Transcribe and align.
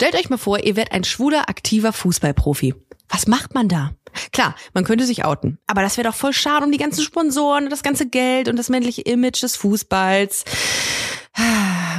Stellt 0.00 0.14
euch 0.14 0.30
mal 0.30 0.36
vor, 0.36 0.62
ihr 0.62 0.76
werdet 0.76 0.94
ein 0.94 1.02
schwuler, 1.02 1.48
aktiver 1.48 1.92
Fußballprofi. 1.92 2.72
Was 3.08 3.26
macht 3.26 3.54
man 3.54 3.66
da? 3.66 3.90
Klar, 4.30 4.54
man 4.72 4.84
könnte 4.84 5.04
sich 5.04 5.24
outen. 5.24 5.58
Aber 5.66 5.82
das 5.82 5.96
wäre 5.96 6.06
doch 6.06 6.14
voll 6.14 6.32
schade 6.32 6.64
um 6.64 6.70
die 6.70 6.78
ganzen 6.78 7.02
Sponsoren 7.02 7.64
und 7.64 7.70
das 7.70 7.82
ganze 7.82 8.08
Geld 8.08 8.48
und 8.48 8.54
das 8.54 8.68
männliche 8.68 9.02
Image 9.02 9.42
des 9.42 9.56
Fußballs. 9.56 10.44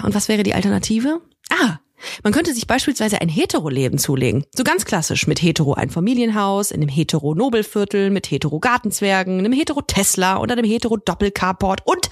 Und 0.04 0.16
was 0.16 0.30
wäre 0.30 0.44
die 0.44 0.54
Alternative? 0.54 1.20
Ah, 1.50 1.80
man 2.24 2.32
könnte 2.32 2.54
sich 2.54 2.68
beispielsweise 2.68 3.20
ein 3.20 3.28
Hetero-Leben 3.28 3.98
zulegen. 3.98 4.46
So 4.56 4.64
ganz 4.64 4.86
klassisch 4.86 5.28
mit 5.28 5.42
Hetero 5.42 5.74
ein 5.74 5.90
Familienhaus, 5.90 6.72
in 6.72 6.82
einem 6.82 6.88
Hetero-Nobelviertel, 6.88 8.12
mit 8.12 8.32
Hetero-Gartenzwergen, 8.32 9.40
einem 9.40 9.52
Hetero-Tesla 9.52 10.40
oder 10.40 10.54
einem 10.54 10.64
Hetero-Doppelcarport 10.64 11.82
und 11.86 12.10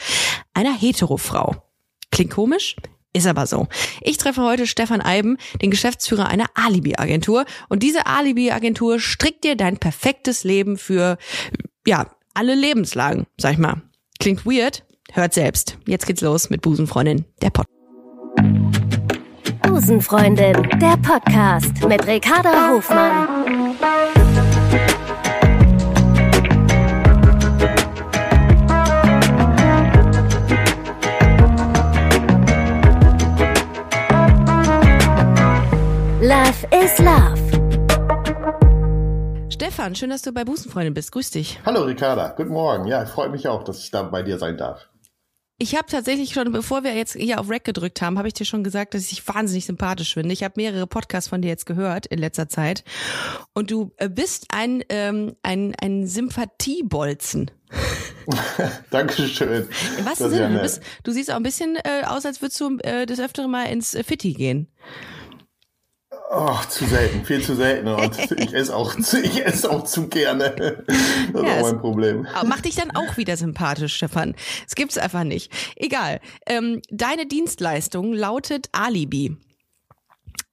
einer 0.54 0.74
Hetero-Frau. 0.74 1.64
Klingt 2.12 2.32
komisch? 2.32 2.76
Ist 3.18 3.26
aber 3.26 3.48
so. 3.48 3.68
Ich 4.02 4.18
treffe 4.18 4.44
heute 4.44 4.68
Stefan 4.68 5.02
Eiben, 5.02 5.38
den 5.60 5.72
Geschäftsführer 5.72 6.28
einer 6.28 6.46
Alibi-Agentur. 6.54 7.46
Und 7.68 7.82
diese 7.82 8.06
Alibi-Agentur 8.06 9.00
strickt 9.00 9.44
dir 9.44 9.56
dein 9.56 9.78
perfektes 9.78 10.44
Leben 10.44 10.78
für, 10.78 11.18
ja, 11.88 12.12
alle 12.36 12.54
Lebenslagen, 12.54 13.26
sag 13.36 13.54
ich 13.54 13.58
mal. 13.58 13.82
Klingt 14.20 14.46
weird? 14.46 14.84
Hört 15.14 15.34
selbst. 15.34 15.80
Jetzt 15.88 16.06
geht's 16.06 16.22
los 16.22 16.52
mit 16.52 16.62
Busenfreundin, 16.62 17.26
der 17.42 17.50
Pod. 17.50 17.66
Busenfreundin, 19.64 20.70
der 20.80 20.98
Podcast 20.98 21.84
mit 21.88 22.06
Ricarda 22.06 22.70
Hofmann. 22.70 23.76
Love 36.28 36.68
is 36.84 37.00
Love. 37.00 37.40
Stefan, 39.50 39.96
schön, 39.96 40.10
dass 40.10 40.24
du 40.24 40.34
bei 40.34 40.44
Busenfreundin 40.44 40.94
bist. 40.94 41.14
Grüß 41.14 41.32
dich. 41.32 41.58
Hallo 41.66 41.84
Ricarda, 41.84 42.34
guten 42.36 42.52
Morgen. 42.52 42.86
Ja, 42.86 43.04
ich 43.04 43.08
freue 43.08 43.30
mich 43.30 43.48
auch, 43.48 43.64
dass 43.64 43.80
ich 43.80 43.92
da 43.92 44.04
bei 44.04 44.24
dir 44.24 44.38
sein 44.38 44.58
darf. 44.58 44.90
Ich 45.58 45.78
habe 45.78 45.86
tatsächlich 45.90 46.34
schon, 46.34 46.52
bevor 46.52 46.84
wir 46.84 46.94
jetzt 46.96 47.14
hier 47.14 47.40
auf 47.40 47.50
Rack 47.50 47.64
gedrückt 47.64 48.02
haben, 48.02 48.18
habe 48.18 48.28
ich 48.28 48.34
dir 48.34 48.44
schon 48.44 48.66
gesagt, 48.66 48.94
dass 48.94 49.04
ich 49.04 49.10
dich 49.10 49.26
wahnsinnig 49.26 49.66
sympathisch 49.66 50.16
finde. 50.16 50.34
Ich 50.34 50.44
habe 50.44 50.56
mehrere 50.58 50.86
Podcasts 50.86 51.30
von 51.30 51.42
dir 51.42 51.48
jetzt 51.48 51.66
gehört 51.66 52.08
in 52.08 52.20
letzter 52.20 52.50
Zeit. 52.50 52.84
Und 53.54 53.72
du 53.72 53.94
äh, 53.96 54.10
bist 54.10 54.48
ein, 54.50 54.84
ähm, 54.90 55.38
ein, 55.44 55.76
ein 55.82 56.08
Sympathiebolzen. 56.08 57.52
Dankeschön. 58.92 59.70
In 59.98 60.06
was 60.06 60.18
Sinne? 60.18 60.42
Ja 60.42 60.50
du, 60.50 60.60
bist, 60.60 60.84
du 61.04 61.12
siehst 61.14 61.32
auch 61.32 61.38
ein 61.38 61.44
bisschen 61.44 61.78
äh, 61.78 62.04
aus, 62.06 62.26
als 62.26 62.42
würdest 62.42 62.60
du 62.60 62.80
äh, 62.80 63.06
das 63.06 63.22
öftere 63.22 63.48
mal 63.48 63.64
ins 63.68 63.94
äh, 63.94 64.04
Fitti 64.04 64.34
gehen. 64.34 64.68
Oh, 66.30 66.58
zu 66.68 66.86
selten, 66.86 67.24
viel 67.24 67.42
zu 67.42 67.56
selten. 67.56 67.88
Und 67.88 68.32
ich 68.38 68.54
esse 68.54 68.76
auch 68.76 68.94
zu, 68.96 69.20
ich 69.24 69.46
esse 69.46 69.70
auch 69.70 69.86
zu 69.86 70.08
gerne. 70.08 70.84
Das 71.32 71.42
ja, 71.42 71.56
ist 71.56 71.64
auch 71.64 71.72
mein 71.72 71.80
Problem. 71.80 72.28
Macht 72.46 72.66
dich 72.66 72.76
dann 72.76 72.92
auch 72.92 73.16
wieder 73.16 73.38
sympathisch, 73.38 73.96
Stefan. 73.96 74.36
Es 74.68 74.76
gibt's 74.76 74.98
einfach 74.98 75.24
nicht. 75.24 75.52
Egal. 75.78 76.20
Ähm, 76.46 76.82
deine 76.90 77.28
Dienstleistung 77.28 78.14
lautet 78.14 78.68
Alibi. 78.74 79.38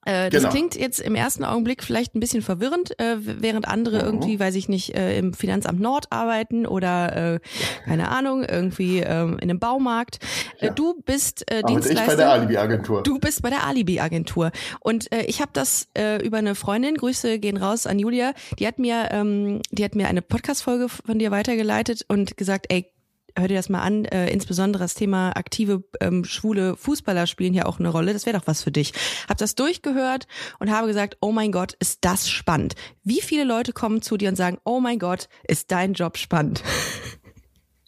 Äh, 0.05 0.29
das 0.29 0.43
genau. 0.43 0.53
klingt 0.53 0.75
jetzt 0.75 0.99
im 0.99 1.15
ersten 1.15 1.43
Augenblick 1.43 1.83
vielleicht 1.83 2.15
ein 2.15 2.19
bisschen 2.19 2.41
verwirrend, 2.41 2.97
äh, 2.99 3.17
während 3.19 3.67
andere 3.67 3.97
mhm. 3.97 4.05
irgendwie, 4.05 4.39
weiß 4.39 4.55
ich 4.55 4.69
nicht, 4.69 4.95
äh, 4.95 5.17
im 5.17 5.33
Finanzamt 5.33 5.79
Nord 5.79 6.11
arbeiten 6.11 6.65
oder 6.65 7.35
äh, 7.35 7.39
keine 7.85 8.09
Ahnung, 8.09 8.43
irgendwie 8.43 8.99
ähm, 8.99 9.37
in 9.41 9.49
einem 9.49 9.59
Baumarkt. 9.59 10.19
Äh, 10.59 10.67
ja. 10.67 10.73
Du 10.73 11.01
bist 11.05 11.49
äh, 11.51 11.63
Dienstleister. 11.63 12.03
Ich 12.03 12.07
bei 12.07 12.15
der 12.15 12.31
Alibi-Agentur. 12.31 13.03
Du 13.03 13.19
bist 13.19 13.41
bei 13.41 13.49
der 13.49 13.65
Alibi-Agentur. 13.65 14.51
Und 14.79 15.11
äh, 15.11 15.23
ich 15.23 15.41
habe 15.41 15.51
das 15.53 15.87
äh, 15.97 16.23
über 16.23 16.37
eine 16.37 16.55
Freundin, 16.55 16.95
Grüße 16.95 17.39
gehen 17.39 17.57
raus 17.57 17.87
an 17.87 17.99
Julia, 17.99 18.33
die 18.59 18.67
hat 18.67 18.79
mir, 18.79 19.09
ähm, 19.11 19.61
die 19.71 19.83
hat 19.83 19.95
mir 19.95 20.07
eine 20.07 20.21
Podcast-Folge 20.21 20.87
von 20.89 21.19
dir 21.19 21.31
weitergeleitet 21.31 22.05
und 22.07 22.37
gesagt, 22.37 22.67
ey, 22.69 22.91
hör 23.37 23.47
dir 23.47 23.57
das 23.57 23.69
mal 23.69 23.81
an, 23.81 24.05
äh, 24.05 24.29
insbesondere 24.29 24.83
das 24.83 24.93
Thema 24.93 25.31
aktive 25.35 25.83
ähm, 25.99 26.23
schwule 26.23 26.77
Fußballer 26.77 27.27
spielen 27.27 27.53
hier 27.53 27.67
auch 27.67 27.79
eine 27.79 27.89
Rolle. 27.89 28.13
Das 28.13 28.25
wäre 28.25 28.37
doch 28.37 28.47
was 28.47 28.63
für 28.63 28.71
dich. 28.71 28.93
Hab 29.27 29.37
das 29.37 29.55
durchgehört 29.55 30.27
und 30.59 30.71
habe 30.71 30.87
gesagt, 30.87 31.17
oh 31.21 31.31
mein 31.31 31.51
Gott, 31.51 31.73
ist 31.79 31.99
das 32.01 32.29
spannend. 32.29 32.75
Wie 33.03 33.21
viele 33.21 33.43
Leute 33.43 33.73
kommen 33.73 34.01
zu 34.01 34.17
dir 34.17 34.29
und 34.29 34.35
sagen, 34.35 34.57
oh 34.63 34.79
mein 34.79 34.99
Gott, 34.99 35.27
ist 35.47 35.71
dein 35.71 35.93
Job 35.93 36.17
spannend? 36.17 36.63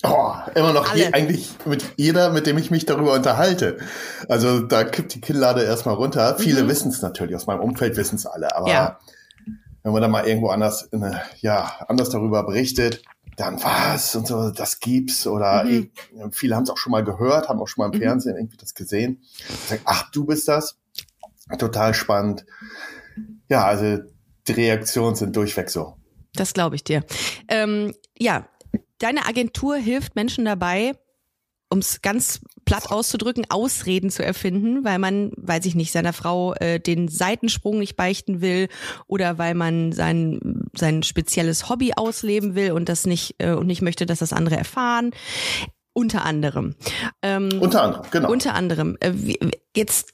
Oh, 0.04 0.34
immer 0.54 0.74
noch 0.74 0.96
je, 0.96 1.12
eigentlich 1.12 1.50
mit 1.66 1.84
jeder, 1.96 2.30
mit 2.30 2.46
dem 2.46 2.58
ich 2.58 2.70
mich 2.70 2.86
darüber 2.86 3.14
unterhalte. 3.14 3.78
Also 4.30 4.60
da 4.60 4.84
kippt 4.84 5.16
die 5.16 5.22
Killlade 5.22 5.64
erstmal 5.64 5.96
runter. 5.96 6.34
Mhm. 6.38 6.44
Viele 6.44 6.68
wissen 6.68 6.92
es 6.92 7.02
natürlich, 7.02 7.36
aus 7.36 7.48
meinem 7.48 7.62
Umfeld 7.62 7.98
wissen 7.98 8.16
es 8.16 8.28
alle, 8.28 8.56
aber 8.56 8.70
ja. 8.70 9.00
wenn 9.82 9.92
man 9.92 10.02
dann 10.02 10.12
mal 10.12 10.28
irgendwo 10.28 10.50
anders, 10.50 10.92
eine, 10.94 11.22
ja, 11.42 11.72
anders 11.88 12.10
darüber 12.10 12.46
berichtet, 12.46 13.02
dann 13.38 13.64
was 13.64 14.16
und 14.16 14.28
so, 14.28 14.50
das 14.50 14.80
gibt's 14.80 15.28
oder 15.28 15.64
mhm. 15.64 15.92
ich, 15.94 16.36
viele 16.36 16.56
haben 16.56 16.64
es 16.64 16.72
auch 16.72 16.78
schon 16.78 16.92
mal 16.92 17.04
gehört, 17.04 17.48
haben 17.48 17.62
auch 17.62 17.68
schon 17.68 17.84
mal 17.84 17.94
im 17.94 17.98
mhm. 17.98 18.04
Fernsehen 18.04 18.36
irgendwie 18.36 18.58
das 18.58 18.74
gesehen. 18.74 19.24
Sagen, 19.68 19.82
ach, 19.86 20.12
du 20.12 20.26
bist 20.26 20.48
das? 20.48 20.78
Total 21.58 21.94
spannend. 21.94 22.46
Ja, 23.48 23.66
also 23.66 24.00
die 24.48 24.52
Reaktionen 24.52 25.16
sind 25.16 25.36
durchweg 25.36 25.70
so. 25.70 25.96
Das 26.34 26.54
glaube 26.54 26.76
ich 26.76 26.84
dir. 26.84 27.06
Ähm, 27.48 27.94
ja, 28.18 28.48
deine 28.98 29.26
Agentur 29.26 29.78
hilft 29.78 30.16
Menschen 30.16 30.44
dabei, 30.44 30.94
um 31.70 31.80
es 31.80 32.02
ganz 32.02 32.42
platt 32.68 32.92
auszudrücken, 32.92 33.46
Ausreden 33.50 34.12
zu 34.12 34.24
erfinden, 34.24 34.84
weil 34.84 35.00
man, 35.00 35.32
weiß 35.38 35.66
ich 35.66 35.74
nicht, 35.74 35.94
seiner 35.94 36.12
Frau 36.12 36.54
äh, 36.56 36.80
den 36.80 37.08
Seitensprung 37.08 37.80
nicht 37.80 37.96
beichten 37.96 38.42
will 38.42 38.68
oder 39.08 39.38
weil 39.38 39.56
man 39.56 39.94
sein 39.94 40.68
sein 40.78 41.02
spezielles 41.02 41.70
Hobby 41.70 41.94
ausleben 41.96 42.56
will 42.56 42.74
und 42.74 42.90
das 42.90 43.06
nicht 43.06 43.36
äh, 43.38 43.54
und 43.54 43.68
nicht 43.68 43.82
möchte, 43.82 44.06
dass 44.06 44.20
das 44.20 44.34
andere 44.34 44.58
erfahren. 44.58 45.12
Unter 45.94 46.26
anderem. 46.26 46.76
Ähm, 47.22 47.50
unter 47.60 47.82
anderem, 47.82 48.06
genau. 48.12 48.32
Unter 48.32 48.54
anderem. 48.54 48.98
Äh, 49.00 49.14
wie, 49.16 49.40
jetzt 49.76 50.14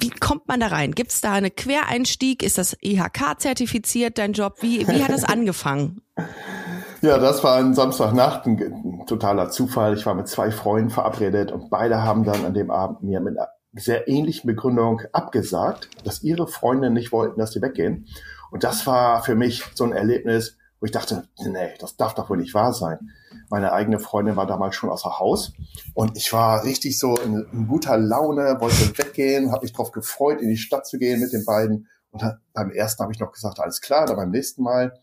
wie 0.00 0.10
kommt 0.10 0.48
man 0.48 0.60
da 0.60 0.68
rein? 0.68 0.92
Gibt 0.94 1.12
es 1.12 1.20
da 1.20 1.32
einen 1.32 1.54
Quereinstieg? 1.54 2.42
Ist 2.42 2.56
das 2.56 2.76
IHK 2.80 3.38
zertifiziert, 3.38 4.16
dein 4.16 4.32
Job? 4.32 4.56
Wie, 4.62 4.88
wie 4.88 5.02
hat 5.02 5.10
das 5.10 5.24
angefangen? 5.24 6.00
Ja, 7.00 7.18
das 7.18 7.44
war 7.44 7.56
ein 7.56 7.74
Samstagnacht, 7.74 8.46
ein, 8.46 8.58
ein, 8.58 9.06
totaler 9.06 9.50
Zufall. 9.50 9.94
Ich 9.94 10.04
war 10.04 10.14
mit 10.14 10.26
zwei 10.26 10.50
Freunden 10.50 10.90
verabredet 10.90 11.52
und 11.52 11.70
beide 11.70 12.02
haben 12.02 12.24
dann 12.24 12.44
an 12.44 12.54
dem 12.54 12.72
Abend 12.72 13.04
mir 13.04 13.20
mit 13.20 13.38
einer 13.38 13.48
sehr 13.72 14.08
ähnlichen 14.08 14.48
Begründung 14.48 15.02
abgesagt, 15.12 15.88
dass 16.04 16.24
ihre 16.24 16.48
Freunde 16.48 16.90
nicht 16.90 17.12
wollten, 17.12 17.38
dass 17.38 17.52
sie 17.52 17.62
weggehen. 17.62 18.08
Und 18.50 18.64
das 18.64 18.86
war 18.86 19.22
für 19.22 19.36
mich 19.36 19.64
so 19.74 19.84
ein 19.84 19.92
Erlebnis, 19.92 20.56
wo 20.80 20.86
ich 20.86 20.92
dachte, 20.92 21.28
nee, 21.44 21.74
das 21.78 21.96
darf 21.96 22.14
doch 22.14 22.30
wohl 22.30 22.38
nicht 22.38 22.54
wahr 22.54 22.72
sein. 22.72 23.10
Meine 23.48 23.72
eigene 23.72 24.00
Freundin 24.00 24.34
war 24.34 24.46
damals 24.46 24.74
schon 24.74 24.90
außer 24.90 25.20
Haus 25.20 25.52
und 25.94 26.16
ich 26.16 26.32
war 26.32 26.64
richtig 26.64 26.98
so 26.98 27.16
in, 27.16 27.46
in 27.52 27.68
guter 27.68 27.96
Laune, 27.96 28.56
wollte 28.60 28.98
weggehen, 28.98 29.52
habe 29.52 29.62
mich 29.62 29.72
darauf 29.72 29.92
gefreut, 29.92 30.40
in 30.40 30.48
die 30.48 30.56
Stadt 30.56 30.86
zu 30.86 30.98
gehen 30.98 31.20
mit 31.20 31.32
den 31.32 31.44
beiden. 31.44 31.88
Und 32.10 32.22
dann, 32.22 32.40
beim 32.54 32.70
ersten 32.70 33.02
habe 33.02 33.12
ich 33.12 33.20
noch 33.20 33.32
gesagt, 33.32 33.60
alles 33.60 33.80
klar, 33.80 34.06
dann 34.06 34.16
beim 34.16 34.30
nächsten 34.30 34.62
Mal. 34.62 34.98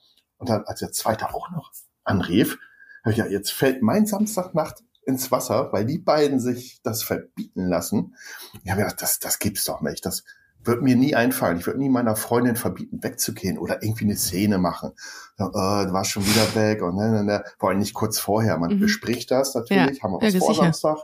Und 0.45 0.49
dann, 0.49 0.63
als 0.65 0.79
der 0.79 0.91
zweite 0.91 1.33
auch 1.33 1.49
noch 1.49 1.71
anrief, 2.03 2.59
habe 3.03 3.13
ich 3.13 3.17
ja, 3.17 3.25
jetzt 3.25 3.51
fällt 3.51 3.81
mein 3.81 4.05
Samstagnacht 4.05 4.83
ins 5.03 5.31
Wasser, 5.31 5.69
weil 5.71 5.85
die 5.85 5.97
beiden 5.97 6.39
sich 6.39 6.81
das 6.83 7.01
verbieten 7.01 7.65
lassen. 7.65 8.15
Ich 8.63 8.69
habe 8.69 8.83
gedacht, 8.83 9.01
das, 9.01 9.17
das 9.17 9.39
gibt's 9.39 9.65
doch 9.65 9.81
nicht. 9.81 10.05
Das 10.05 10.23
wird 10.63 10.83
mir 10.83 10.95
nie 10.95 11.15
einfallen. 11.15 11.57
Ich 11.57 11.65
würde 11.65 11.79
nie 11.79 11.89
meiner 11.89 12.15
Freundin 12.15 12.55
verbieten, 12.55 13.01
wegzugehen 13.01 13.57
oder 13.57 13.81
irgendwie 13.81 14.03
eine 14.03 14.17
Szene 14.17 14.59
machen. 14.59 14.91
So, 15.35 15.45
äh, 15.45 15.87
du 15.87 15.93
warst 15.93 16.11
schon 16.11 16.27
wieder 16.27 16.53
weg 16.53 16.83
und 16.83 16.95
ne, 16.95 17.09
ne, 17.09 17.23
ne. 17.23 17.43
vor 17.57 17.69
allem 17.69 17.79
nicht 17.79 17.95
kurz 17.95 18.19
vorher. 18.19 18.59
Man 18.59 18.75
mhm. 18.75 18.81
bespricht 18.81 19.31
das 19.31 19.55
natürlich, 19.55 19.97
ja, 19.97 20.03
haben 20.03 20.13
wir 20.13 20.21
was 20.21 20.33
ja, 20.33 20.39
vor 20.39 20.49
sicher. 20.49 20.63
Samstag. 20.65 20.97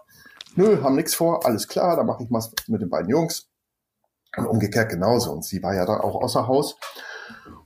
Nö, 0.56 0.84
haben 0.84 0.96
nichts 0.96 1.16
vor, 1.16 1.48
alles 1.48 1.68
klar, 1.68 1.96
dann 1.96 2.06
mache 2.06 2.22
ich 2.24 2.30
was 2.32 2.52
mit 2.68 2.82
den 2.82 2.92
beiden 2.92 3.10
Jungs. 3.10 3.48
Und 4.38 4.46
umgekehrt 4.46 4.92
genauso. 4.92 5.32
Und 5.32 5.46
sie 5.46 5.64
war 5.64 5.74
ja 5.74 5.86
da 5.86 6.00
auch 6.00 6.22
außer 6.22 6.48
Haus. 6.48 6.78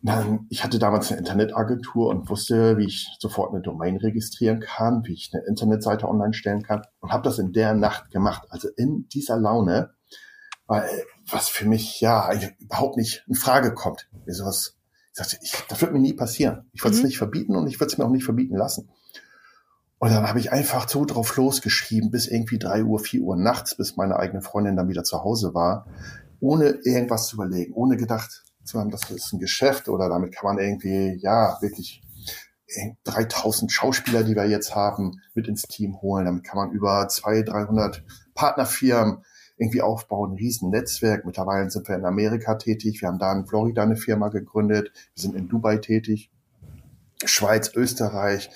Dann, 0.06 0.46
ich 0.50 0.64
hatte 0.64 0.78
damals 0.78 1.10
eine 1.10 1.18
Internetagentur 1.18 2.10
und 2.10 2.30
wusste, 2.30 2.78
wie 2.78 2.86
ich 2.86 3.10
sofort 3.20 3.52
eine 3.52 3.64
Domain 3.64 3.98
registrieren 3.98 4.60
kann, 4.60 5.04
wie 5.06 5.14
ich 5.14 5.32
eine 5.34 5.44
Internetseite 5.46 6.08
online 6.08 6.36
stellen 6.36 6.62
kann 6.62 6.84
und 7.00 7.12
habe 7.12 7.24
das 7.24 7.40
in 7.40 7.54
der 7.54 7.74
Nacht 7.74 8.12
gemacht. 8.12 8.46
Also 8.50 8.70
in 8.78 9.08
dieser 9.10 9.36
Laune, 9.38 9.96
weil 10.68 10.88
was 11.28 11.50
für 11.50 11.68
mich 11.68 12.02
ja 12.02 12.30
überhaupt 12.60 12.98
nicht 12.98 13.26
in 13.28 13.34
Frage 13.34 13.74
kommt. 13.74 14.08
Wie 14.28 14.34
sowas, 14.34 14.78
ich 15.10 15.18
sagte, 15.18 15.40
ich, 15.42 15.54
das 15.70 15.82
wird 15.82 15.92
mir 15.92 16.00
nie 16.00 16.14
passieren. 16.14 16.70
Ich 16.74 16.84
würde 16.84 16.96
es 16.96 17.02
mhm. 17.02 17.08
nicht 17.08 17.18
verbieten 17.18 17.56
und 17.56 17.66
ich 17.66 17.80
würde 17.80 17.92
es 17.92 17.98
mir 17.98 18.06
auch 18.06 18.12
nicht 18.12 18.26
verbieten 18.26 18.58
lassen. 18.58 18.92
Und 19.98 20.12
dann 20.12 20.28
habe 20.28 20.38
ich 20.40 20.52
einfach 20.52 20.88
so 20.88 21.06
drauf 21.06 21.36
losgeschrieben, 21.36 22.12
bis 22.12 22.28
irgendwie 22.28 22.60
drei 22.60 22.84
Uhr, 22.84 23.00
vier 23.00 23.22
Uhr 23.22 23.38
nachts, 23.38 23.76
bis 23.76 23.96
meine 23.96 24.18
eigene 24.18 24.44
Freundin 24.44 24.76
dann 24.76 24.88
wieder 24.88 25.04
zu 25.04 25.24
Hause 25.24 25.56
war, 25.56 25.88
ohne 26.40 26.78
irgendwas 26.84 27.26
zu 27.26 27.38
überlegen, 27.38 27.74
ohne 27.74 27.98
gedacht 27.98 28.45
zu 28.66 28.80
haben, 28.80 28.92
das 28.92 29.10
ist 29.10 29.34
ein 29.34 29.40
Geschäft 29.40 29.90
oder 29.90 30.10
damit 30.10 30.36
kann 30.36 30.56
man 30.56 30.64
irgendwie, 30.64 31.18
ja, 31.22 31.58
wirklich 31.62 32.02
3000 33.04 33.72
Schauspieler, 33.72 34.24
die 34.24 34.36
wir 34.36 34.48
jetzt 34.48 34.76
haben, 34.76 35.22
mit 35.34 35.48
ins 35.48 35.64
Team 35.64 36.02
holen. 36.02 36.26
Damit 36.26 36.44
kann 36.44 36.58
man 36.58 36.72
über 36.72 37.08
200, 37.08 37.50
300 37.50 38.04
Partnerfirmen 38.34 39.24
irgendwie 39.58 39.82
aufbauen, 39.82 40.34
ein 40.34 40.38
riesen 40.38 40.70
Netzwerk. 40.70 41.26
Mittlerweile 41.26 41.70
sind 41.70 41.88
wir 41.88 41.96
in 41.96 42.06
Amerika 42.06 42.56
tätig. 42.56 43.02
Wir 43.02 43.08
haben 43.08 43.20
da 43.20 43.32
in 43.32 43.46
Florida 43.46 43.84
eine 43.84 43.96
Firma 43.96 44.30
gegründet. 44.30 44.92
Wir 45.14 45.22
sind 45.22 45.36
in 45.36 45.48
Dubai 45.48 45.78
tätig. 45.78 46.32
Schweiz, 47.24 47.72
Österreich, 47.74 48.50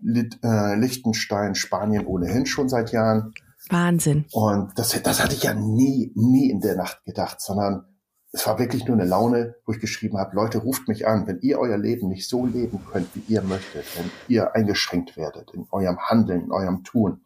Lit, 0.00 0.38
äh, 0.42 0.74
Liechtenstein, 0.76 1.54
Spanien 1.54 2.06
ohnehin 2.06 2.44
schon 2.44 2.68
seit 2.68 2.92
Jahren. 2.92 3.32
Wahnsinn. 3.70 4.26
Und 4.32 4.78
das, 4.78 5.00
das 5.02 5.22
hatte 5.22 5.34
ich 5.34 5.44
ja 5.44 5.54
nie, 5.54 6.12
nie 6.14 6.50
in 6.50 6.60
der 6.60 6.76
Nacht 6.76 7.04
gedacht, 7.04 7.40
sondern 7.40 7.86
es 8.32 8.46
war 8.46 8.58
wirklich 8.58 8.86
nur 8.86 8.96
eine 8.96 9.04
Laune, 9.04 9.56
wo 9.66 9.72
ich 9.72 9.80
geschrieben 9.80 10.16
habe, 10.16 10.34
Leute, 10.34 10.58
ruft 10.58 10.88
mich 10.88 11.06
an, 11.06 11.26
wenn 11.26 11.40
ihr 11.40 11.58
euer 11.58 11.76
Leben 11.76 12.08
nicht 12.08 12.28
so 12.28 12.46
leben 12.46 12.80
könnt, 12.90 13.14
wie 13.14 13.22
ihr 13.28 13.42
möchtet, 13.42 13.84
wenn 13.96 14.10
ihr 14.26 14.54
eingeschränkt 14.54 15.18
werdet 15.18 15.50
in 15.52 15.66
eurem 15.70 15.98
Handeln, 16.00 16.44
in 16.44 16.52
eurem 16.52 16.82
Tun. 16.82 17.20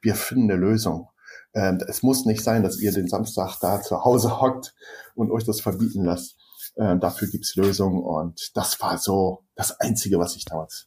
Wir 0.00 0.14
finden 0.14 0.50
eine 0.50 0.60
Lösung. 0.60 1.08
Ähm, 1.52 1.82
es 1.88 2.04
muss 2.04 2.24
nicht 2.26 2.44
sein, 2.44 2.62
dass 2.62 2.80
ihr 2.80 2.92
den 2.92 3.08
Samstag 3.08 3.58
da 3.60 3.82
zu 3.82 4.04
Hause 4.04 4.40
hockt 4.40 4.74
und 5.16 5.32
euch 5.32 5.44
das 5.44 5.60
verbieten 5.60 6.04
lasst. 6.04 6.36
Ähm, 6.76 7.00
dafür 7.00 7.28
gibt's 7.28 7.56
Lösungen 7.56 8.00
und 8.00 8.56
das 8.56 8.80
war 8.80 8.98
so 8.98 9.44
das 9.56 9.78
Einzige, 9.80 10.18
was 10.18 10.36
ich 10.36 10.44
damals 10.44 10.86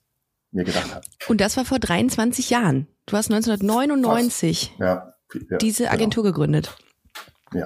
mir 0.51 0.63
gedacht 0.63 0.95
habe. 0.95 1.06
Und 1.28 1.42
das 1.42 1.57
war 1.57 1.66
vor 1.66 1.80
23 1.80 2.50
Jahren. 2.50 2.88
Du 3.06 3.18
hast 3.18 3.30
1999 3.30 4.75
ja, 4.80 5.13
ja, 5.50 5.57
diese 5.57 5.83
genau. 5.83 5.94
Agentur 5.94 6.24
gegründet. 6.24 6.75
Ja. 7.54 7.66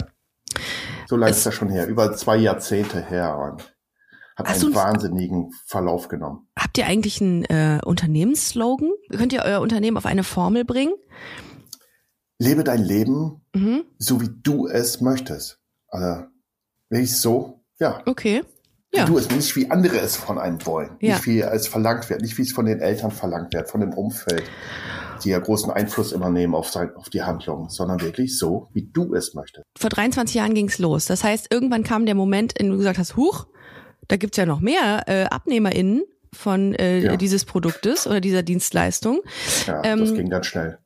So 1.09 1.15
lange 1.15 1.31
ist 1.31 1.43
das 1.43 1.55
schon 1.55 1.69
her, 1.69 1.87
über 1.87 2.15
zwei 2.15 2.37
Jahrzehnte 2.37 3.01
her 3.03 3.35
und 3.35 3.75
hat 4.35 4.47
Hast 4.47 4.63
einen 4.63 4.75
wahnsinnigen 4.75 5.51
Verlauf 5.65 6.07
genommen. 6.07 6.47
Habt 6.55 6.77
ihr 6.77 6.85
eigentlich 6.85 7.19
einen 7.19 7.45
äh, 7.45 7.79
Unternehmensslogan? 7.83 8.91
Könnt 9.17 9.33
ihr 9.33 9.41
euer 9.43 9.59
Unternehmen 9.61 9.97
auf 9.97 10.05
eine 10.05 10.23
Formel 10.23 10.65
bringen? 10.65 10.93
Lebe 12.37 12.63
dein 12.63 12.83
Leben, 12.83 13.41
Mhm. 13.55 13.85
so 13.97 14.21
wie 14.21 14.29
du 14.43 14.67
es 14.67 15.01
möchtest. 15.01 15.59
Also, 15.87 16.25
wirklich 16.89 17.17
so, 17.17 17.63
ja. 17.79 18.03
Okay. 18.05 18.43
Wie 18.91 18.97
Ja. 18.99 19.05
du 19.05 19.17
es, 19.17 19.31
nicht 19.31 19.55
wie 19.55 19.71
andere 19.71 19.97
es 19.97 20.15
von 20.15 20.37
einem 20.37 20.63
wollen. 20.67 20.95
Ja. 21.01 21.15
Nicht 21.15 21.25
wie 21.25 21.41
es 21.41 21.67
verlangt 21.67 22.07
wird, 22.11 22.21
nicht 22.21 22.37
wie 22.37 22.43
es 22.43 22.51
von 22.51 22.67
den 22.67 22.81
Eltern 22.81 23.09
verlangt 23.09 23.51
wird, 23.55 23.67
von 23.71 23.81
dem 23.81 23.93
Umfeld, 23.93 24.43
die 25.19 25.29
ja 25.29 25.39
großen 25.39 25.71
Einfluss 25.71 26.11
immer 26.11 26.29
nehmen 26.29 26.55
auf, 26.55 26.69
sein, 26.69 26.91
auf 26.95 27.09
die 27.09 27.21
Handlung, 27.23 27.69
sondern 27.69 28.01
wirklich 28.01 28.37
so, 28.37 28.69
wie 28.73 28.89
du 28.91 29.13
es 29.13 29.33
möchtest. 29.33 29.65
Vor 29.77 29.89
23 29.89 30.35
Jahren 30.35 30.53
ging's 30.53 30.79
los. 30.79 31.05
Das 31.05 31.23
heißt, 31.23 31.47
irgendwann 31.51 31.83
kam 31.83 32.05
der 32.05 32.15
Moment, 32.15 32.53
in 32.57 32.67
dem 32.67 32.71
du 32.73 32.77
gesagt 32.77 32.97
hast, 32.99 33.15
huch, 33.15 33.47
da 34.07 34.17
gibt's 34.17 34.37
ja 34.37 34.45
noch 34.45 34.59
mehr 34.59 35.03
äh, 35.07 35.25
AbnehmerInnen 35.29 36.03
von 36.33 36.73
äh, 36.75 36.99
Ja. 36.99 37.17
dieses 37.17 37.45
Produktes 37.45 38.05
oder 38.07 38.21
dieser 38.21 38.43
Dienstleistung. 38.43 39.21
Ja, 39.67 39.81
Ähm, 39.83 39.99
das 39.99 40.13
ging 40.13 40.29
ganz 40.29 40.45
schnell. 40.47 40.77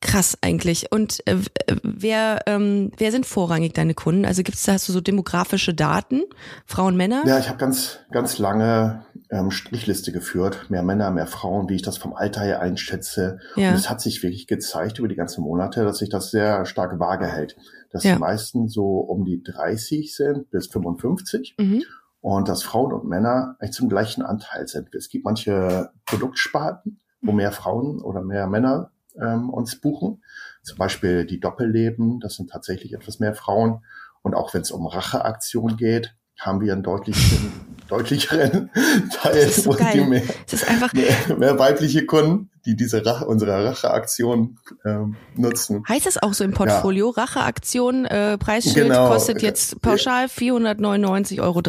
Krass 0.00 0.36
eigentlich. 0.42 0.92
Und 0.92 1.26
äh, 1.26 1.36
äh, 1.66 1.76
wer, 1.82 2.42
ähm, 2.46 2.92
wer 2.98 3.10
sind 3.10 3.24
vorrangig 3.24 3.72
deine 3.72 3.94
Kunden? 3.94 4.26
Also 4.26 4.42
gibt's 4.42 4.62
da, 4.64 4.72
hast 4.74 4.86
du 4.88 4.92
so 4.92 5.00
demografische 5.00 5.72
Daten? 5.72 6.24
Frauen, 6.66 6.94
Männer? 6.96 7.24
Ja, 7.26 7.38
ich 7.38 7.48
habe 7.48 7.56
ganz, 7.58 8.00
ganz 8.12 8.38
lange 8.38 9.06
ähm, 9.30 9.50
Strichliste 9.50 10.12
geführt, 10.12 10.70
mehr 10.70 10.82
Männer, 10.82 11.10
mehr 11.10 11.26
Frauen, 11.26 11.68
wie 11.68 11.74
ich 11.76 11.82
das 11.82 11.96
vom 11.96 12.14
Alter 12.14 12.42
her 12.42 12.60
einschätze. 12.60 13.38
Ja. 13.56 13.70
Und 13.70 13.74
es 13.76 13.88
hat 13.90 14.00
sich 14.00 14.22
wirklich 14.22 14.46
gezeigt 14.46 14.98
über 14.98 15.08
die 15.08 15.14
ganzen 15.16 15.42
Monate, 15.42 15.84
dass 15.84 15.98
sich 15.98 16.08
das 16.10 16.30
sehr 16.30 16.66
stark 16.66 16.98
vage 17.00 17.26
hält. 17.26 17.56
Dass 17.90 18.04
Ja. 18.04 18.14
die 18.14 18.20
meisten 18.20 18.68
so 18.68 18.98
um 18.98 19.24
die 19.24 19.42
30 19.42 20.14
sind 20.14 20.50
bis 20.50 20.66
55 20.68 21.54
Mhm. 21.58 21.82
und 22.20 22.48
dass 22.48 22.62
Frauen 22.62 22.92
und 22.92 23.08
Männer 23.08 23.56
eigentlich 23.58 23.72
zum 23.72 23.88
gleichen 23.88 24.22
Anteil 24.22 24.68
sind. 24.68 24.94
Es 24.94 25.08
gibt 25.08 25.24
manche 25.24 25.90
Produktsparten, 26.06 27.00
wo 27.22 27.32
mehr 27.32 27.52
Frauen 27.52 28.00
oder 28.02 28.22
mehr 28.22 28.46
Männer 28.46 28.90
ähm, 29.20 29.48
uns 29.50 29.80
buchen. 29.80 30.22
Zum 30.62 30.76
Beispiel 30.78 31.24
die 31.24 31.38
Doppelleben, 31.40 32.20
das 32.20 32.34
sind 32.34 32.50
tatsächlich 32.50 32.92
etwas 32.94 33.20
mehr 33.20 33.34
Frauen. 33.34 33.84
Und 34.22 34.34
auch 34.34 34.52
wenn 34.54 34.62
es 34.62 34.70
um 34.70 34.86
Racheaktion 34.86 35.76
geht, 35.76 36.14
haben 36.40 36.60
wir 36.60 36.72
einen 36.72 36.82
deutlichen, 36.82 37.52
deutlicheren 37.88 38.70
Teil, 39.22 39.44
Das 39.46 39.56
so 39.56 39.66
wo 39.70 39.74
die 39.74 39.82
geil. 39.82 40.06
mehr, 40.06 40.22
Es 40.46 40.52
ist 40.54 40.68
einfach, 40.68 40.92
mehr, 40.94 41.36
mehr 41.38 41.58
weibliche 41.58 42.06
Kunden, 42.06 42.50
die 42.66 42.76
diese 42.76 43.04
Rache, 43.04 43.26
unsere 43.26 43.62
Racheaktion 43.66 44.58
ähm, 44.86 45.16
nutzen. 45.36 45.84
heißt 45.88 46.06
das 46.06 46.22
auch 46.22 46.32
so 46.32 46.44
im 46.44 46.52
Portfolio? 46.52 47.10
Racheaktion, 47.10 48.06
äh, 48.06 48.38
Preisschild 48.38 48.88
Genau. 48.88 49.08
kostet 49.08 49.42
jetzt 49.42 49.80
pauschal 49.82 50.26
499,83 50.28 51.40
Euro. 51.40 51.60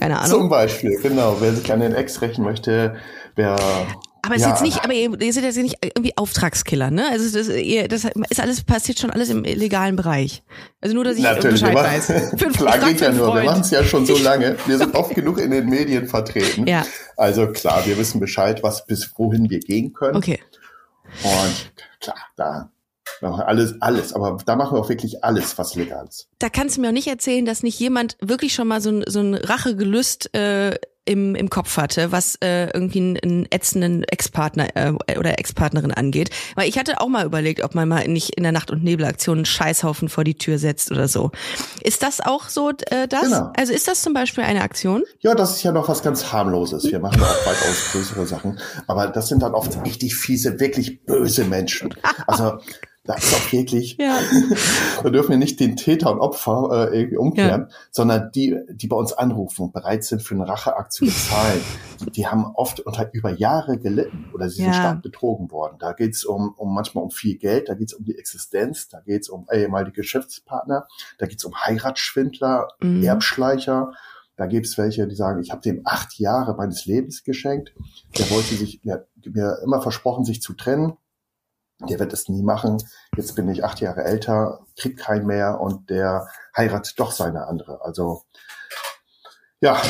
Keine 0.00 0.14
Zum 0.24 0.34
Ahnung. 0.36 0.48
Beispiel, 0.48 0.98
genau. 1.00 1.36
Wer 1.40 1.52
sich 1.54 1.72
an 1.72 1.80
den 1.80 1.94
Ex 1.94 2.20
rächen 2.20 2.42
möchte, 2.44 2.96
wer 3.36 3.56
Aber 4.24 4.36
es 4.36 4.42
ist 4.42 4.46
ja, 4.46 4.52
jetzt 4.52 4.62
nicht, 4.62 4.84
aber 4.84 4.92
ihr, 4.92 5.20
ihr 5.20 5.32
seid 5.32 5.42
jetzt 5.42 5.56
nicht 5.56 5.78
irgendwie 5.82 6.16
Auftragskiller, 6.16 6.92
ne? 6.92 7.08
Also 7.10 7.36
das, 7.36 7.48
ihr, 7.48 7.88
das 7.88 8.04
ist 8.04 8.40
alles, 8.40 8.62
passiert 8.62 9.00
schon 9.00 9.10
alles 9.10 9.30
im 9.30 9.42
legalen 9.42 9.96
Bereich. 9.96 10.44
Also 10.80 10.94
nur, 10.94 11.02
dass 11.02 11.16
ich 11.16 11.24
Natürlich, 11.24 11.60
Bescheid 11.60 11.74
wir 11.74 11.82
weiß. 11.82 12.06
Für, 12.38 12.50
klar 12.50 12.78
geht 12.78 13.00
ja 13.00 13.10
nur, 13.10 13.34
wir 13.34 13.42
machen 13.42 13.62
es 13.62 13.70
ja 13.72 13.82
schon 13.82 14.06
so 14.06 14.16
lange. 14.22 14.56
Wir 14.66 14.78
sind 14.78 14.94
oft 14.94 15.16
genug 15.16 15.40
in 15.40 15.50
den 15.50 15.68
Medien 15.68 16.06
vertreten. 16.06 16.68
Ja. 16.68 16.86
Also 17.16 17.48
klar, 17.48 17.84
wir 17.84 17.98
wissen 17.98 18.20
Bescheid, 18.20 18.62
was 18.62 18.86
bis 18.86 19.10
wohin 19.16 19.50
wir 19.50 19.58
gehen 19.58 19.92
können. 19.92 20.16
Okay. 20.16 20.40
Und 21.24 21.72
klar, 22.00 22.16
da 22.36 22.70
machen 23.22 23.38
wir 23.38 23.48
alles, 23.48 23.80
alles, 23.80 24.12
aber 24.12 24.38
da 24.44 24.56
machen 24.56 24.76
wir 24.76 24.80
auch 24.80 24.88
wirklich 24.88 25.24
alles, 25.24 25.56
was 25.58 25.74
legal 25.74 26.06
ist. 26.08 26.28
Da 26.38 26.48
kannst 26.48 26.76
du 26.76 26.80
mir 26.80 26.88
auch 26.88 26.92
nicht 26.92 27.08
erzählen, 27.08 27.44
dass 27.44 27.62
nicht 27.62 27.78
jemand 27.78 28.16
wirklich 28.20 28.54
schon 28.54 28.68
mal 28.68 28.80
so 28.80 28.90
ein, 28.90 29.04
so 29.06 29.20
ein 29.20 29.34
Rachegelüst 29.34 30.34
äh, 30.34 30.76
im, 31.04 31.34
im 31.34 31.50
Kopf 31.50 31.76
hatte, 31.76 32.12
was 32.12 32.36
äh, 32.42 32.66
irgendwie 32.72 33.18
einen, 33.22 33.46
ätzenden 33.50 34.04
Ex-Partner 34.04 34.68
äh, 34.76 35.18
oder 35.18 35.38
Ex-Partnerin 35.38 35.92
angeht. 35.92 36.30
Weil 36.54 36.68
ich 36.68 36.78
hatte 36.78 37.00
auch 37.00 37.08
mal 37.08 37.26
überlegt, 37.26 37.64
ob 37.64 37.74
man 37.74 37.88
mal 37.88 38.06
nicht 38.06 38.36
in 38.36 38.44
der 38.44 38.52
Nacht- 38.52 38.70
und 38.70 38.84
Nebelaktion 38.84 39.38
einen 39.38 39.44
Scheißhaufen 39.44 40.08
vor 40.08 40.22
die 40.24 40.36
Tür 40.36 40.58
setzt 40.58 40.92
oder 40.92 41.08
so. 41.08 41.32
Ist 41.82 42.02
das 42.02 42.20
auch 42.20 42.48
so 42.48 42.70
äh, 42.70 43.08
das? 43.08 43.22
Genau. 43.22 43.52
Also 43.56 43.72
ist 43.72 43.88
das 43.88 44.02
zum 44.02 44.14
Beispiel 44.14 44.44
eine 44.44 44.62
Aktion? 44.62 45.02
Ja, 45.20 45.34
das 45.34 45.56
ist 45.56 45.62
ja 45.64 45.72
noch 45.72 45.88
was 45.88 46.02
ganz 46.02 46.32
harmloses. 46.32 46.84
Wir 46.84 47.00
machen 47.00 47.20
auch 47.20 47.46
weitaus 47.46 47.90
größere 47.92 48.26
Sachen. 48.26 48.60
Aber 48.86 49.08
das 49.08 49.28
sind 49.28 49.42
dann 49.42 49.54
oft 49.54 49.84
richtig 49.84 50.14
fiese, 50.14 50.60
wirklich 50.60 51.04
böse 51.04 51.44
Menschen. 51.44 51.94
Also, 52.26 52.58
da 53.04 53.14
ist 53.14 53.34
auch 53.34 53.52
wirklich, 53.52 53.96
Ja. 53.98 54.16
da 55.02 55.10
dürfen 55.10 55.30
wir 55.30 55.36
nicht 55.36 55.58
den 55.58 55.76
Täter 55.76 56.12
und 56.12 56.20
Opfer 56.20 56.88
äh, 56.92 56.96
irgendwie 57.00 57.16
umkehren, 57.16 57.68
sondern 57.90 58.30
die, 58.32 58.56
die 58.70 58.86
bei 58.86 58.96
uns 58.96 59.12
anrufen 59.12 59.62
und 59.62 59.72
bereit 59.72 60.04
sind, 60.04 60.22
für 60.22 60.34
eine 60.36 60.48
Racheakt 60.48 60.92
zu 60.92 61.04
bezahlen. 61.06 61.60
die, 62.00 62.10
die 62.12 62.26
haben 62.28 62.46
oft 62.54 62.78
unter 62.80 63.12
über 63.12 63.30
Jahre 63.30 63.78
gelitten 63.78 64.26
oder 64.32 64.48
sie 64.48 64.56
sind 64.58 64.66
Ja. 64.66 64.72
stark 64.74 65.02
betrogen 65.02 65.50
worden. 65.50 65.76
Da 65.80 65.92
geht's 65.94 66.24
um, 66.24 66.54
um 66.56 66.72
manchmal 66.74 67.02
um 67.02 67.10
viel 67.10 67.36
Geld, 67.38 67.68
da 67.68 67.74
geht's 67.74 67.92
um 67.94 68.04
die 68.04 68.16
Existenz, 68.16 68.88
da 68.88 69.00
geht's 69.00 69.28
um 69.28 69.46
ehemalige 69.52 69.92
Geschäftspartner, 69.92 70.86
da 71.18 71.26
geht's 71.26 71.44
um 71.44 71.54
Heiratsschwindler, 71.56 72.68
Mhm. 72.80 73.02
Erbschleicher. 73.02 73.92
Da 74.36 74.46
gibt's 74.46 74.78
welche, 74.78 75.06
die 75.06 75.14
sagen, 75.14 75.42
ich 75.42 75.50
habe 75.50 75.60
dem 75.60 75.82
acht 75.84 76.18
Jahre 76.18 76.54
meines 76.56 76.86
Lebens 76.86 77.22
geschenkt. 77.22 77.74
Der 78.18 78.30
wollte 78.30 78.54
sich, 78.54 78.80
der 78.80 78.94
hat 78.94 79.06
mir 79.26 79.58
immer 79.62 79.82
versprochen, 79.82 80.24
sich 80.24 80.40
zu 80.40 80.54
trennen. 80.54 80.94
Der 81.88 81.98
wird 81.98 82.12
es 82.12 82.28
nie 82.28 82.42
machen. 82.42 82.78
Jetzt 83.16 83.34
bin 83.34 83.48
ich 83.48 83.64
acht 83.64 83.80
Jahre 83.80 84.04
älter, 84.04 84.60
krieg 84.76 84.96
keinen 84.96 85.26
mehr 85.26 85.60
und 85.60 85.90
der 85.90 86.28
heiratet 86.56 86.98
doch 86.98 87.12
seine 87.12 87.46
andere. 87.46 87.84
Also 87.84 88.22
ja, 89.62 89.80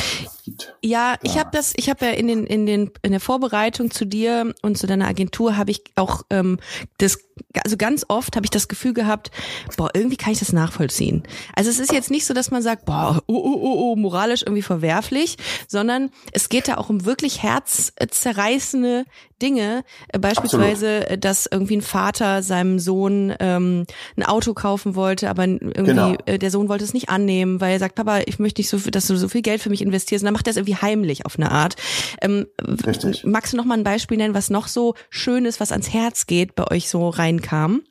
gibt. 0.43 0.75
Ja, 0.83 1.15
ich 1.23 1.35
habe 1.39 1.49
das, 1.51 1.73
ich 1.75 1.89
habe 1.89 2.05
ja 2.05 2.11
in 2.11 2.27
den 2.27 2.45
in 2.45 2.67
den 2.67 2.91
in 3.01 3.09
der 3.09 3.19
Vorbereitung 3.19 3.89
zu 3.89 4.05
dir 4.05 4.53
und 4.61 4.77
zu 4.77 4.85
deiner 4.85 5.07
Agentur 5.07 5.57
habe 5.57 5.71
ich 5.71 5.81
auch 5.95 6.21
ähm, 6.29 6.59
das 6.99 7.17
also 7.63 7.75
ganz 7.75 8.05
oft 8.07 8.35
habe 8.35 8.45
ich 8.45 8.51
das 8.51 8.67
Gefühl 8.67 8.93
gehabt, 8.93 9.31
boah, 9.75 9.89
irgendwie 9.95 10.15
kann 10.15 10.31
ich 10.31 10.37
das 10.37 10.53
nachvollziehen. 10.53 11.23
Also 11.55 11.71
es 11.71 11.79
ist 11.79 11.91
jetzt 11.91 12.11
nicht 12.11 12.27
so, 12.27 12.35
dass 12.35 12.51
man 12.51 12.61
sagt, 12.61 12.85
boah, 12.85 13.23
oh, 13.25 13.33
oh, 13.33 13.59
oh, 13.61 13.91
oh, 13.91 13.95
moralisch 13.95 14.43
irgendwie 14.43 14.61
verwerflich, 14.61 15.37
sondern 15.67 16.11
es 16.31 16.49
geht 16.49 16.67
da 16.67 16.77
auch 16.77 16.89
um 16.89 17.05
wirklich 17.05 17.41
herzzerreißende 17.41 19.05
Dinge, 19.43 19.83
äh, 20.07 20.17
beispielsweise, 20.19 21.09
äh, 21.09 21.17
dass 21.17 21.47
irgendwie 21.51 21.77
ein 21.77 21.81
Vater 21.81 22.41
seinem 22.41 22.79
Sohn 22.79 23.35
ähm, 23.39 23.85
ein 24.17 24.23
Auto 24.23 24.53
kaufen 24.53 24.95
wollte, 24.95 25.29
aber 25.29 25.43
irgendwie 25.43 25.83
Genau. 25.83 26.15
äh, 26.25 26.39
der 26.39 26.49
Sohn 26.49 26.69
wollte 26.69 26.85
es 26.85 26.93
nicht 26.93 27.09
annehmen, 27.09 27.61
weil 27.61 27.73
er 27.73 27.79
sagt, 27.79 27.95
Papa, 27.95 28.21
ich 28.25 28.39
möchte 28.39 28.61
nicht 28.61 28.69
so, 28.69 28.79
viel, 28.79 28.91
dass 28.91 29.05
du 29.07 29.17
so 29.17 29.27
viel 29.27 29.41
Geld 29.41 29.61
für 29.61 29.69
mich 29.69 29.81
investierst. 29.81 30.23
Und 30.23 30.27
dann 30.27 30.33
macht 30.33 30.47
er 30.47 30.51
es 30.51 30.57
irgendwie 30.57 30.77
heimlich 30.77 31.25
auf 31.25 31.37
eine 31.37 31.51
Art. 31.51 31.75
Ähm, 32.21 32.47
Richtig. 32.87 33.23
Magst 33.25 33.53
du 33.53 33.57
noch 33.57 33.65
mal 33.65 33.77
ein 33.77 33.83
Beispiel 33.83 34.17
nennen, 34.17 34.33
was 34.33 34.49
noch 34.49 34.67
so 34.67 34.95
schön 35.09 35.45
ist, 35.45 35.59
was 35.59 35.71
ans 35.71 35.93
Herz 35.93 36.25
geht, 36.25 36.55
bei 36.55 36.71
euch 36.71 36.89
so 36.89 37.09
reinkam? 37.09 37.81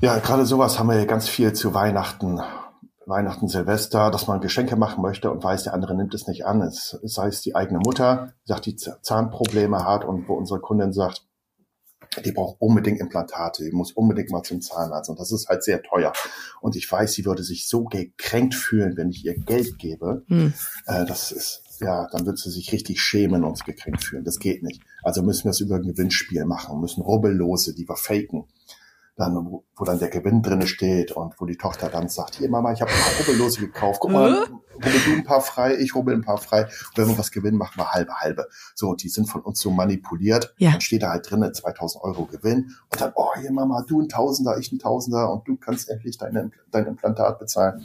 Ja, 0.00 0.18
gerade 0.18 0.46
sowas 0.46 0.78
haben 0.78 0.88
wir 0.88 0.96
ja 0.96 1.04
ganz 1.04 1.28
viel 1.28 1.52
zu 1.52 1.74
Weihnachten, 1.74 2.40
Weihnachten, 3.10 3.48
Silvester, 3.48 4.10
dass 4.10 4.26
man 4.26 4.40
Geschenke 4.40 4.76
machen 4.76 5.02
möchte 5.02 5.30
und 5.30 5.44
weiß, 5.44 5.64
der 5.64 5.74
andere 5.74 5.94
nimmt 5.94 6.14
es 6.14 6.26
nicht 6.26 6.46
an. 6.46 6.62
Es 6.62 6.98
sei 7.02 7.26
es 7.28 7.42
die 7.42 7.54
eigene 7.54 7.80
Mutter, 7.80 8.32
die 8.44 8.48
sagt, 8.48 8.66
die 8.66 8.76
Zahnprobleme 8.76 9.84
hat 9.84 10.04
und 10.04 10.28
wo 10.28 10.34
unsere 10.34 10.60
Kundin 10.60 10.92
sagt, 10.92 11.26
die 12.24 12.32
braucht 12.32 12.56
unbedingt 12.60 13.00
Implantate, 13.00 13.64
die 13.64 13.70
muss 13.70 13.92
unbedingt 13.92 14.30
mal 14.30 14.42
zum 14.42 14.60
Zahnarzt 14.60 15.10
und 15.10 15.20
das 15.20 15.30
ist 15.30 15.48
halt 15.48 15.62
sehr 15.62 15.80
teuer. 15.82 16.12
Und 16.60 16.74
ich 16.74 16.90
weiß, 16.90 17.12
sie 17.12 17.24
würde 17.24 17.44
sich 17.44 17.68
so 17.68 17.84
gekränkt 17.84 18.54
fühlen, 18.54 18.96
wenn 18.96 19.10
ich 19.10 19.24
ihr 19.24 19.38
Geld 19.38 19.78
gebe. 19.78 20.24
Hm. 20.26 20.52
Äh, 20.86 21.04
das 21.04 21.30
ist, 21.30 21.62
ja, 21.80 22.08
dann 22.10 22.26
wird 22.26 22.38
sie 22.38 22.50
sich 22.50 22.72
richtig 22.72 23.00
schämen 23.00 23.44
und 23.44 23.64
gekränkt 23.64 24.02
fühlen. 24.02 24.24
Das 24.24 24.38
geht 24.38 24.62
nicht. 24.62 24.82
Also 25.02 25.22
müssen 25.22 25.44
wir 25.44 25.50
es 25.50 25.60
über 25.60 25.76
ein 25.76 25.82
Gewinnspiel 25.82 26.44
machen, 26.46 26.80
müssen 26.80 27.02
Rubbellose, 27.02 27.74
die 27.74 27.88
wir 27.88 27.96
faken. 27.96 28.44
Dann, 29.20 29.36
wo, 29.36 29.84
dann 29.84 29.98
der 29.98 30.08
Gewinn 30.08 30.42
drinne 30.42 30.66
steht 30.66 31.12
und 31.12 31.34
wo 31.38 31.46
die 31.46 31.56
Tochter 31.56 31.88
dann 31.88 32.08
sagt, 32.08 32.36
hier 32.36 32.48
Mama, 32.48 32.72
ich 32.72 32.80
habe 32.80 32.90
ein 32.90 32.98
paar 32.98 33.26
Rubbellose 33.26 33.60
gekauft, 33.60 34.00
guck 34.00 34.10
mal, 34.10 34.46
rubbel 34.74 34.92
du 35.04 35.12
ein 35.12 35.24
paar 35.24 35.40
frei, 35.40 35.76
ich 35.76 35.94
rubbel 35.94 36.14
ein 36.14 36.22
paar 36.22 36.38
frei. 36.38 36.64
Und 36.64 36.96
wenn 36.96 37.08
wir 37.08 37.18
was 37.18 37.30
gewinnen, 37.30 37.58
machen 37.58 37.78
wir 37.78 37.92
halbe, 37.92 38.14
halbe. 38.14 38.48
So, 38.74 38.94
die 38.94 39.08
sind 39.08 39.26
von 39.26 39.42
uns 39.42 39.60
so 39.60 39.70
manipuliert. 39.70 40.54
Ja. 40.58 40.72
Dann 40.72 40.80
steht 40.80 41.02
da 41.02 41.10
halt 41.10 41.30
drinne 41.30 41.52
2000 41.52 42.02
Euro 42.02 42.24
Gewinn 42.24 42.74
und 42.90 43.00
dann, 43.00 43.12
oh, 43.14 43.30
hier 43.38 43.52
Mama, 43.52 43.84
du 43.86 44.00
ein 44.00 44.08
Tausender, 44.08 44.58
ich 44.58 44.72
ein 44.72 44.78
Tausender 44.78 45.30
und 45.32 45.46
du 45.46 45.56
kannst 45.56 45.88
endlich 45.90 46.18
dein, 46.18 46.52
dein 46.70 46.86
Implantat 46.86 47.38
bezahlen. 47.38 47.82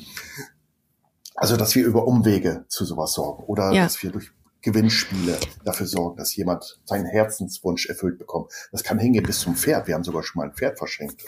Also, 1.36 1.58
dass 1.58 1.76
wir 1.76 1.86
über 1.86 2.08
Umwege 2.08 2.66
zu 2.70 2.86
sowas 2.86 3.14
sorgen 3.14 3.44
oder 3.44 3.72
Ja. 3.72 3.84
dass 3.84 4.02
wir 4.02 4.12
durch 4.12 4.32
Gewinnspiele 4.66 5.38
dafür 5.64 5.86
sorgen, 5.86 6.18
dass 6.18 6.36
jemand 6.36 6.80
seinen 6.86 7.06
Herzenswunsch 7.06 7.86
erfüllt 7.86 8.18
bekommt. 8.18 8.52
Das 8.72 8.84
kann 8.84 8.98
hingehen 8.98 9.24
bis 9.24 9.40
zum 9.40 9.56
Pferd. 9.56 9.88
Wir 9.88 9.94
haben 9.94 10.04
sogar 10.04 10.24
schon 10.24 10.40
mal 10.40 10.48
ein 10.48 10.56
Pferd 10.56 10.80
verschenkt. 10.80 11.24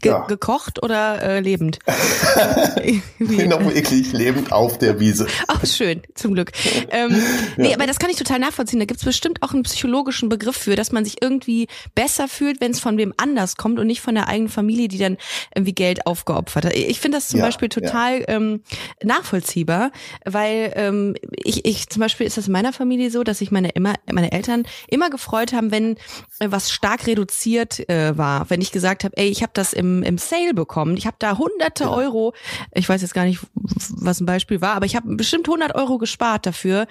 Ge 0.00 0.12
Ja. 0.12 0.26
Gekocht 0.26 0.82
oder 0.82 1.22
äh, 1.22 1.40
lebend? 1.40 1.78
Wie- 3.18 3.46
Noch 3.48 3.60
wirklich 3.64 4.12
lebend 4.12 4.52
auf 4.52 4.78
der 4.78 5.00
Wiese. 5.00 5.26
Ach, 5.46 5.64
schön, 5.66 6.02
zum 6.14 6.34
Glück. 6.34 6.52
Ähm, 6.90 7.20
Nee, 7.56 7.74
aber 7.74 7.86
das 7.86 7.98
kann 7.98 8.10
ich 8.10 8.16
total 8.16 8.38
nachvollziehen. 8.38 8.78
Da 8.78 8.84
gibt's 8.84 9.04
bestimmt 9.04 9.42
auch 9.42 9.52
einen 9.52 9.62
psychologischen 9.64 10.28
Begriff 10.28 10.56
für, 10.56 10.76
dass 10.76 10.92
man 10.92 11.04
sich 11.04 11.20
irgendwie 11.22 11.66
besser 11.94 12.28
fühlt, 12.28 12.60
wenn 12.60 12.70
es 12.72 12.80
von 12.80 12.96
wem 12.98 13.12
anders 13.16 13.56
kommt 13.56 13.78
und 13.78 13.86
nicht 13.86 14.00
von 14.00 14.14
der 14.14 14.28
eigenen 14.28 14.48
Familie, 14.48 14.88
die 14.88 14.98
dann 14.98 15.16
irgendwie 15.54 15.72
Geld 15.74 16.06
aufgeopfert 16.06 16.66
hat. 16.66 16.74
Ich 16.74 17.00
finde 17.00 17.18
das 17.18 17.28
zum 17.28 17.40
Ja, 17.40 17.46
Beispiel 17.46 17.68
total 17.68 18.24
ähm, 18.28 18.62
nachvollziehbar, 19.02 19.90
weil 20.24 20.72
ähm, 20.76 21.14
ich, 21.32 21.64
ich 21.64 21.88
zum 21.88 22.00
Beispiel 22.00 22.26
ist 22.26 22.36
das 22.36 22.46
in 22.46 22.52
meiner 22.52 22.72
Familie 22.72 23.10
so, 23.10 23.24
dass 23.24 23.38
sich 23.38 23.50
meine 23.50 23.70
immer 23.70 23.94
meine 24.12 24.32
Eltern 24.32 24.64
immer 24.88 25.10
gefreut 25.10 25.52
haben, 25.52 25.70
wenn 25.70 25.92
äh, 26.38 26.46
was 26.50 26.70
stark 26.70 27.06
reduziert 27.06 27.88
äh, 27.88 28.16
war. 28.16 28.48
Wenn 28.50 28.60
ich 28.60 28.70
gesagt 28.72 29.04
habe, 29.04 29.16
ey, 29.16 29.28
ich 29.28 29.42
habe 29.42 29.52
das 29.54 29.72
im, 29.72 29.87
im 30.02 30.18
Sale 30.18 30.54
bekommen, 30.54 30.96
ich 30.96 31.06
habe 31.06 31.16
da 31.18 31.38
hunderte 31.38 31.84
Ja. 31.84 31.90
Euro, 31.90 32.34
ich 32.74 32.88
weiß 32.88 33.02
jetzt 33.02 33.14
gar 33.14 33.24
nicht, 33.24 33.40
was 33.54 34.20
ein 34.20 34.26
Beispiel 34.26 34.60
war, 34.60 34.74
aber 34.74 34.86
ich 34.86 34.96
habe 34.96 35.14
bestimmt 35.16 35.48
100 35.48 35.74
Euro 35.74 35.98
gespart 35.98 36.46
dafür, 36.46 36.86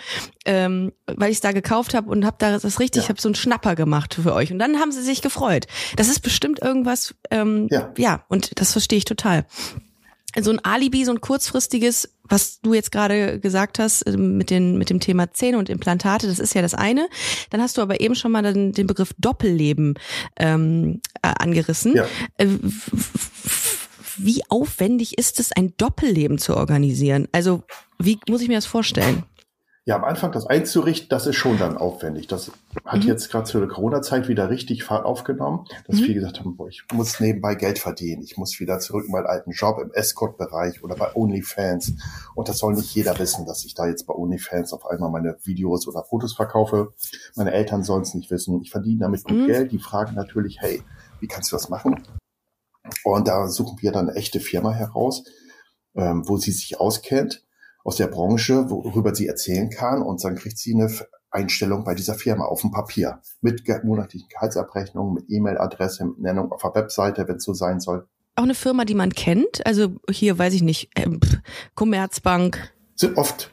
ähm, 0.46 0.92
weil 1.06 1.30
ich 1.32 1.38
es 1.38 1.42
da 1.42 1.52
gekauft 1.52 1.94
habe 1.94 2.10
und 2.10 2.26
habe 2.26 2.38
da 2.40 2.58
das 2.58 2.80
richtig, 2.80 3.02
Ja. 3.02 3.06
ich 3.06 3.10
habe 3.10 3.22
so 3.22 3.28
einen 3.30 3.36
Schnapper 3.36 3.76
gemacht 3.76 4.16
für 4.16 4.34
euch 4.34 4.52
und 4.52 4.60
dann 4.60 4.80
haben 4.80 4.92
sie 4.92 5.02
sich 5.02 5.22
gefreut. 5.22 5.66
Das 5.96 6.08
ist 6.10 6.20
bestimmt 6.22 6.62
irgendwas, 6.62 7.16
ähm, 7.32 7.68
Ja. 7.72 7.92
ja, 7.98 8.24
und 8.30 8.60
das 8.60 8.72
verstehe 8.74 8.98
ich 8.98 9.06
total. 9.06 9.46
So 10.40 10.52
ein 10.52 10.64
Alibi, 10.64 11.04
so 11.04 11.12
ein 11.12 11.22
kurzfristiges, 11.22 12.10
was 12.24 12.62
du 12.62 12.74
jetzt 12.74 12.92
gerade 12.92 13.40
gesagt 13.40 13.80
hast 13.80 14.04
äh, 14.04 14.18
mit, 14.18 14.50
den, 14.50 14.78
mit 14.78 14.90
dem 14.90 15.00
Thema 15.00 15.32
Zähne 15.32 15.58
und 15.58 15.70
Implantate, 15.70 16.28
das 16.28 16.40
ist 16.40 16.54
ja 16.54 16.62
das 16.62 16.74
eine. 16.74 17.08
Dann 17.50 17.62
hast 17.62 17.78
du 17.78 17.82
aber 17.82 18.02
eben 18.02 18.16
schon 18.16 18.32
mal 18.32 18.44
den, 18.44 18.72
den 18.72 18.88
Begriff 18.88 19.14
Doppelleben 19.18 19.96
ähm, 20.38 21.02
äh, 21.22 21.34
angerissen. 21.40 21.96
Ja. 21.96 22.06
Äh, 22.38 22.48
Wie 24.18 24.42
aufwendig 24.50 25.18
ist 25.18 25.40
es, 25.40 25.52
ein 25.52 25.74
Doppelleben 25.78 26.38
zu 26.40 26.58
organisieren? 26.58 27.28
Also 27.32 27.64
wie 28.00 28.20
muss 28.28 28.42
ich 28.42 28.48
mir 28.48 28.56
das 28.56 28.66
vorstellen? 28.66 29.24
Ja, 29.88 29.96
am 29.96 30.04
Anfang 30.04 30.34
das 30.34 30.46
einzurichten, 30.46 31.08
das 31.08 31.28
ist 31.28 31.38
schon 31.38 31.58
dann 31.58 31.78
aufwendig. 31.78 32.28
Das 32.28 32.52
hat 32.84 33.04
Mhm. 33.04 33.08
jetzt 33.08 33.32
gerade 33.32 33.46
zu 33.46 33.58
der 33.60 33.70
Corona-Zeit 33.70 34.28
wieder 34.28 34.50
richtig 34.50 34.84
Fahrt 34.84 35.06
aufgenommen, 35.06 35.66
dass 35.88 35.96
Mhm. 35.96 36.04
viele 36.04 36.14
gesagt 36.16 36.42
haben, 36.42 36.58
boah, 36.58 36.68
ich 36.68 36.84
muss 36.92 37.22
nebenbei 37.22 37.56
Geld 37.56 37.80
verdienen. 37.80 38.22
Ich 38.22 38.36
muss 38.36 38.60
wieder 38.60 38.80
zurück 38.80 39.06
in 39.06 39.14
meinen 39.14 39.28
alten 39.28 39.52
Job 39.52 39.80
im 39.82 39.94
Escort-Bereich 39.94 40.84
oder 40.84 40.96
bei 40.96 41.16
OnlyFans. 41.16 41.94
Und 42.36 42.50
das 42.50 42.58
soll 42.58 42.74
nicht 42.74 42.94
jeder 42.96 43.18
wissen, 43.18 43.46
dass 43.46 43.64
ich 43.64 43.76
da 43.76 43.88
jetzt 43.88 44.06
bei 44.08 44.14
OnlyFans 44.14 44.74
auf 44.74 44.86
einmal 44.88 45.10
meine 45.10 45.38
Videos 45.46 45.88
oder 45.88 46.04
Fotos 46.04 46.34
verkaufe. 46.36 46.92
Meine 47.38 47.54
Eltern 47.54 47.84
sollen 47.86 48.02
es 48.02 48.14
nicht 48.14 48.30
wissen. 48.30 48.62
Ich 48.62 48.72
verdiene 48.72 49.00
damit 49.00 49.24
gut 49.24 49.38
Mhm. 49.38 49.46
Geld. 49.46 49.72
Die 49.72 49.80
fragen 49.80 50.16
natürlich, 50.16 50.60
hey, 50.60 50.84
wie 51.22 51.28
kannst 51.28 51.54
du 51.54 51.56
das 51.56 51.70
machen? 51.70 52.04
Und 53.06 53.30
da 53.30 53.48
suchen 53.48 53.78
wir 53.82 53.94
dann 53.94 54.10
eine 54.10 54.18
echte 54.18 54.42
Firma 54.42 54.74
heraus, 54.74 55.24
ähm, 55.96 56.28
wo 56.28 56.36
sie 56.36 56.52
sich 56.52 56.78
auskennt 56.78 57.47
aus 57.88 57.96
der 57.96 58.08
Branche, 58.08 58.70
worüber 58.70 59.16
sie 59.16 59.28
erzählen 59.28 59.70
kann 59.70 60.02
und 60.02 60.22
dann 60.22 60.36
kriegt 60.36 60.58
sie 60.58 60.74
eine 60.74 60.92
Einstellung 61.32 61.86
bei 61.86 61.96
dieser 61.96 62.16
Firma 62.16 62.44
auf 62.44 62.60
dem 62.60 62.72
Papier 62.72 63.22
mit 63.40 63.64
monatlichen 63.86 64.28
Gehaltsabrechnungen, 64.28 65.14
mit 65.14 65.26
E-Mail-Adresse, 65.30 66.04
mit 66.04 66.20
Nennung 66.20 66.52
auf 66.52 66.62
der 66.64 66.76
Webseite, 66.76 67.26
wenn 67.30 67.38
es 67.38 67.46
so 67.46 67.54
sein 67.54 67.80
soll. 67.80 68.06
Auch 68.36 68.44
eine 68.44 68.56
Firma, 68.56 68.84
die 68.84 68.94
man 68.94 69.14
kennt? 69.14 69.66
Also 69.66 69.96
hier 70.10 70.38
weiß 70.38 70.54
ich 70.54 70.64
nicht, 70.64 70.90
ähm, 70.98 71.22
Commerzbank. 71.76 72.74
Sind 72.96 73.18
oft, 73.18 73.52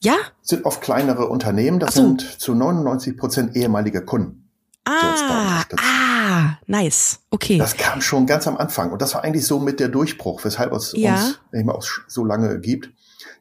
Ja? 0.00 0.14
sind 0.40 0.64
oft 0.66 0.80
kleinere 0.80 1.26
Unternehmen, 1.28 1.80
das 1.80 1.94
so. 1.94 2.02
sind 2.02 2.20
zu 2.20 2.54
99 2.54 3.16
Prozent 3.16 3.56
ehemalige 3.56 4.04
Kunden. 4.04 4.48
Ah, 4.86 5.64
ah, 5.78 6.58
nice. 6.66 7.20
Okay. 7.30 7.58
Das 7.58 7.76
kam 7.76 8.00
schon 8.02 8.26
ganz 8.26 8.46
am 8.46 8.56
Anfang 8.56 8.92
und 8.92 9.02
das 9.02 9.14
war 9.14 9.24
eigentlich 9.24 9.46
so 9.46 9.58
mit 9.58 9.80
der 9.80 9.88
Durchbruch, 9.88 10.44
weshalb 10.44 10.72
es 10.72 10.92
Ja. 10.96 11.14
uns 11.14 11.40
nicht 11.52 11.68
aus 11.68 12.02
so 12.06 12.24
lange 12.24 12.60
gibt, 12.60 12.90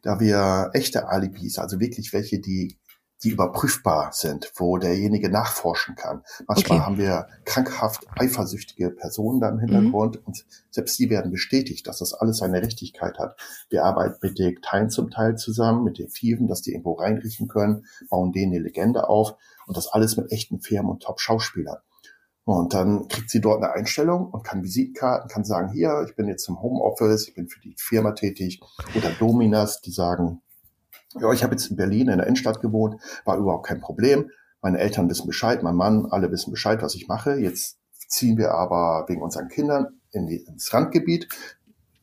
da 0.03 0.19
wir 0.19 0.69
echte 0.73 1.07
Alibis, 1.09 1.57
also 1.57 1.79
wirklich 1.79 2.13
welche, 2.13 2.39
die 2.39 2.77
die 3.23 3.29
überprüfbar 3.29 4.11
sind, 4.11 4.51
wo 4.57 4.77
derjenige 4.77 5.29
nachforschen 5.29 5.95
kann. 5.95 6.23
Manchmal 6.47 6.79
Okay. 6.79 6.85
haben 6.85 6.97
wir 6.97 7.27
krankhaft 7.45 8.05
eifersüchtige 8.17 8.91
Personen 8.91 9.39
da 9.39 9.49
im 9.49 9.55
Mhm. 9.55 9.61
Hintergrund 9.61 10.25
und 10.27 10.45
selbst 10.71 10.99
die 10.99 11.09
werden 11.09 11.31
bestätigt, 11.31 11.87
dass 11.87 11.99
das 11.99 12.13
alles 12.13 12.37
seine 12.37 12.61
Richtigkeit 12.61 13.17
hat. 13.17 13.39
Wir 13.69 13.85
arbeiten 13.85 14.17
mit 14.21 14.37
Detektiven 14.37 14.89
zum 14.89 15.09
Teil 15.09 15.37
zusammen, 15.37 15.85
mit 15.85 15.97
Detektiven, 15.99 16.47
dass 16.47 16.61
die 16.61 16.71
irgendwo 16.71 16.93
reinriechen 16.93 17.47
können, 17.47 17.85
bauen 18.09 18.33
denen 18.33 18.53
eine 18.53 18.61
Legende 18.63 19.07
auf 19.07 19.35
und 19.67 19.77
das 19.77 19.87
alles 19.87 20.17
mit 20.17 20.31
echten 20.31 20.59
Firmen 20.59 20.91
und 20.91 21.03
Top-Schauspielern. 21.03 21.77
Und 22.45 22.73
dann 22.73 23.07
kriegt 23.07 23.29
sie 23.29 23.39
dort 23.39 23.63
eine 23.63 23.71
Einstellung 23.71 24.29
und 24.29 24.43
kann 24.43 24.63
Visitenkarten, 24.63 25.29
kann 25.29 25.45
sagen, 25.45 25.71
hier, 25.71 26.05
ich 26.07 26.15
bin 26.15 26.27
jetzt 26.27 26.49
im 26.49 26.61
Homeoffice, 26.61 27.27
ich 27.29 27.35
bin 27.35 27.47
für 27.47 27.61
die 27.61 27.75
Firma 27.77 28.11
tätig. 28.11 28.59
Oder 28.95 29.11
Dominas, 29.17 29.79
die 29.81 29.91
sagen, 29.91 30.41
ja, 31.19 31.31
ich 31.31 31.43
habe 31.43 31.53
jetzt 31.53 31.67
in 31.67 31.77
Berlin 31.77 32.09
in 32.09 32.17
der 32.17 32.27
Innenstadt 32.27 32.61
gewohnt, 32.61 32.99
war 33.23 33.37
überhaupt 33.37 33.67
kein 33.67 33.79
Problem. 33.79 34.29
Meine 34.61 34.79
Eltern 34.79 35.09
wissen 35.09 35.27
Bescheid, 35.27 35.63
mein 35.63 35.75
Mann, 35.75 36.07
alle 36.07 36.31
wissen 36.31 36.51
Bescheid, 36.51 36.81
was 36.81 36.95
ich 36.95 37.07
mache. 37.07 37.35
Jetzt 37.35 37.77
ziehen 38.07 38.37
wir 38.37 38.51
aber 38.51 39.05
wegen 39.07 39.21
unseren 39.21 39.47
Kindern 39.47 39.99
in 40.11 40.27
die, 40.27 40.43
ins 40.43 40.73
Randgebiet, 40.73 41.27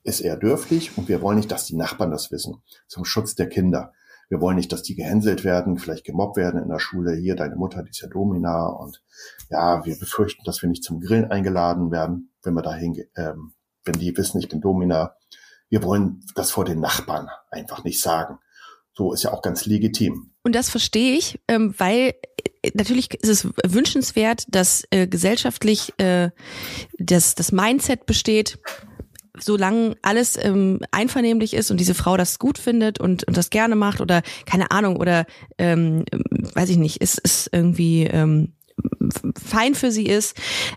ist 0.02 0.20
eher 0.20 0.36
dörflich 0.36 0.96
und 0.96 1.08
wir 1.08 1.20
wollen 1.20 1.36
nicht, 1.36 1.50
dass 1.50 1.66
die 1.66 1.76
Nachbarn 1.76 2.10
das 2.10 2.30
wissen, 2.30 2.62
zum 2.88 3.04
Schutz 3.04 3.34
der 3.34 3.48
Kinder. 3.48 3.92
Wir 4.30 4.40
wollen 4.40 4.56
nicht, 4.56 4.72
dass 4.72 4.84
die 4.84 4.94
gehänselt 4.94 5.42
werden, 5.42 5.76
vielleicht 5.76 6.04
gemobbt 6.04 6.36
werden 6.36 6.62
in 6.62 6.68
der 6.68 6.78
Schule. 6.78 7.16
Hier, 7.16 7.34
deine 7.34 7.56
Mutter, 7.56 7.82
die 7.82 7.90
ist 7.90 8.00
ja 8.00 8.08
Domina. 8.08 8.66
Und 8.68 9.02
ja, 9.50 9.84
wir 9.84 9.98
befürchten, 9.98 10.44
dass 10.44 10.62
wir 10.62 10.68
nicht 10.68 10.84
zum 10.84 11.00
Grillen 11.00 11.30
eingeladen 11.32 11.90
werden, 11.90 12.32
wenn 12.44 12.54
wir 12.54 12.62
dahin, 12.62 12.96
ähm, 13.16 13.54
wenn 13.84 13.98
die 13.98 14.16
wissen, 14.16 14.38
ich 14.38 14.48
bin 14.48 14.60
Domina. 14.60 15.16
Wir 15.68 15.82
wollen 15.82 16.22
das 16.36 16.52
vor 16.52 16.64
den 16.64 16.78
Nachbarn 16.78 17.28
einfach 17.50 17.82
nicht 17.82 18.00
sagen. 18.00 18.38
So 18.94 19.12
ist 19.12 19.24
ja 19.24 19.32
auch 19.32 19.42
ganz 19.42 19.66
legitim. 19.66 20.32
Und 20.44 20.54
das 20.54 20.70
verstehe 20.70 21.16
ich, 21.16 21.40
ähm, 21.48 21.74
weil 21.78 22.14
äh, 22.62 22.70
natürlich 22.74 23.12
ist 23.14 23.28
es 23.28 23.48
wünschenswert, 23.66 24.44
dass 24.48 24.84
äh, 24.90 25.08
gesellschaftlich 25.08 25.92
äh, 25.98 26.30
das, 26.98 27.34
das 27.34 27.50
Mindset 27.50 28.06
besteht, 28.06 28.58
solange 29.42 29.96
alles 30.02 30.38
ähm, 30.40 30.80
einvernehmlich 30.90 31.54
ist 31.54 31.70
und 31.70 31.78
diese 31.78 31.94
Frau 31.94 32.16
das 32.16 32.38
gut 32.38 32.58
findet 32.58 33.00
und, 33.00 33.24
und 33.24 33.36
das 33.36 33.50
gerne 33.50 33.76
macht 33.76 34.00
oder 34.00 34.22
keine 34.46 34.70
Ahnung 34.70 34.96
oder 34.96 35.26
ähm, 35.58 36.04
weiß 36.54 36.68
ich 36.70 36.76
nicht, 36.76 37.00
ist, 37.00 37.18
ist 37.18 37.48
irgendwie 37.52 38.04
ähm, 38.04 38.52
fein 39.42 39.74
für 39.74 39.90
sie 39.90 40.06
ist, 40.06 40.36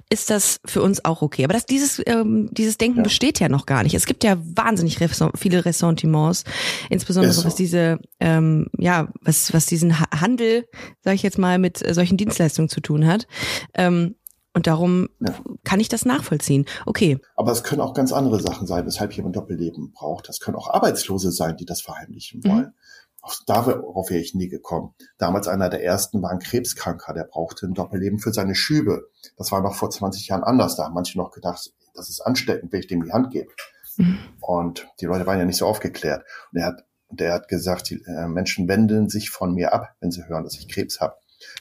ist 0.09 0.29
das 0.29 0.59
für 0.65 0.81
uns 0.81 1.05
auch 1.05 1.21
okay. 1.21 1.43
Aber 1.45 1.53
das, 1.53 1.65
dieses, 1.65 2.01
ähm, 2.05 2.49
dieses 2.51 2.77
Denken 2.77 2.97
Ja. 2.97 3.03
besteht 3.03 3.39
ja 3.39 3.47
noch 3.47 3.65
gar 3.65 3.83
nicht. 3.83 3.93
Es 3.95 4.05
gibt 4.05 4.23
ja 4.25 4.37
wahnsinnig 4.39 4.97
viele 5.35 5.63
Ressentiments, 5.65 6.43
insbesondere 6.89 7.33
so. 7.33 7.45
was 7.45 7.55
diese, 7.55 7.99
ähm, 8.19 8.67
ja, 8.77 9.07
was, 9.21 9.53
was 9.53 9.65
diesen 9.67 9.99
Ha- 9.99 10.19
Handel, 10.19 10.65
sage 11.01 11.15
ich 11.15 11.23
jetzt 11.23 11.37
mal, 11.37 11.59
mit 11.59 11.85
äh, 11.85 11.93
solchen 11.93 12.17
Dienstleistungen 12.17 12.67
zu 12.69 12.81
tun 12.81 13.07
hat. 13.07 13.27
Ähm, 13.73 14.15
und 14.53 14.67
darum 14.67 15.09
Ja. 15.19 15.33
kann 15.63 15.79
ich 15.79 15.89
das 15.89 16.05
nachvollziehen. 16.05 16.65
Okay. 16.85 17.19
Aber 17.35 17.51
es 17.51 17.63
können 17.63 17.81
auch 17.81 17.93
ganz 17.93 18.11
andere 18.13 18.39
Sachen 18.41 18.67
sein, 18.67 18.85
weshalb 18.85 19.13
jemand 19.13 19.35
Doppelleben 19.35 19.91
braucht. 19.91 20.29
Das 20.29 20.39
können 20.39 20.57
auch 20.57 20.69
Arbeitslose 20.69 21.31
sein, 21.31 21.57
die 21.57 21.65
das 21.65 21.81
verheimlichen 21.81 22.41
Mhm. 22.43 22.49
wollen. 22.49 22.73
Auch 23.21 23.35
darauf 23.47 24.09
wäre 24.09 24.19
ich 24.19 24.35
nie 24.35 24.49
gekommen. 24.49 24.93
Damals 25.17 25.47
einer 25.47 25.69
der 25.69 25.83
ersten 25.83 26.21
war 26.21 26.29
ein 26.31 26.39
Krebskranker, 26.39 27.13
der 27.13 27.23
brauchte 27.23 27.65
ein 27.65 27.73
Doppelleben 27.73 28.19
für 28.19 28.33
seine 28.33 28.53
Schübe. 28.53 29.09
Das 29.37 29.51
war 29.51 29.61
noch 29.61 29.75
vor 29.75 29.89
20 29.89 30.27
Jahren 30.27 30.43
anders. 30.43 30.75
Da 30.75 30.83
haben 30.83 30.93
manche 30.93 31.17
noch 31.17 31.31
gedacht, 31.31 31.71
das 31.93 32.09
ist 32.09 32.19
ansteckend, 32.19 32.73
wenn 32.73 32.81
ich 32.81 32.87
dem 32.87 33.03
die 33.05 33.13
Hand 33.13 33.31
gebe. 33.31 33.49
Mhm. 33.97 34.19
Und 34.41 34.87
die 34.99 35.05
Leute 35.05 35.25
waren 35.25 35.39
ja 35.39 35.45
nicht 35.45 35.57
so 35.57 35.67
aufgeklärt. 35.67 36.25
Und 36.51 36.59
er 36.59 36.65
hat, 36.65 36.83
und 37.07 37.21
er 37.21 37.33
hat 37.33 37.47
gesagt, 37.47 37.89
die 37.91 38.03
äh, 38.05 38.27
Menschen 38.27 38.67
wenden 38.67 39.07
sich 39.07 39.29
von 39.29 39.53
mir 39.53 39.71
ab, 39.71 39.95
wenn 40.01 40.11
sie 40.11 40.27
hören, 40.27 40.43
dass 40.43 40.55
ich 40.55 40.67
Krebs 40.67 40.99
habe. 40.99 41.15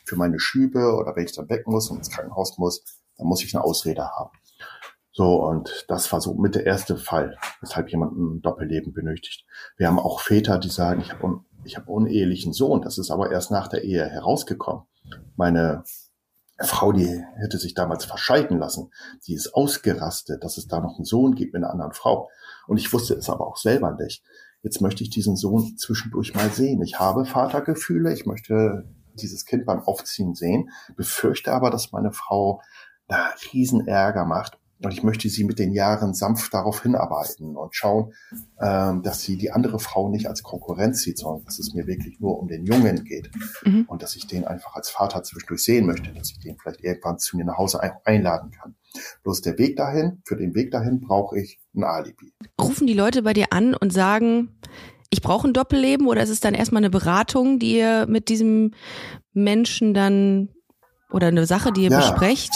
Für 0.04 0.16
meine 0.16 0.38
Schübe 0.38 0.94
oder 0.94 1.14
wenn 1.16 1.24
ich 1.24 1.34
dann 1.34 1.48
weg 1.48 1.66
muss 1.66 1.90
und 1.90 1.98
ins 1.98 2.10
Krankenhaus 2.10 2.58
muss, 2.58 2.84
dann 3.16 3.26
muss 3.26 3.44
ich 3.44 3.54
eine 3.54 3.64
Ausrede 3.64 4.08
haben. 4.08 4.30
So, 5.14 5.44
und 5.44 5.84
das 5.88 6.10
war 6.10 6.22
so 6.22 6.34
mit 6.34 6.54
der 6.54 6.64
erste 6.64 6.96
Fall, 6.96 7.36
weshalb 7.60 7.90
jemand 7.90 8.16
ein 8.16 8.40
Doppelleben 8.40 8.94
benötigt. 8.94 9.44
Wir 9.76 9.88
haben 9.88 9.98
auch 9.98 10.20
Väter, 10.20 10.58
die 10.58 10.70
sagen, 10.70 11.02
ich 11.02 11.12
habe 11.12 11.24
un 11.24 11.44
ich 11.64 11.76
hab 11.76 11.88
unehelichen 11.88 12.52
Sohn. 12.52 12.82
Das 12.82 12.98
ist 12.98 13.10
aber 13.10 13.30
erst 13.30 13.52
nach 13.52 13.68
der 13.68 13.84
Ehe 13.84 14.04
herausgekommen. 14.04 14.84
Meine 15.36 15.84
Frau, 16.58 16.92
die 16.92 17.22
hätte 17.36 17.58
sich 17.58 17.74
damals 17.74 18.04
verscheiden 18.04 18.58
lassen. 18.58 18.90
Die 19.26 19.34
ist 19.34 19.54
ausgerastet, 19.54 20.42
dass 20.42 20.56
es 20.56 20.66
da 20.66 20.80
noch 20.80 20.96
einen 20.96 21.04
Sohn 21.04 21.34
gibt 21.34 21.52
mit 21.52 21.62
einer 21.62 21.72
anderen 21.72 21.92
Frau. 21.92 22.30
Und 22.66 22.78
ich 22.78 22.92
wusste 22.92 23.14
es 23.14 23.28
aber 23.28 23.46
auch 23.46 23.56
selber 23.56 23.92
nicht. 23.92 24.24
Jetzt 24.62 24.80
möchte 24.80 25.02
ich 25.02 25.10
diesen 25.10 25.36
Sohn 25.36 25.76
zwischendurch 25.76 26.34
mal 26.34 26.50
sehen. 26.50 26.82
Ich 26.82 26.98
habe 26.98 27.24
Vatergefühle. 27.24 28.12
Ich 28.12 28.26
möchte 28.26 28.84
dieses 29.14 29.44
Kind 29.44 29.66
beim 29.66 29.80
Aufziehen 29.80 30.34
sehen, 30.34 30.70
befürchte 30.96 31.52
aber, 31.52 31.70
dass 31.70 31.92
meine 31.92 32.12
Frau 32.12 32.60
da 33.08 33.34
riesen 33.52 33.86
Ärger 33.86 34.24
macht 34.24 34.58
und 34.84 34.92
ich 34.92 35.02
möchte 35.02 35.28
sie 35.28 35.44
mit 35.44 35.58
den 35.58 35.72
Jahren 35.72 36.12
sanft 36.12 36.52
darauf 36.52 36.82
hinarbeiten 36.82 37.56
und 37.56 37.74
schauen, 37.74 38.12
ähm, 38.60 39.02
dass 39.02 39.22
sie 39.22 39.36
die 39.36 39.52
andere 39.52 39.78
Frau 39.78 40.08
nicht 40.08 40.26
als 40.26 40.42
Konkurrenz 40.42 41.02
sieht, 41.02 41.18
sondern 41.18 41.44
dass 41.44 41.58
es 41.58 41.72
mir 41.72 41.86
wirklich 41.86 42.18
nur 42.20 42.38
um 42.38 42.48
den 42.48 42.64
Jungen 42.64 43.04
geht. 43.04 43.30
Mhm. 43.64 43.84
Und 43.86 44.02
dass 44.02 44.16
ich 44.16 44.26
den 44.26 44.44
einfach 44.44 44.74
als 44.74 44.90
Vater 44.90 45.22
zwischendurch 45.22 45.62
sehen 45.62 45.86
möchte, 45.86 46.12
dass 46.12 46.30
ich 46.30 46.40
den 46.40 46.56
vielleicht 46.58 46.82
irgendwann 46.82 47.18
zu 47.18 47.36
mir 47.36 47.44
nach 47.44 47.58
Hause 47.58 47.80
einladen 48.04 48.50
kann. 48.50 48.74
Bloß 49.22 49.40
der 49.42 49.56
Weg 49.58 49.76
dahin, 49.76 50.20
für 50.24 50.36
den 50.36 50.54
Weg 50.54 50.70
dahin 50.72 51.00
brauche 51.00 51.38
ich 51.38 51.60
ein 51.74 51.84
Alibi. 51.84 52.32
Rufen 52.60 52.86
die 52.86 52.94
Leute 52.94 53.22
bei 53.22 53.32
dir 53.32 53.46
an 53.50 53.74
und 53.74 53.92
sagen, 53.92 54.58
ich 55.12 55.20
brauche 55.20 55.46
ein 55.46 55.52
Doppelleben 55.52 56.06
oder 56.08 56.22
ist 56.22 56.30
es 56.30 56.40
dann 56.40 56.54
erstmal 56.54 56.80
eine 56.80 56.88
Beratung, 56.88 57.58
die 57.58 57.76
ihr 57.76 58.06
mit 58.08 58.30
diesem 58.30 58.72
Menschen 59.34 59.92
dann 59.92 60.48
oder 61.10 61.26
eine 61.26 61.44
Sache, 61.44 61.70
die 61.70 61.82
ihr 61.82 61.90
ja. 61.90 61.98
besprecht? 61.98 62.50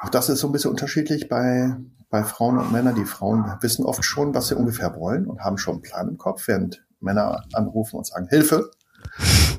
Auch 0.00 0.08
das 0.08 0.28
ist 0.28 0.38
so 0.38 0.46
ein 0.46 0.52
bisschen 0.52 0.70
unterschiedlich 0.70 1.28
bei, 1.28 1.74
bei 2.10 2.22
Frauen 2.22 2.58
und 2.58 2.70
Männern. 2.70 2.94
Die 2.94 3.04
Frauen 3.04 3.44
wissen 3.60 3.84
oft 3.84 4.04
schon, 4.04 4.32
was 4.34 4.48
sie 4.48 4.56
ungefähr 4.56 4.94
wollen 4.94 5.26
und 5.26 5.40
haben 5.40 5.58
schon 5.58 5.74
einen 5.74 5.82
Plan 5.82 6.08
im 6.08 6.16
Kopf, 6.16 6.46
während 6.46 6.84
Männer 7.00 7.42
anrufen 7.52 7.96
und 7.96 8.06
sagen, 8.06 8.28
Hilfe. 8.28 8.70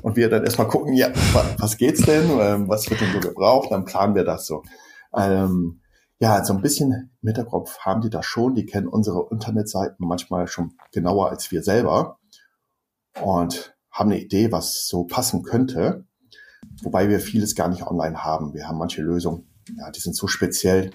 Und 0.00 0.16
wir 0.16 0.30
dann 0.30 0.44
erstmal 0.44 0.68
gucken, 0.68 0.94
ja, 0.94 1.08
was 1.58 1.76
geht's 1.76 2.00
denn? 2.02 2.30
Ähm, 2.40 2.66
was 2.68 2.88
wird 2.88 3.02
denn 3.02 3.12
so 3.12 3.20
gebraucht? 3.20 3.70
Dann 3.70 3.84
planen 3.84 4.14
wir 4.14 4.24
das 4.24 4.46
so. 4.46 4.62
Ähm, 5.14 5.80
ja, 6.18 6.44
so 6.44 6.54
ein 6.54 6.62
bisschen 6.62 7.10
im 7.22 7.26
Hinterkopf 7.26 7.78
haben 7.80 8.00
die 8.00 8.10
das 8.10 8.24
schon. 8.24 8.54
Die 8.54 8.66
kennen 8.66 8.88
unsere 8.88 9.28
Internetseiten 9.30 10.06
manchmal 10.06 10.46
schon 10.46 10.74
genauer 10.92 11.30
als 11.30 11.50
wir 11.50 11.62
selber 11.62 12.18
und 13.20 13.76
haben 13.90 14.10
eine 14.10 14.20
Idee, 14.20 14.52
was 14.52 14.86
so 14.86 15.04
passen 15.04 15.42
könnte. 15.42 16.04
Wobei 16.82 17.08
wir 17.08 17.20
vieles 17.20 17.54
gar 17.54 17.68
nicht 17.68 17.86
online 17.86 18.24
haben. 18.24 18.54
Wir 18.54 18.68
haben 18.68 18.78
manche 18.78 19.02
Lösungen, 19.02 19.46
ja, 19.76 19.90
die 19.90 20.00
sind 20.00 20.16
so 20.16 20.26
speziell. 20.26 20.90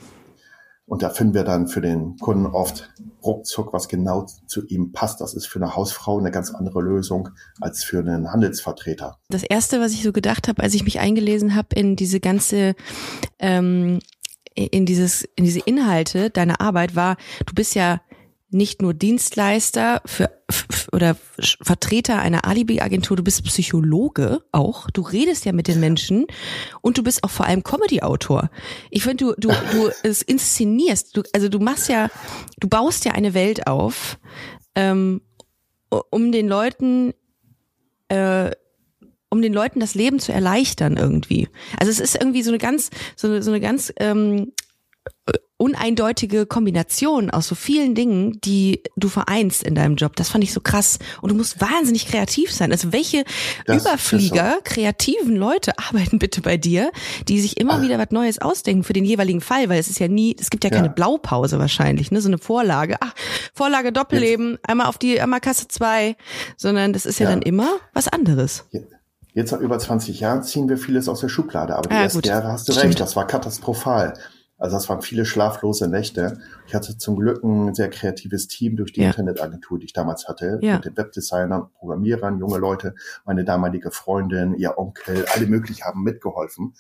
Und 0.86 1.04
da 1.04 1.10
finden 1.10 1.36
wir 1.36 1.44
dann 1.44 1.68
für 1.68 1.80
den 1.80 2.18
Kunden 2.18 2.48
oft 2.48 2.92
ruckzuck, 3.24 3.72
was 3.72 3.88
genau 3.88 4.25
zu 4.48 4.66
ihm 4.68 4.92
passt. 4.92 5.22
Das 5.22 5.34
ist 5.34 5.46
für 5.46 5.60
eine 5.60 5.75
Hausfrau 5.75 6.20
eine 6.20 6.32
ganz 6.32 6.51
andere 6.51 6.82
Lösung 6.82 7.30
als 7.62 7.84
für 7.84 8.00
einen 8.00 8.32
Handelsvertreter. 8.32 9.18
Das 9.30 9.44
erste, 9.44 9.80
was 9.80 9.94
ich 9.94 10.04
so 10.04 10.12
gedacht 10.12 10.48
habe, 10.48 10.62
als 10.62 10.74
ich 10.74 10.84
mich 10.84 11.00
eingelesen 11.00 11.56
habe 11.56 11.75
in 11.75 11.96
diese 11.96 12.20
ganze 12.20 12.75
ähm, 13.40 14.00
in 14.55 14.86
dieses 14.86 15.24
in 15.36 15.46
diese 15.46 15.60
Inhalte 15.60 16.29
deiner 16.29 16.62
Arbeit 16.62 16.96
war, 16.96 17.17
du 17.46 17.53
bist 17.53 17.75
ja 17.75 18.01
nicht 18.51 18.81
nur 18.81 18.93
Dienstleister 18.93 20.01
für, 20.05 20.29
oder 20.91 21.15
Vertreter 21.62 22.20
einer 22.20 22.46
Alibi-Agentur, 22.46 23.15
du 23.15 23.24
bist 23.24 23.43
Psychologe 23.46 24.43
auch. 24.51 24.89
Du 24.91 25.01
redest 25.01 25.46
ja 25.46 25.53
mit 25.53 25.70
den 25.70 25.79
Menschen 25.79 26.27
und 26.81 26.98
du 26.98 27.03
bist 27.03 27.24
auch 27.24 27.29
vor 27.29 27.46
allem 27.46 27.63
Comedy-Autor. 27.63 28.50
Ich 28.89 29.03
finde, 29.03 29.25
du, 29.25 29.34
du, 29.38 29.55
du 29.72 29.89
es 30.03 30.22
inszenierst, 30.22 31.15
du, 31.15 31.24
also 31.34 31.48
du 31.48 31.60
machst 31.60 31.88
ja, 31.88 32.10
du 32.60 32.67
baust 32.67 33.05
ja 33.05 33.13
eine 33.13 33.34
Welt 33.34 33.67
auf, 33.67 34.20
ähm, 34.75 35.22
um 36.10 36.31
den 36.34 36.48
Leuten 36.48 37.13
äh, 38.10 38.51
um 39.31 39.41
den 39.41 39.53
Leuten 39.53 39.79
das 39.79 39.95
Leben 39.95 40.19
zu 40.19 40.31
erleichtern 40.31 40.97
irgendwie. 40.97 41.47
Also 41.79 41.89
es 41.89 42.00
ist 42.00 42.15
irgendwie 42.15 42.43
so 42.43 42.51
eine 42.51 42.59
ganz, 42.59 42.91
so 43.15 43.27
eine, 43.27 43.41
so 43.41 43.50
eine 43.50 43.61
ganz 43.61 43.91
ähm, 43.97 44.51
uneindeutige 45.61 46.47
Kombination 46.47 47.29
aus 47.29 47.47
so 47.47 47.53
vielen 47.53 47.93
Dingen, 47.93 48.41
die 48.41 48.81
du 48.95 49.09
vereinst 49.09 49.61
in 49.61 49.75
deinem 49.75 49.95
Job. 49.95 50.15
Das 50.15 50.29
fand 50.29 50.43
ich 50.43 50.53
so 50.53 50.59
krass. 50.59 50.97
Und 51.21 51.29
du 51.29 51.35
musst 51.35 51.61
wahnsinnig 51.61 52.07
kreativ 52.07 52.51
sein. 52.51 52.71
Also 52.71 52.91
welche 52.91 53.23
das 53.67 53.83
Überflieger, 53.83 54.57
kreativen 54.63 55.35
Leute 55.35 55.77
arbeiten 55.77 56.17
bitte 56.17 56.41
bei 56.41 56.57
dir, 56.57 56.91
die 57.27 57.39
sich 57.39 57.57
immer 57.57 57.75
Ach. 57.75 57.81
wieder 57.83 58.00
was 58.00 58.09
Neues 58.09 58.39
ausdenken 58.39 58.83
für 58.83 58.94
den 58.94 59.05
jeweiligen 59.05 59.39
Fall, 59.39 59.70
weil 59.70 59.79
es 59.79 59.87
ist 59.87 60.00
ja 60.00 60.07
nie, 60.07 60.35
es 60.39 60.50
gibt 60.50 60.63
ja 60.63 60.72
keine 60.72 60.87
ja. 60.87 60.94
Blaupause 60.94 61.59
wahrscheinlich, 61.59 62.09
ne? 62.09 62.22
So 62.22 62.29
eine 62.29 62.39
Vorlage. 62.39 62.98
Ach, 63.00 63.13
Vorlage 63.53 63.91
Doppelleben, 63.91 64.57
einmal 64.63 64.87
auf 64.87 64.98
die, 64.98 65.22
einmal 65.22 65.41
Kasse 65.41 65.67
zwei, 65.67 66.15
sondern 66.57 66.91
das 66.91 67.05
ist 67.05 67.20
ja, 67.20 67.25
ja. 67.25 67.29
dann 67.29 67.44
immer 67.44 67.70
was 67.94 68.07
anderes. 68.07 68.65
Jetzt 68.72 69.00
nach 69.33 69.59
über 69.59 69.79
20 69.79 70.20
Jahren 70.20 70.44
ziehen 70.44 70.70
wir 70.70 70.77
vieles 70.77 71.07
aus 71.07 71.22
der 71.22 71.29
Schublade, 71.29 71.75
aber 71.75 71.89
die 71.89 71.96
ja, 71.96 72.03
ersten 72.03 72.20
gut. 72.20 72.27
Jahre 72.27 72.48
hast 72.50 72.67
du 72.67 72.74
Stimmt. 72.74 72.87
recht, 72.87 73.00
das 73.00 73.15
war 73.15 73.27
katastrophal. 73.27 74.13
Also 74.61 74.75
das 74.75 74.89
waren 74.89 75.01
viele 75.01 75.25
schlaflose 75.25 75.87
Nächte. 75.87 76.37
Ich 76.67 76.75
hatte 76.75 76.96
zum 76.96 77.15
Glück 77.15 77.44
ein 77.44 77.74
sehr 77.74 77.89
kreatives 77.89 78.48
Team 78.48 78.75
durch 78.75 78.94
die 78.94 79.01
ja. 79.01 79.07
Internetagentur, 79.07 79.79
die 79.79 79.85
ich 79.85 79.94
damals 79.94 80.27
hatte, 80.27 80.59
ja. 80.61 80.75
mit 80.75 80.85
den 80.85 80.96
Webdesignern, 80.96 81.70
Programmierern, 81.79 82.37
junge 82.37 82.59
Leute, 82.59 82.94
meine 83.25 83.44
damalige 83.44 83.89
Freundin, 83.89 84.53
ihr 84.53 84.77
Onkel, 84.77 85.25
alle 85.33 85.48
möglich 85.48 85.83
haben 85.83 86.03
mitgeholfen. 86.03 86.75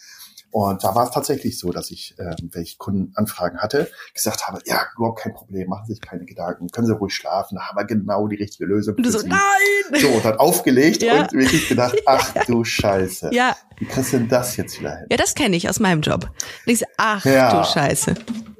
Und 0.51 0.83
da 0.83 0.93
war 0.93 1.05
es 1.05 1.11
tatsächlich 1.11 1.57
so, 1.57 1.71
dass 1.71 1.91
ich, 1.91 2.13
äh, 2.17 2.35
wenn 2.51 2.61
ich 2.61 2.77
Kundenanfragen 2.77 3.59
hatte, 3.59 3.89
gesagt 4.13 4.47
habe, 4.47 4.59
ja, 4.65 4.81
überhaupt 4.97 5.21
kein 5.21 5.33
Problem, 5.33 5.69
machen 5.69 5.85
Sie 5.87 5.93
sich 5.93 6.01
keine 6.01 6.25
Gedanken, 6.25 6.67
können 6.67 6.87
Sie 6.87 6.93
ruhig 6.93 7.13
schlafen, 7.13 7.55
da 7.55 7.69
haben 7.69 7.77
wir 7.77 7.85
genau 7.85 8.27
die 8.27 8.35
richtige 8.35 8.65
Lösung. 8.65 8.95
Und 8.95 9.05
du 9.05 9.11
so, 9.11 9.19
Sie. 9.19 9.29
nein! 9.29 10.01
So, 10.01 10.09
und 10.09 10.25
dann 10.25 10.37
aufgelegt 10.37 11.01
ja. 11.01 11.21
und 11.21 11.33
wirklich 11.33 11.69
gedacht, 11.69 11.95
ach 12.05 12.33
du 12.45 12.63
Scheiße. 12.65 13.29
Ja. 13.33 13.55
Wie 13.77 13.85
kriegst 13.85 14.13
du 14.13 14.17
denn 14.17 14.27
das 14.27 14.57
jetzt 14.57 14.79
wieder 14.79 14.95
hin? 14.95 15.07
Ja, 15.09 15.17
das 15.17 15.35
kenne 15.35 15.55
ich 15.55 15.69
aus 15.69 15.79
meinem 15.79 16.01
Job. 16.01 16.25
Und 16.25 16.73
ich 16.73 16.79
so, 16.79 16.85
ach 16.97 17.23
ja. 17.25 17.61
du 17.61 17.67
Scheiße. 17.67 18.15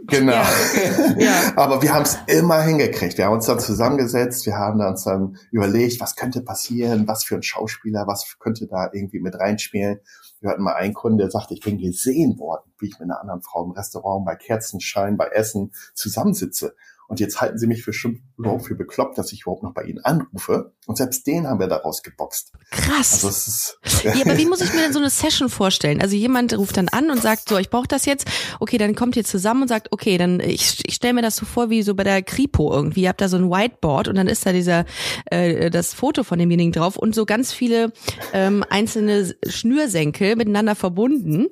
Genau. 0.08 0.34
Ja. 0.34 0.46
ja. 1.18 1.54
Aber 1.56 1.82
wir 1.82 1.94
haben 1.94 2.04
es 2.04 2.18
immer 2.28 2.62
hingekriegt. 2.62 3.18
Wir 3.18 3.26
haben 3.26 3.34
uns 3.34 3.46
dann 3.46 3.60
zusammengesetzt, 3.60 4.46
wir 4.46 4.56
haben 4.56 4.82
uns 4.82 5.04
dann 5.04 5.38
überlegt, 5.52 6.00
was 6.02 6.16
könnte 6.16 6.42
passieren, 6.42 7.08
was 7.08 7.24
für 7.24 7.36
ein 7.36 7.44
Schauspieler, 7.44 8.06
was 8.08 8.38
könnte 8.40 8.68
da 8.68 8.90
irgendwie 8.92 9.20
mit 9.20 9.36
reinspielen. 9.36 10.00
Wir 10.42 10.50
hatten 10.50 10.64
mal 10.64 10.74
einen 10.74 10.96
Kunden, 10.96 11.20
der 11.20 11.30
sagte, 11.30 11.54
ich 11.54 11.62
bin 11.62 11.78
gesehen 11.78 12.40
worden, 12.40 12.72
wie 12.80 12.88
ich 12.88 13.00
mit 13.00 13.04
einer 13.04 13.22
anderen 13.22 13.44
Frau 13.44 13.64
im 13.64 13.72
Restaurant 13.72 14.26
bei 14.26 14.36
Kerzenschein, 14.36 15.16
bei 15.16 15.28
Essen 15.28 15.72
zusammensitze. 15.94 16.76
Und 17.12 17.20
jetzt 17.20 17.42
halten 17.42 17.58
sie 17.58 17.68
mich 17.68 17.84
für, 17.84 17.92
überhaupt 18.38 18.68
für 18.68 18.76
bekloppt, 18.76 19.18
dass 19.18 19.34
ich 19.34 19.42
überhaupt 19.42 19.64
noch 19.64 19.74
bei 19.74 19.84
ihnen 19.84 20.00
anrufe. 20.00 20.72
Und 20.88 20.96
selbst 20.96 21.28
den 21.28 21.46
haben 21.46 21.60
wir 21.60 21.68
daraus 21.68 22.04
geboxt. 22.04 22.54
Krass. 22.70 23.16
Also 23.16 23.28
es 23.28 23.48
ist 23.84 24.04
ja, 24.06 24.14
aber 24.14 24.38
wie 24.38 24.46
muss 24.46 24.62
ich 24.62 24.72
mir 24.74 24.80
denn 24.80 24.94
so 24.94 25.00
eine 25.00 25.10
Session 25.10 25.50
vorstellen? 25.50 26.02
Also 26.02 26.16
jemand 26.16 26.58
ruft 26.58 26.78
dann 26.78 26.88
an 26.88 27.12
und 27.12 27.22
sagt 27.22 27.50
so, 27.50 27.58
ich 27.58 27.70
brauche 27.70 27.90
das 27.90 28.06
jetzt. 28.06 28.30
Okay, 28.62 28.78
dann 28.78 28.96
kommt 28.96 29.18
ihr 29.18 29.26
zusammen 29.26 29.64
und 29.64 29.68
sagt, 29.68 29.92
okay, 29.92 30.18
dann 30.18 30.40
ich, 30.40 30.88
ich 30.88 30.96
stelle 30.96 31.14
mir 31.14 31.22
das 31.22 31.36
so 31.36 31.46
vor 31.46 31.70
wie 31.70 31.84
so 31.84 31.96
bei 31.96 32.06
der 32.06 32.22
Kripo 32.24 32.74
irgendwie. 32.74 33.02
Ihr 33.02 33.10
habt 33.10 33.20
da 33.20 33.28
so 33.28 33.36
ein 33.36 33.50
Whiteboard 33.50 34.08
und 34.08 34.16
dann 34.16 34.28
ist 34.28 34.46
da 34.46 34.54
dieser 34.54 34.86
äh, 35.26 35.70
das 35.70 35.94
Foto 35.94 36.24
von 36.24 36.40
demjenigen 36.40 36.72
drauf 36.72 36.96
und 36.96 37.14
so 37.14 37.26
ganz 37.26 37.52
viele 37.52 37.92
ähm, 38.32 38.64
einzelne 38.70 39.36
Schnürsenkel 39.46 40.38
miteinander 40.38 40.76
verbunden, 40.76 41.48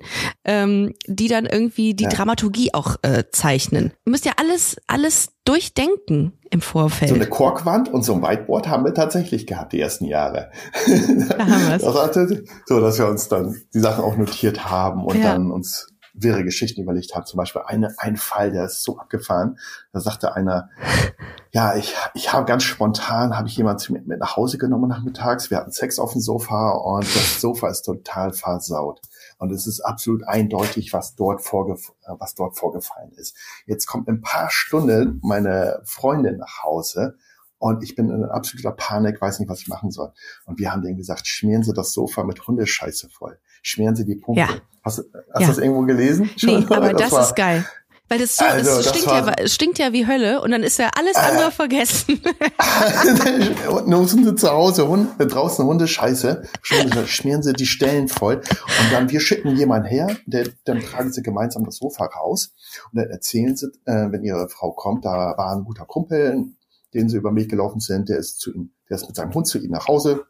ähm, 0.46 0.94
die 1.06 1.28
dann 1.28 1.44
irgendwie 1.44 1.92
die 1.92 2.04
ja. 2.04 2.10
Dramaturgie 2.10 2.72
auch 2.72 2.96
äh, 3.02 3.24
zeichnen. 3.30 3.92
Ihr 4.06 4.10
müsst 4.10 4.24
ja 4.24 4.32
alles 4.38 4.76
alles 4.86 5.28
durchdenken 5.44 6.32
im 6.50 6.60
Vorfeld. 6.60 7.08
So 7.10 7.14
eine 7.14 7.26
Korkwand 7.26 7.88
und 7.88 8.02
so 8.02 8.14
ein 8.14 8.22
Whiteboard 8.22 8.68
haben 8.68 8.84
wir 8.84 8.94
tatsächlich 8.94 9.46
gehabt 9.46 9.72
die 9.72 9.80
ersten 9.80 10.04
Jahre. 10.04 10.50
Da 11.28 11.38
haben 11.38 11.68
wir 11.68 11.76
es. 11.76 12.44
so, 12.66 12.80
dass 12.80 12.98
wir 12.98 13.08
uns 13.08 13.28
dann 13.28 13.56
die 13.72 13.80
Sachen 13.80 14.04
auch 14.04 14.16
notiert 14.16 14.70
haben 14.70 15.04
und 15.04 15.16
ja. 15.16 15.32
dann 15.32 15.50
uns 15.50 15.88
wirre 16.12 16.44
Geschichten 16.44 16.82
überlegt 16.82 17.14
haben. 17.14 17.26
Zum 17.26 17.38
Beispiel 17.38 17.62
eine, 17.64 17.94
ein 17.98 18.16
Fall, 18.16 18.50
der 18.52 18.64
ist 18.64 18.82
so 18.82 18.98
abgefahren. 18.98 19.58
Da 19.92 20.00
sagte 20.00 20.34
einer, 20.34 20.70
ja, 21.52 21.76
ich, 21.76 21.94
ich 22.14 22.32
habe 22.32 22.46
ganz 22.46 22.62
spontan, 22.64 23.36
habe 23.36 23.48
ich 23.48 23.56
jemanden 23.56 23.92
mit, 23.92 24.06
mit 24.06 24.18
nach 24.18 24.36
Hause 24.36 24.58
genommen 24.58 24.88
nachmittags. 24.88 25.50
Wir 25.50 25.58
hatten 25.58 25.72
Sex 25.72 25.98
auf 25.98 26.12
dem 26.12 26.20
Sofa 26.20 26.70
und 26.70 27.04
das 27.04 27.40
Sofa 27.40 27.68
ist 27.68 27.82
total 27.82 28.32
versaut. 28.32 29.00
Und 29.40 29.50
es 29.52 29.66
ist 29.66 29.80
absolut 29.80 30.22
eindeutig, 30.28 30.92
was 30.92 31.16
dort, 31.16 31.40
vorgef 31.40 31.92
äh, 32.04 32.12
was 32.18 32.34
dort 32.34 32.58
vorgefallen 32.58 33.10
ist. 33.12 33.34
Jetzt 33.64 33.86
kommt 33.86 34.06
in 34.06 34.16
ein 34.16 34.20
paar 34.20 34.50
Stunden 34.50 35.18
meine 35.22 35.80
Freundin 35.84 36.36
nach 36.36 36.62
Hause 36.62 37.16
und 37.56 37.82
ich 37.82 37.94
bin 37.94 38.10
in 38.10 38.22
absoluter 38.24 38.72
Panik, 38.72 39.20
weiß 39.20 39.40
nicht, 39.40 39.48
was 39.48 39.62
ich 39.62 39.68
machen 39.68 39.90
soll. 39.90 40.12
Und 40.44 40.58
wir 40.58 40.70
haben 40.70 40.82
denen 40.82 40.98
gesagt, 40.98 41.26
schmieren 41.26 41.62
Sie 41.62 41.72
das 41.72 41.94
Sofa 41.94 42.22
mit 42.22 42.46
Hundescheiße 42.46 43.08
voll. 43.08 43.38
Schmieren 43.62 43.96
Sie 43.96 44.04
die 44.04 44.16
Punkte. 44.16 44.42
Ja. 44.42 44.48
Hast, 44.82 44.98
hast 44.98 45.06
ja. 45.14 45.40
du 45.40 45.46
das 45.46 45.58
irgendwo 45.58 45.82
gelesen? 45.82 46.28
Nee, 46.42 46.66
aber 46.68 46.92
das, 46.92 47.10
das 47.10 47.28
ist 47.28 47.36
geil. 47.36 47.66
Weil 48.10 48.18
das 48.18 48.34
so, 48.34 48.44
also, 48.44 48.80
es 48.80 48.88
stinkt, 48.88 49.06
ja, 49.06 49.32
es 49.38 49.54
stinkt 49.54 49.78
ja 49.78 49.92
wie 49.92 50.04
Hölle 50.04 50.40
und 50.40 50.50
dann 50.50 50.64
ist 50.64 50.80
ja 50.80 50.90
alles 50.98 51.14
andere 51.14 51.46
äh, 51.46 51.50
vergessen. 51.52 52.20
Nun 53.86 54.08
sind 54.08 54.24
sie 54.24 54.34
zu 54.34 54.50
Hause, 54.50 54.88
Hund, 54.88 55.10
äh, 55.20 55.26
draußen 55.26 55.64
Hundescheiße, 55.64 56.42
schmieren 57.06 57.44
sie 57.44 57.52
die 57.52 57.66
Stellen 57.66 58.08
voll 58.08 58.38
und 58.38 58.92
dann 58.92 59.10
wir 59.10 59.20
schicken 59.20 59.54
jemanden 59.54 59.86
her, 59.86 60.16
der, 60.26 60.48
dann 60.64 60.80
tragen 60.80 61.12
sie 61.12 61.22
gemeinsam 61.22 61.64
das 61.64 61.76
Sofa 61.76 62.06
raus 62.06 62.52
und 62.90 63.00
dann 63.00 63.10
erzählen 63.10 63.54
sie, 63.54 63.68
äh, 63.84 64.10
wenn 64.10 64.24
ihre 64.24 64.48
Frau 64.48 64.72
kommt, 64.72 65.04
da 65.04 65.34
war 65.36 65.54
ein 65.54 65.62
guter 65.62 65.84
Kumpel, 65.84 66.46
den 66.92 67.08
sie 67.08 67.16
über 67.16 67.32
Weg 67.36 67.48
gelaufen 67.48 67.78
sind, 67.78 68.08
der 68.08 68.18
ist 68.18 68.40
zu 68.40 68.52
ihm, 68.52 68.72
der 68.88 68.96
ist 68.96 69.06
mit 69.06 69.14
seinem 69.14 69.32
Hund 69.34 69.46
zu 69.46 69.58
ihnen 69.58 69.70
nach 69.70 69.86
Hause. 69.86 70.24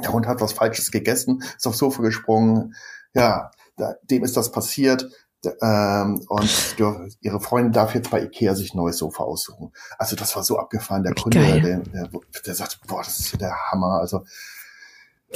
Der 0.00 0.12
Hund 0.12 0.28
hat 0.28 0.40
was 0.40 0.52
Falsches 0.52 0.92
gegessen, 0.92 1.42
ist 1.56 1.66
aufs 1.66 1.78
Sofa 1.78 2.00
gesprungen. 2.00 2.74
Ja, 3.12 3.50
da, 3.76 3.96
dem 4.08 4.22
ist 4.22 4.36
das 4.36 4.52
passiert. 4.52 5.10
Ähm, 5.44 6.24
und 6.28 6.76
ihre 7.20 7.40
Freundin 7.40 7.72
darf 7.72 7.94
jetzt 7.94 8.10
bei 8.10 8.22
Ikea 8.22 8.54
sich 8.54 8.74
neues 8.74 8.98
Sofa 8.98 9.22
aussuchen. 9.22 9.72
Also 9.98 10.16
das 10.16 10.34
war 10.34 10.42
so 10.42 10.58
abgefahren. 10.58 11.04
Der 11.04 11.14
Kunde, 11.14 11.40
der, 11.60 11.78
der, 11.80 12.10
der 12.44 12.54
sagt, 12.54 12.80
boah, 12.86 13.02
das 13.02 13.20
ist 13.20 13.30
hier 13.30 13.38
der 13.38 13.54
Hammer. 13.70 14.00
Also 14.00 14.24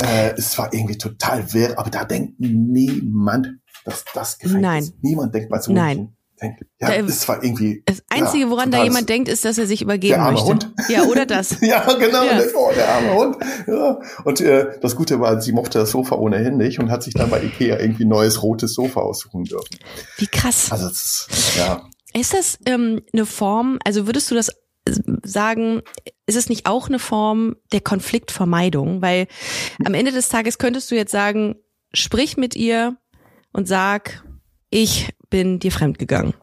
äh, 0.00 0.34
es 0.36 0.58
war 0.58 0.72
irgendwie 0.72 0.98
total 0.98 1.52
wirr, 1.52 1.78
aber 1.78 1.90
da 1.90 2.04
denkt 2.04 2.40
niemand, 2.40 3.58
dass 3.84 4.04
das 4.14 4.38
gefällt. 4.38 4.62
Nein. 4.62 4.92
Niemand 5.02 5.34
denkt 5.34 5.50
bei 5.50 5.60
so 5.60 5.72
Nein. 5.72 5.96
Denkt, 5.96 6.12
ja, 6.80 6.90
da, 6.90 7.02
das 7.02 7.28
war 7.28 7.42
irgendwie. 7.42 7.82
Das 7.86 8.02
Einzige, 8.08 8.44
ja, 8.44 8.50
woran 8.50 8.70
da 8.70 8.82
jemand 8.82 9.08
denkt, 9.08 9.28
ist, 9.28 9.44
dass 9.44 9.58
er 9.58 9.66
sich 9.66 9.82
übergeben 9.82 10.14
der 10.14 10.22
arme 10.22 10.32
möchte. 10.32 10.48
Hund. 10.48 10.72
Ja, 10.88 11.04
oder 11.04 11.26
das. 11.26 11.56
ja, 11.60 11.80
genau. 11.94 12.24
Ja. 12.24 12.40
Oh, 12.54 12.70
der 12.74 12.88
arme 12.88 13.14
Hund. 13.14 13.36
Ja. 13.66 14.00
Und 14.24 14.40
äh, 14.40 14.78
das 14.80 14.96
Gute 14.96 15.20
war, 15.20 15.40
sie 15.40 15.52
mochte 15.52 15.78
das 15.78 15.90
Sofa 15.90 16.16
ohnehin 16.16 16.56
nicht 16.56 16.78
und 16.78 16.90
hat 16.90 17.02
sich 17.02 17.14
dann 17.14 17.30
bei 17.30 17.42
Ikea 17.42 17.78
irgendwie 17.78 18.04
ein 18.04 18.08
neues 18.08 18.42
rotes 18.42 18.74
Sofa 18.74 19.00
aussuchen 19.00 19.44
dürfen. 19.44 19.78
Wie 20.18 20.26
krass. 20.26 20.70
Also 20.70 20.88
das, 20.88 21.28
ja. 21.56 21.88
Ist 22.14 22.34
das 22.34 22.58
ähm, 22.66 23.02
eine 23.12 23.26
Form, 23.26 23.78
also 23.84 24.06
würdest 24.06 24.30
du 24.30 24.34
das 24.34 24.50
sagen, 25.22 25.82
ist 26.26 26.36
es 26.36 26.48
nicht 26.48 26.66
auch 26.66 26.88
eine 26.88 26.98
Form 26.98 27.56
der 27.72 27.80
Konfliktvermeidung? 27.80 29.00
Weil 29.00 29.28
am 29.84 29.94
Ende 29.94 30.12
des 30.12 30.28
Tages 30.28 30.58
könntest 30.58 30.90
du 30.90 30.94
jetzt 30.94 31.12
sagen, 31.12 31.56
sprich 31.92 32.36
mit 32.36 32.56
ihr 32.56 32.96
und 33.52 33.68
sag, 33.68 34.24
ich 34.70 35.10
bin 35.32 35.58
dir 35.58 35.72
fremdgegangen. 35.72 36.34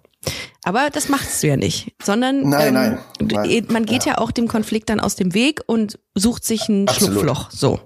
Aber 0.65 0.89
das 0.91 1.07
machst 1.07 1.41
du 1.41 1.47
ja 1.47 1.55
nicht, 1.55 1.95
sondern 2.03 2.49
nein, 2.49 2.67
ähm, 2.67 2.73
nein, 2.73 2.99
nein, 3.21 3.65
man 3.69 3.85
geht 3.85 4.05
ja. 4.05 4.13
ja. 4.13 4.17
auch 4.17 4.31
dem 4.31 4.49
Konflikt 4.49 4.89
dann 4.89 4.99
aus 4.99 5.15
dem 5.15 5.33
Weg 5.33 5.61
und 5.67 5.97
sucht 6.15 6.43
sich 6.43 6.67
ein 6.67 6.89
Absolut. 6.89 7.13
Schlupfloch. 7.13 7.51
So. 7.51 7.79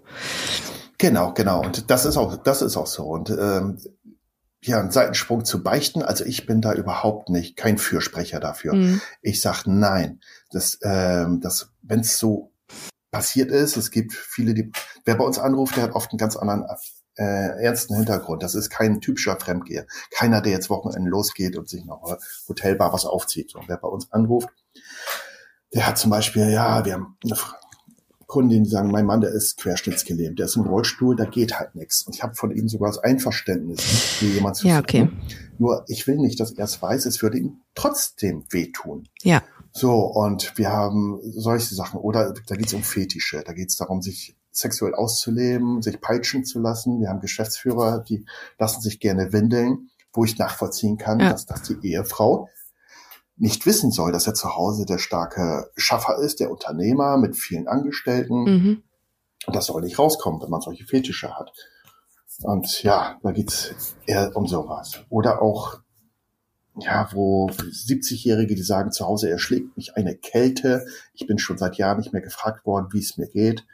Genau, 0.97 1.33
genau. 1.33 1.61
Und 1.61 1.91
das 1.91 2.05
ist 2.05 2.17
auch, 2.17 2.35
das 2.37 2.63
ist 2.63 2.75
auch 2.75 2.87
so. 2.87 3.03
Und 3.03 3.29
ähm, 3.29 3.77
ja, 4.63 4.79
einen 4.79 4.91
Seitensprung 4.91 5.45
zu 5.45 5.61
beichten, 5.61 6.01
also 6.01 6.23
ich 6.25 6.45
bin 6.45 6.61
da 6.61 6.73
überhaupt 6.73 7.29
nicht 7.29 7.57
kein 7.57 7.77
Fürsprecher 7.77 8.39
dafür. 8.39 8.73
Mhm. 8.73 9.01
Ich 9.21 9.41
sag 9.41 9.65
nein. 9.67 10.21
Das, 10.49 10.79
ähm, 10.81 11.41
das, 11.41 11.69
wenn 11.81 11.99
es 11.99 12.17
so 12.17 12.51
passiert 13.11 13.51
ist, 13.51 13.77
es 13.77 13.91
gibt 13.91 14.13
viele, 14.13 14.53
die, 14.53 14.71
wer 15.05 15.15
bei 15.15 15.25
uns 15.25 15.37
anruft, 15.37 15.75
der 15.75 15.83
hat 15.83 15.91
oft 15.91 16.11
einen 16.11 16.17
ganz 16.17 16.35
anderen 16.37 16.63
äh, 17.15 17.63
ernsten 17.63 17.95
Hintergrund. 17.95 18.43
Das 18.43 18.55
ist 18.55 18.69
kein 18.69 19.01
typischer 19.01 19.39
Fremdgeher. 19.39 19.85
Keiner, 20.11 20.41
der 20.41 20.51
jetzt 20.51 20.69
Wochenende 20.69 21.09
losgeht 21.09 21.57
und 21.57 21.69
sich 21.69 21.85
noch 21.85 22.17
Hotelbar 22.47 22.93
was 22.93 23.05
aufzieht. 23.05 23.51
So, 23.51 23.59
wer 23.67 23.77
bei 23.77 23.87
uns 23.87 24.11
anruft, 24.11 24.49
der 25.73 25.87
hat 25.87 25.97
zum 25.97 26.11
Beispiel, 26.11 26.49
ja, 26.49 26.85
wir 26.85 26.93
haben 26.93 27.17
eine 27.23 27.35
Kundin, 28.27 28.63
die 28.63 28.69
sagen, 28.69 28.89
mein 28.89 29.05
Mann, 29.05 29.21
der 29.21 29.31
ist 29.31 29.57
querschnittsgelähmt, 29.57 30.39
der 30.39 30.47
ist 30.47 30.55
im 30.55 30.63
Rollstuhl, 30.63 31.15
da 31.15 31.25
geht 31.25 31.59
halt 31.59 31.75
nichts. 31.75 32.03
Und 32.07 32.15
ich 32.15 32.23
habe 32.23 32.33
von 32.33 32.51
ihm 32.51 32.67
sogar 32.67 32.89
das 32.89 32.97
Einverständnis, 32.97 34.21
wie 34.21 34.31
jemand 34.31 34.55
zu 34.55 34.67
Ja, 34.67 34.79
okay. 34.79 35.09
Nur 35.59 35.85
ich 35.87 36.07
will 36.07 36.17
nicht, 36.17 36.39
dass 36.39 36.51
er 36.51 36.65
es 36.65 36.81
weiß, 36.81 37.05
es 37.05 37.21
würde 37.21 37.37
ihm 37.37 37.61
trotzdem 37.75 38.45
wehtun. 38.49 39.07
Ja. 39.21 39.43
So, 39.71 39.93
und 39.93 40.57
wir 40.57 40.71
haben 40.71 41.19
solche 41.23 41.75
Sachen. 41.75 41.99
Oder 41.99 42.33
da 42.47 42.55
geht 42.55 42.67
es 42.67 42.73
um 42.73 42.83
Fetische, 42.83 43.43
da 43.45 43.53
geht 43.53 43.69
es 43.69 43.77
darum, 43.77 44.01
sich 44.01 44.35
sexuell 44.53 44.93
auszuleben, 44.93 45.81
sich 45.81 45.99
peitschen 45.99 46.45
zu 46.45 46.59
lassen. 46.59 47.01
Wir 47.01 47.09
haben 47.09 47.19
Geschäftsführer, 47.19 47.99
die 47.99 48.25
lassen 48.59 48.81
sich 48.81 48.99
gerne 48.99 49.33
windeln, 49.33 49.89
wo 50.13 50.23
ich 50.23 50.37
nachvollziehen 50.37 50.97
kann, 50.97 51.19
ja. 51.19 51.31
dass, 51.31 51.45
dass 51.45 51.63
die 51.63 51.79
Ehefrau 51.83 52.47
nicht 53.35 53.65
wissen 53.65 53.91
soll, 53.91 54.11
dass 54.11 54.27
er 54.27 54.35
zu 54.35 54.55
Hause 54.55 54.85
der 54.85 54.99
starke 54.99 55.71
Schaffer 55.75 56.17
ist, 56.19 56.39
der 56.39 56.51
Unternehmer 56.51 57.17
mit 57.17 57.35
vielen 57.35 57.67
Angestellten. 57.67 58.43
Mhm. 58.43 58.83
Und 59.45 59.55
das 59.55 59.65
soll 59.65 59.81
nicht 59.81 59.99
rauskommen, 59.99 60.41
wenn 60.41 60.49
man 60.49 60.61
solche 60.61 60.85
Fetische 60.85 61.35
hat. 61.35 61.51
Und 62.41 62.83
ja, 62.83 63.19
da 63.23 63.31
geht's 63.31 63.95
eher 64.05 64.35
um 64.35 64.47
sowas. 64.47 65.01
Oder 65.09 65.41
auch, 65.41 65.79
ja, 66.77 67.09
wo 67.11 67.47
70-Jährige, 67.47 68.55
die 68.55 68.63
sagen, 68.63 68.91
zu 68.91 69.05
Hause 69.05 69.29
erschlägt 69.29 69.75
mich 69.77 69.95
eine 69.95 70.15
Kälte. 70.15 70.85
Ich 71.13 71.27
bin 71.27 71.39
schon 71.39 71.57
seit 71.57 71.75
Jahren 71.75 71.97
nicht 71.97 72.13
mehr 72.13 72.21
gefragt 72.21 72.65
worden, 72.65 72.87
wie 72.91 72.99
es 72.99 73.17
mir 73.17 73.27
geht. 73.27 73.65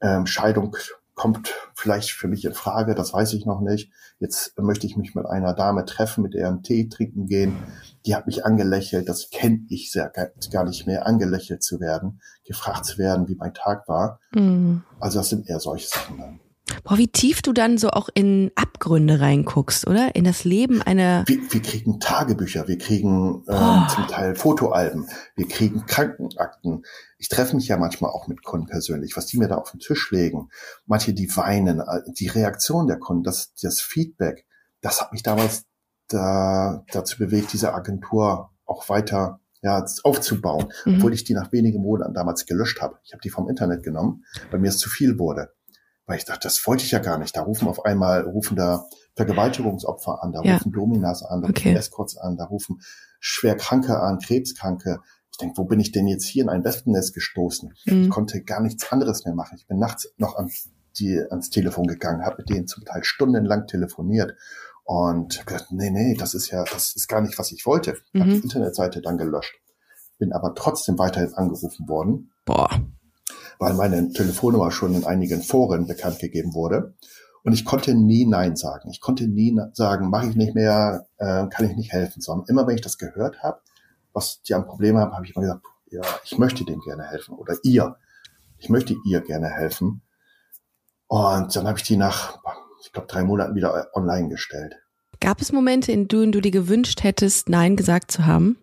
Ähm, 0.00 0.26
Scheidung 0.26 0.76
kommt 1.14 1.52
vielleicht 1.74 2.12
für 2.12 2.28
mich 2.28 2.46
in 2.46 2.54
Frage, 2.54 2.94
das 2.94 3.12
weiß 3.12 3.34
ich 3.34 3.44
noch 3.44 3.60
nicht. 3.60 3.92
Jetzt 4.20 4.58
möchte 4.58 4.86
ich 4.86 4.96
mich 4.96 5.14
mit 5.14 5.26
einer 5.26 5.52
Dame 5.52 5.84
treffen, 5.84 6.22
mit 6.22 6.32
der 6.32 6.48
einen 6.48 6.62
Tee 6.62 6.88
trinken 6.88 7.26
gehen. 7.26 7.56
Die 8.06 8.14
hat 8.14 8.26
mich 8.26 8.46
angelächelt, 8.46 9.06
das 9.06 9.28
kenne 9.28 9.66
ich 9.68 9.92
sehr 9.92 10.10
gar 10.50 10.64
nicht 10.64 10.86
mehr, 10.86 11.06
angelächelt 11.06 11.62
zu 11.62 11.78
werden, 11.78 12.22
gefragt 12.46 12.86
zu 12.86 12.96
werden, 12.96 13.28
wie 13.28 13.34
mein 13.34 13.52
Tag 13.52 13.86
war. 13.86 14.18
Mhm. 14.32 14.82
Also 14.98 15.18
das 15.18 15.28
sind 15.28 15.46
eher 15.46 15.60
solche 15.60 15.88
Sachen 15.88 16.18
dann. 16.18 16.40
Boah, 16.84 16.98
wie 16.98 17.08
tief 17.08 17.42
du 17.42 17.52
dann 17.52 17.78
so 17.78 17.90
auch 17.90 18.08
in 18.14 18.50
Abgründe 18.54 19.20
reinguckst, 19.20 19.86
oder? 19.86 20.14
In 20.14 20.24
das 20.24 20.44
Leben 20.44 20.82
einer. 20.82 21.24
Wir, 21.26 21.38
wir 21.50 21.62
kriegen 21.62 22.00
Tagebücher, 22.00 22.68
wir 22.68 22.78
kriegen 22.78 23.42
äh, 23.46 23.52
oh. 23.52 23.86
zum 23.88 24.06
Teil 24.08 24.34
Fotoalben, 24.34 25.06
wir 25.36 25.48
kriegen 25.48 25.86
Krankenakten. 25.86 26.84
Ich 27.18 27.28
treffe 27.28 27.56
mich 27.56 27.68
ja 27.68 27.76
manchmal 27.76 28.10
auch 28.10 28.28
mit 28.28 28.42
Kunden 28.42 28.66
persönlich, 28.66 29.16
was 29.16 29.26
die 29.26 29.38
mir 29.38 29.48
da 29.48 29.56
auf 29.56 29.70
den 29.70 29.80
Tisch 29.80 30.10
legen. 30.10 30.48
Manche, 30.86 31.12
die 31.12 31.34
weinen, 31.36 31.80
äh, 31.80 32.00
die 32.06 32.28
Reaktion 32.28 32.86
der 32.86 32.98
Kunden, 32.98 33.22
das, 33.22 33.54
das 33.60 33.80
Feedback, 33.80 34.46
das 34.80 35.00
hat 35.00 35.12
mich 35.12 35.22
damals 35.22 35.64
da, 36.08 36.84
dazu 36.92 37.18
bewegt, 37.18 37.52
diese 37.52 37.74
Agentur 37.74 38.50
auch 38.64 38.88
weiter 38.88 39.40
ja, 39.62 39.84
aufzubauen, 40.04 40.72
mhm. 40.84 40.96
obwohl 40.96 41.12
ich 41.12 41.24
die 41.24 41.34
nach 41.34 41.52
wenigen 41.52 41.82
Monaten 41.82 42.14
damals 42.14 42.46
gelöscht 42.46 42.80
habe. 42.80 42.98
Ich 43.04 43.12
habe 43.12 43.20
die 43.20 43.30
vom 43.30 43.48
Internet 43.48 43.82
genommen, 43.82 44.24
weil 44.50 44.60
mir 44.60 44.68
es 44.68 44.78
zu 44.78 44.88
viel 44.88 45.18
wurde 45.18 45.50
weil 46.10 46.18
ich 46.18 46.24
dachte, 46.24 46.40
das 46.42 46.66
wollte 46.66 46.84
ich 46.84 46.90
ja 46.90 46.98
gar 46.98 47.18
nicht. 47.18 47.36
Da 47.36 47.42
rufen 47.42 47.68
auf 47.68 47.84
einmal, 47.84 48.22
rufen 48.22 48.56
da 48.56 48.86
Vergewaltigungsopfer 49.14 50.22
an, 50.22 50.32
da 50.32 50.42
ja. 50.42 50.54
rufen 50.54 50.72
Dominas 50.72 51.22
an, 51.22 51.42
da 51.42 51.48
okay. 51.48 51.68
rufen 51.68 51.78
Escorts 51.78 52.16
an, 52.16 52.36
da 52.36 52.46
rufen 52.46 52.80
Schwerkranke 53.20 54.00
an, 54.00 54.18
Krebskranke. 54.18 54.98
Ich 55.30 55.38
denke, 55.38 55.56
wo 55.56 55.64
bin 55.64 55.78
ich 55.78 55.92
denn 55.92 56.08
jetzt 56.08 56.24
hier 56.24 56.42
in 56.42 56.48
ein 56.48 56.64
Wespennest 56.64 57.14
gestoßen? 57.14 57.74
Mhm. 57.86 58.02
Ich 58.02 58.10
konnte 58.10 58.42
gar 58.42 58.60
nichts 58.60 58.90
anderes 58.90 59.24
mehr 59.24 59.34
machen. 59.34 59.56
Ich 59.56 59.68
bin 59.68 59.78
nachts 59.78 60.12
noch 60.16 60.34
an 60.36 60.50
die, 60.98 61.22
ans 61.30 61.50
Telefon 61.50 61.86
gegangen, 61.86 62.24
habe 62.24 62.38
mit 62.38 62.50
denen 62.50 62.66
zum 62.66 62.84
Teil 62.84 63.04
stundenlang 63.04 63.68
telefoniert 63.68 64.34
und 64.82 65.46
gedacht, 65.46 65.66
nee, 65.70 65.90
nee, 65.90 66.16
das 66.18 66.34
ist 66.34 66.50
ja, 66.50 66.64
das 66.64 66.96
ist 66.96 67.06
gar 67.06 67.20
nicht, 67.20 67.38
was 67.38 67.52
ich 67.52 67.66
wollte. 67.66 67.96
Mhm. 68.12 68.20
Habe 68.20 68.30
die 68.32 68.42
Internetseite 68.42 69.00
dann 69.00 69.16
gelöscht. 69.16 69.54
Bin 70.18 70.32
aber 70.32 70.56
trotzdem 70.56 70.98
weiterhin 70.98 71.34
angerufen 71.34 71.88
worden. 71.88 72.32
Boah 72.44 72.68
weil 73.60 73.74
meine 73.74 74.10
Telefonnummer 74.10 74.72
schon 74.72 74.94
in 74.94 75.04
einigen 75.04 75.42
Foren 75.42 75.86
bekannt 75.86 76.18
gegeben 76.18 76.54
wurde. 76.54 76.94
Und 77.44 77.52
ich 77.52 77.66
konnte 77.66 77.94
nie 77.94 78.24
Nein 78.26 78.56
sagen. 78.56 78.90
Ich 78.90 79.00
konnte 79.00 79.28
nie 79.28 79.56
sagen, 79.74 80.08
mache 80.08 80.28
ich 80.28 80.34
nicht 80.34 80.54
mehr, 80.54 81.06
äh, 81.18 81.46
kann 81.48 81.66
ich 81.66 81.76
nicht 81.76 81.92
helfen, 81.92 82.22
sondern 82.22 82.48
immer 82.48 82.66
wenn 82.66 82.74
ich 82.74 82.80
das 82.80 82.96
gehört 82.96 83.42
habe, 83.42 83.60
was 84.12 84.40
die 84.42 84.54
an 84.54 84.66
Probleme 84.66 85.00
haben, 85.00 85.12
habe 85.12 85.26
ich 85.26 85.36
immer 85.36 85.42
gesagt, 85.42 85.64
ja, 85.90 86.00
ich 86.24 86.38
möchte 86.38 86.64
dem 86.64 86.80
gerne 86.80 87.04
helfen 87.04 87.34
oder 87.34 87.54
ihr. 87.62 87.96
Ich 88.56 88.70
möchte 88.70 88.96
ihr 89.04 89.20
gerne 89.20 89.48
helfen. 89.48 90.02
Und 91.06 91.54
dann 91.54 91.66
habe 91.66 91.78
ich 91.78 91.84
die 91.84 91.96
nach, 91.96 92.38
ich 92.82 92.92
glaube, 92.92 93.08
drei 93.08 93.24
Monaten 93.24 93.54
wieder 93.54 93.88
online 93.94 94.28
gestellt. 94.30 94.76
Gab 95.20 95.42
es 95.42 95.52
Momente, 95.52 95.92
in 95.92 96.08
denen 96.08 96.32
du 96.32 96.40
dir 96.40 96.50
gewünscht 96.50 97.02
hättest, 97.02 97.50
Nein 97.50 97.76
gesagt 97.76 98.10
zu 98.10 98.24
haben? 98.24 98.56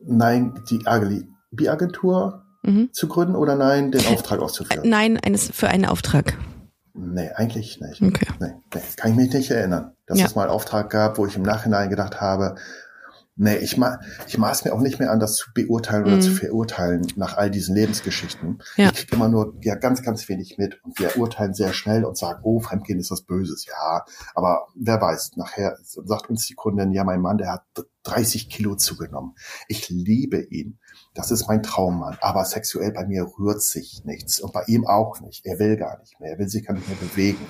Nein, 0.00 0.62
die 0.70 0.86
Agli-Agentur 0.86 2.41
mhm. 2.62 2.90
zu 2.92 3.08
gründen 3.08 3.36
oder 3.36 3.56
nein, 3.56 3.92
den 3.92 4.06
Auftrag 4.06 4.40
auszuführen? 4.40 4.88
Nein, 4.88 5.18
eines 5.18 5.50
für 5.50 5.68
einen 5.68 5.84
Auftrag. 5.84 6.38
Nee, 6.94 7.30
eigentlich 7.34 7.80
nicht. 7.80 8.02
Okay. 8.02 8.26
Nee, 8.38 8.54
nee, 8.74 8.80
kann 8.96 9.12
ich 9.12 9.16
mich 9.16 9.32
nicht 9.32 9.50
erinnern, 9.50 9.92
dass 10.06 10.18
ja. 10.18 10.26
es 10.26 10.34
mal 10.34 10.42
einen 10.42 10.50
Auftrag 10.50 10.90
gab, 10.90 11.18
wo 11.18 11.26
ich 11.26 11.36
im 11.36 11.42
Nachhinein 11.42 11.88
gedacht 11.88 12.20
habe, 12.20 12.56
nee, 13.36 13.56
ich, 13.56 13.76
ma 13.76 14.00
ich 14.26 14.38
maß 14.38 14.64
mir 14.64 14.72
auch 14.72 14.80
nicht 14.80 14.98
mehr 14.98 15.10
an, 15.10 15.20
das 15.20 15.36
zu 15.36 15.50
beurteilen 15.54 16.04
oder 16.04 16.16
mhm. 16.16 16.22
zu 16.22 16.32
verurteilen 16.32 17.06
nach 17.16 17.36
all 17.36 17.50
diesen 17.50 17.74
Lebensgeschichten. 17.74 18.62
Ja. 18.76 18.90
Ich 18.90 18.94
kriege 18.94 19.16
immer 19.16 19.28
nur 19.28 19.54
ja 19.62 19.74
ganz, 19.74 20.02
ganz 20.02 20.28
wenig 20.28 20.58
mit 20.58 20.82
und 20.84 20.98
wir 20.98 21.16
urteilen 21.16 21.54
sehr 21.54 21.72
schnell 21.72 22.04
und 22.04 22.16
sagen, 22.16 22.40
oh, 22.42 22.60
Fremdgehen 22.60 22.98
ist 22.98 23.10
was 23.10 23.22
Böses. 23.22 23.66
Ja, 23.66 24.04
aber 24.34 24.66
wer 24.74 25.00
weiß, 25.00 25.36
nachher 25.36 25.76
sagt 25.82 26.28
uns 26.28 26.46
die 26.46 26.54
Kundin, 26.54 26.92
ja, 26.92 27.04
mein 27.04 27.20
Mann, 27.20 27.38
der 27.38 27.52
hat 27.52 27.62
30 28.04 28.50
Kilo 28.50 28.76
zugenommen. 28.76 29.34
Ich 29.68 29.88
liebe 29.88 30.40
ihn. 30.40 30.78
Das 31.14 31.30
ist 31.30 31.46
mein 31.46 31.62
Traummann. 31.62 32.16
Aber 32.20 32.44
sexuell 32.44 32.92
bei 32.92 33.06
mir 33.06 33.30
rührt 33.38 33.62
sich 33.62 34.04
nichts. 34.04 34.40
Und 34.40 34.52
bei 34.52 34.64
ihm 34.66 34.86
auch 34.86 35.20
nicht. 35.20 35.44
Er 35.44 35.58
will 35.58 35.76
gar 35.76 35.98
nicht 36.00 36.18
mehr. 36.20 36.32
Er 36.32 36.38
will 36.38 36.48
sich 36.48 36.64
gar 36.64 36.74
nicht 36.74 36.88
mehr 36.88 36.96
bewegen. 36.96 37.46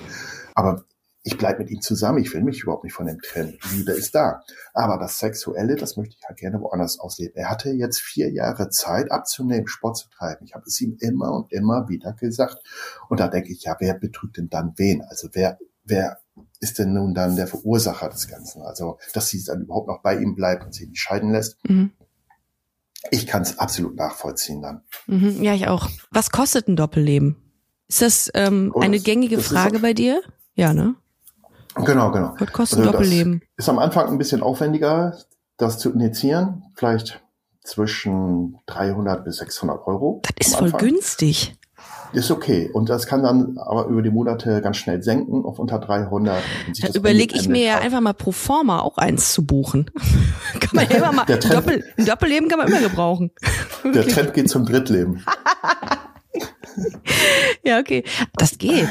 Aber 0.53 0.83
ich 1.25 1.37
bleib 1.37 1.59
mit 1.59 1.69
ihm 1.69 1.81
zusammen. 1.81 2.17
Ich 2.17 2.33
will 2.33 2.43
mich 2.43 2.61
überhaupt 2.61 2.83
nicht 2.83 2.93
von 2.93 3.07
ihm 3.07 3.21
trennen. 3.21 3.57
Liebe 3.73 3.93
ist 3.93 4.13
da. 4.13 4.41
Aber 4.73 4.97
das 4.97 5.19
Sexuelle, 5.19 5.75
das 5.75 5.95
möchte 5.95 6.15
ich 6.19 6.27
halt 6.27 6.37
gerne 6.37 6.59
woanders 6.59 6.99
ausleben. 6.99 7.37
Er 7.37 7.49
hatte 7.49 7.71
jetzt 7.71 8.01
vier 8.01 8.29
Jahre 8.29 8.69
Zeit 8.69 9.09
abzunehmen, 9.09 9.67
Sport 9.67 9.97
zu 9.97 10.09
treiben. 10.09 10.45
Ich 10.45 10.53
habe 10.53 10.65
es 10.67 10.79
ihm 10.81 10.97
immer 10.99 11.31
und 11.31 11.51
immer 11.53 11.87
wieder 11.87 12.11
gesagt. 12.11 12.57
Und 13.07 13.21
da 13.21 13.29
denke 13.29 13.53
ich, 13.53 13.63
ja, 13.63 13.77
wer 13.79 13.93
betrügt 13.93 14.35
denn 14.35 14.49
dann 14.49 14.73
wen? 14.75 15.01
Also 15.03 15.29
wer, 15.31 15.57
wer 15.85 16.19
ist 16.59 16.79
denn 16.79 16.93
nun 16.93 17.13
dann 17.13 17.37
der 17.37 17.47
Verursacher 17.47 18.09
des 18.09 18.27
Ganzen? 18.27 18.61
Also, 18.61 18.99
dass 19.13 19.29
sie 19.29 19.41
dann 19.45 19.61
überhaupt 19.61 19.87
noch 19.87 20.01
bei 20.01 20.17
ihm 20.17 20.35
bleibt 20.35 20.65
und 20.65 20.73
sie 20.73 20.87
nicht 20.87 20.99
scheiden 20.99 21.31
lässt. 21.31 21.57
Mhm. 21.69 21.93
Ich 23.11 23.27
kann 23.27 23.41
es 23.41 23.59
absolut 23.59 23.95
nachvollziehen 23.95 24.61
dann. 24.61 24.81
Mhm, 25.07 25.43
ja, 25.43 25.53
ich 25.53 25.67
auch. 25.67 25.89
Was 26.11 26.31
kostet 26.31 26.67
ein 26.67 26.75
Doppelleben? 26.75 27.35
Ist 27.87 28.01
das 28.01 28.31
ähm, 28.33 28.71
oh, 28.73 28.79
eine 28.79 28.97
das, 28.97 29.03
gängige 29.03 29.37
das 29.37 29.47
Frage 29.47 29.79
bei 29.79 29.93
dir? 29.93 30.21
Ja, 30.55 30.73
ne? 30.73 30.95
Genau, 31.75 32.11
genau. 32.11 32.35
Was 32.39 32.51
kostet 32.51 32.79
Also 32.79 32.89
ein 32.89 32.93
Doppelleben? 32.93 33.41
Ist 33.57 33.69
am 33.69 33.79
Anfang 33.79 34.07
ein 34.07 34.17
bisschen 34.17 34.41
aufwendiger, 34.41 35.17
das 35.57 35.79
zu 35.79 35.91
initiieren. 35.91 36.63
Vielleicht 36.75 37.21
zwischen 37.63 38.59
300 38.67 39.23
bis 39.23 39.37
600 39.37 39.87
Euro. 39.87 40.21
Das 40.23 40.47
ist 40.47 40.55
voll 40.55 40.71
günstig. 40.71 41.55
Ist 42.13 42.29
okay. 42.29 42.69
Und 42.71 42.89
das 42.89 43.07
kann 43.07 43.23
dann 43.23 43.57
aber 43.57 43.87
über 43.87 44.03
die 44.03 44.11
Monate 44.11 44.61
ganz 44.61 44.77
schnell 44.77 45.01
senken 45.01 45.45
auf 45.45 45.57
unter 45.57 45.79
300. 45.79 46.43
Und 46.67 46.75
sich 46.75 46.85
Da 46.85 46.93
überlege 46.99 47.35
ich 47.35 47.49
mir 47.49 47.63
ja 47.65 47.79
einfach 47.79 48.01
mal 48.01 48.13
pro 48.13 48.31
forma 48.31 48.79
auch 48.81 48.99
eins 48.99 49.33
zu 49.33 49.45
buchen. 49.45 49.89
kann 50.59 50.69
man 50.73 50.87
ja 50.89 50.97
immer 50.97 51.11
mal, 51.11 51.25
Trend- 51.25 51.51
Doppel, 51.51 51.83
ein 51.97 52.05
Doppelleben 52.05 52.49
kann 52.49 52.59
man 52.59 52.67
immer 52.67 52.81
gebrauchen. 52.81 53.31
Der 53.83 54.07
Trend 54.07 54.33
geht 54.33 54.49
zum 54.49 54.65
Drittleben. 54.65 55.23
Ja, 57.63 57.79
okay. 57.79 58.03
Das 58.33 58.57
geht. 58.57 58.89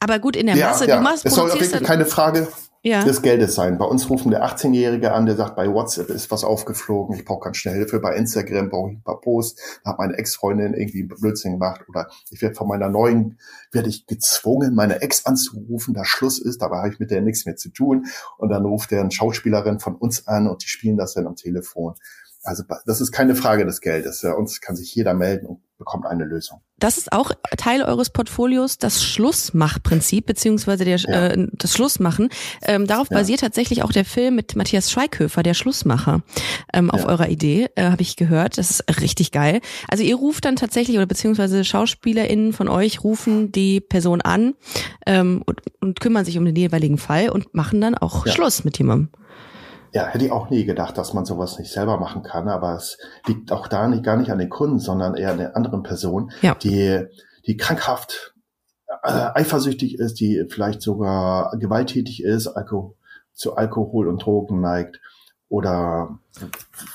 Aber 0.00 0.18
gut, 0.18 0.36
in 0.36 0.46
der 0.46 0.56
Masse, 0.56 0.86
du 0.86 1.00
machst, 1.00 1.24
es 1.24 1.34
soll 1.34 1.44
produzierst 1.48 1.72
wirklich 1.72 1.88
dann, 1.88 1.98
keine 1.98 2.04
Frage 2.06 2.48
ja. 2.82 3.04
des 3.04 3.22
Geldes 3.22 3.54
sein. 3.54 3.78
Bei 3.78 3.84
uns 3.84 4.08
rufen 4.08 4.30
der 4.30 4.44
18-Jährige 4.44 5.12
an, 5.12 5.26
der 5.26 5.36
sagt, 5.36 5.56
bei 5.56 5.72
WhatsApp 5.72 6.08
ist 6.10 6.30
was 6.30 6.44
aufgeflogen, 6.44 7.16
ich 7.16 7.24
brauche 7.24 7.44
ganz 7.44 7.56
schnell 7.56 7.74
Hilfe. 7.74 8.00
Bei 8.00 8.14
Instagram 8.16 8.68
brauche 8.68 8.90
ich 8.90 8.96
ein 8.98 9.02
paar 9.02 9.20
Posts, 9.20 9.80
da 9.84 9.90
hat 9.90 9.98
meine 9.98 10.16
Ex-Freundin 10.16 10.74
irgendwie 10.74 11.02
Blödsinn 11.02 11.52
gemacht 11.52 11.82
oder 11.88 12.08
ich 12.30 12.40
werde 12.40 12.54
von 12.54 12.68
meiner 12.68 12.88
neuen, 12.88 13.38
werde 13.72 13.88
ich 13.88 14.06
gezwungen, 14.06 14.74
meine 14.74 15.02
Ex 15.02 15.26
anzurufen, 15.26 15.94
da 15.94 16.04
Schluss 16.04 16.38
ist, 16.38 16.62
dabei 16.62 16.78
habe 16.78 16.90
ich 16.90 16.98
mit 16.98 17.10
der 17.10 17.20
nichts 17.20 17.46
mehr 17.46 17.56
zu 17.56 17.70
tun. 17.70 18.06
Und 18.36 18.50
dann 18.50 18.64
ruft 18.64 18.90
der 18.90 19.00
eine 19.00 19.10
Schauspielerin 19.10 19.80
von 19.80 19.96
uns 19.96 20.26
an 20.26 20.46
und 20.46 20.62
die 20.62 20.68
spielen 20.68 20.96
das 20.96 21.14
dann 21.14 21.26
am 21.26 21.36
Telefon. 21.36 21.94
Also 22.48 22.64
das 22.86 23.00
ist 23.00 23.12
keine 23.12 23.34
Frage 23.34 23.64
des 23.66 23.80
Geldes. 23.80 24.22
Ja. 24.22 24.32
Uns 24.32 24.60
kann 24.60 24.74
sich 24.74 24.94
jeder 24.94 25.14
melden 25.14 25.46
und 25.46 25.60
bekommt 25.76 26.06
eine 26.06 26.24
Lösung. 26.24 26.60
Das 26.80 26.98
ist 26.98 27.12
auch 27.12 27.30
Teil 27.56 27.82
eures 27.82 28.10
Portfolios, 28.10 28.78
das 28.78 29.04
Schlussmachprinzip, 29.04 30.26
beziehungsweise 30.26 30.84
der, 30.84 30.96
Ja. 30.96 31.26
äh, 31.28 31.46
das 31.52 31.72
Schlussmachen. 31.74 32.30
Ähm, 32.62 32.86
darauf 32.86 33.08
Ja. 33.10 33.18
basiert 33.18 33.40
tatsächlich 33.40 33.82
auch 33.82 33.92
der 33.92 34.04
Film 34.04 34.34
mit 34.34 34.56
Matthias 34.56 34.90
Schweighöfer, 34.90 35.42
der 35.42 35.54
Schlussmacher, 35.54 36.22
ähm, 36.72 36.90
auf 36.90 37.02
Ja. 37.02 37.06
eurer 37.08 37.28
Idee, 37.28 37.68
äh, 37.76 37.84
habe 37.90 38.02
ich 38.02 38.16
gehört. 38.16 38.58
Das 38.58 38.70
ist 38.70 39.00
richtig 39.00 39.30
geil. 39.30 39.60
Also 39.88 40.02
ihr 40.02 40.16
ruft 40.16 40.44
dann 40.46 40.56
tatsächlich, 40.56 40.96
oder 40.96 41.06
beziehungsweise 41.06 41.64
SchauspielerInnen 41.64 42.52
von 42.52 42.68
euch 42.68 43.04
rufen 43.04 43.52
die 43.52 43.80
Person 43.80 44.20
an 44.20 44.54
ähm, 45.06 45.42
und, 45.46 45.60
und 45.80 46.00
kümmern 46.00 46.24
sich 46.24 46.38
um 46.38 46.44
den 46.44 46.56
jeweiligen 46.56 46.98
Fall 46.98 47.28
und 47.28 47.54
machen 47.54 47.80
dann 47.80 47.94
auch. 47.94 48.26
Schluss 48.26 48.64
mit 48.64 48.78
jemandem. 48.78 49.10
Ja, 49.92 50.06
hätte 50.06 50.24
ich 50.26 50.32
auch 50.32 50.50
nie 50.50 50.64
gedacht, 50.64 50.98
dass 50.98 51.14
man 51.14 51.24
sowas 51.24 51.58
nicht 51.58 51.72
selber 51.72 51.98
machen 51.98 52.22
kann, 52.22 52.48
aber 52.48 52.74
es 52.76 52.98
liegt 53.26 53.50
auch 53.52 53.68
da 53.68 53.88
nicht, 53.88 54.04
gar 54.04 54.16
nicht 54.16 54.30
an 54.30 54.38
den 54.38 54.50
Kunden, 54.50 54.78
sondern 54.78 55.14
eher 55.14 55.32
an 55.32 55.38
der 55.38 55.56
anderen 55.56 55.82
Person, 55.82 56.30
Ja. 56.42 56.54
die, 56.54 57.04
die 57.46 57.56
krankhaft 57.56 58.34
äh, 59.02 59.08
eifersüchtig 59.34 59.98
ist, 59.98 60.20
die 60.20 60.44
vielleicht 60.50 60.82
sogar 60.82 61.56
gewalttätig 61.58 62.22
ist, 62.22 62.46
Alko 62.48 62.96
zu 63.32 63.56
Alkohol 63.56 64.08
und 64.08 64.24
Drogen 64.24 64.60
neigt. 64.60 65.00
Oder 65.50 66.18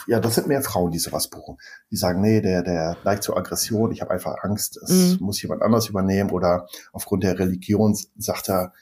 ja, 0.05 0.19
das 0.19 0.35
sind 0.35 0.47
mehr 0.47 0.61
Frauen, 0.61 0.91
die 0.91 0.99
sowas 0.99 1.27
buchen. 1.27 1.57
Die 1.89 1.95
sagen, 1.95 2.21
nee, 2.21 2.39
der, 2.41 2.61
der 2.61 2.97
neigt 3.03 3.23
zur 3.23 3.35
Aggression, 3.37 3.91
ich 3.91 4.01
habe 4.01 4.11
einfach 4.11 4.35
Angst, 4.43 4.77
es 4.77 4.91
Mhm. 5.19 5.25
muss 5.25 5.41
jemand 5.41 5.63
anders 5.63 5.87
übernehmen. 5.89 6.29
Oder 6.29 6.67
aufgrund 6.91 7.23
der 7.23 7.39
Religion 7.39 7.97
sagt 8.17 8.49
er, 8.49 8.73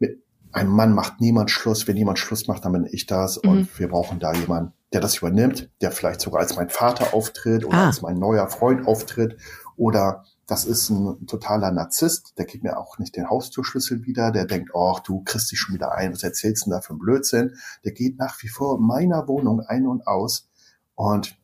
mit 0.00 0.22
einem 0.56 0.70
Mann 0.70 0.92
macht 0.92 1.20
niemand 1.20 1.50
Schluss. 1.50 1.86
Wenn 1.86 1.96
jemand 1.96 2.18
Schluss 2.18 2.48
macht, 2.48 2.64
dann 2.64 2.72
bin 2.72 2.88
ich 2.90 3.06
das. 3.06 3.40
Mhm. 3.42 3.50
Und 3.50 3.78
wir 3.78 3.88
brauchen 3.88 4.18
da 4.18 4.32
jemanden, 4.32 4.72
der 4.92 5.00
das 5.00 5.18
übernimmt, 5.18 5.70
der 5.80 5.92
vielleicht 5.92 6.20
sogar 6.20 6.40
als 6.40 6.56
mein 6.56 6.70
Vater 6.70 7.14
auftritt 7.14 7.64
oder 7.64 7.76
Ah. 7.76 7.86
als 7.86 8.02
mein 8.02 8.18
neuer 8.18 8.48
Freund 8.48 8.86
auftritt. 8.86 9.36
Oder 9.76 10.24
das 10.46 10.64
ist 10.64 10.90
ein 10.90 11.26
totaler 11.26 11.72
Narzisst, 11.72 12.38
der 12.38 12.46
gibt 12.46 12.62
mir 12.62 12.78
auch 12.78 12.98
nicht 12.98 13.16
den 13.16 13.28
Haustürschlüssel 13.28 14.04
wieder, 14.06 14.30
der 14.30 14.46
denkt, 14.46 14.70
oh, 14.74 14.96
du 15.04 15.22
kriegst 15.24 15.50
dich 15.50 15.58
schon 15.58 15.74
wieder 15.74 15.92
ein, 15.92 16.12
was 16.12 16.22
erzählst 16.22 16.62
du 16.64 16.70
denn 16.70 16.78
da 16.78 16.80
für 16.80 16.90
einen 16.90 17.00
Blödsinn? 17.00 17.56
Der 17.84 17.92
geht 17.92 18.16
nach 18.18 18.40
wie 18.42 18.48
vor 18.48 18.78
in 18.78 18.86
meiner 18.86 19.26
Wohnung 19.26 19.60
ein 19.60 19.86
und 19.86 20.06
aus 20.06 20.48
und 20.94 21.36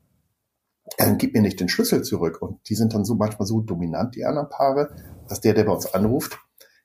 er 0.96 1.14
gibt 1.14 1.34
mir 1.34 1.42
nicht 1.42 1.58
den 1.60 1.68
Schlüssel 1.68 2.02
zurück. 2.02 2.40
Und 2.40 2.68
die 2.68 2.74
sind 2.74 2.94
dann 2.94 3.04
so 3.04 3.14
manchmal 3.14 3.46
so 3.46 3.60
dominant, 3.60 4.14
die 4.14 4.24
anderen 4.24 4.48
Paare, 4.48 4.94
dass 5.28 5.40
der, 5.40 5.54
der 5.54 5.64
bei 5.64 5.72
uns 5.72 5.92
anruft, 5.92 6.38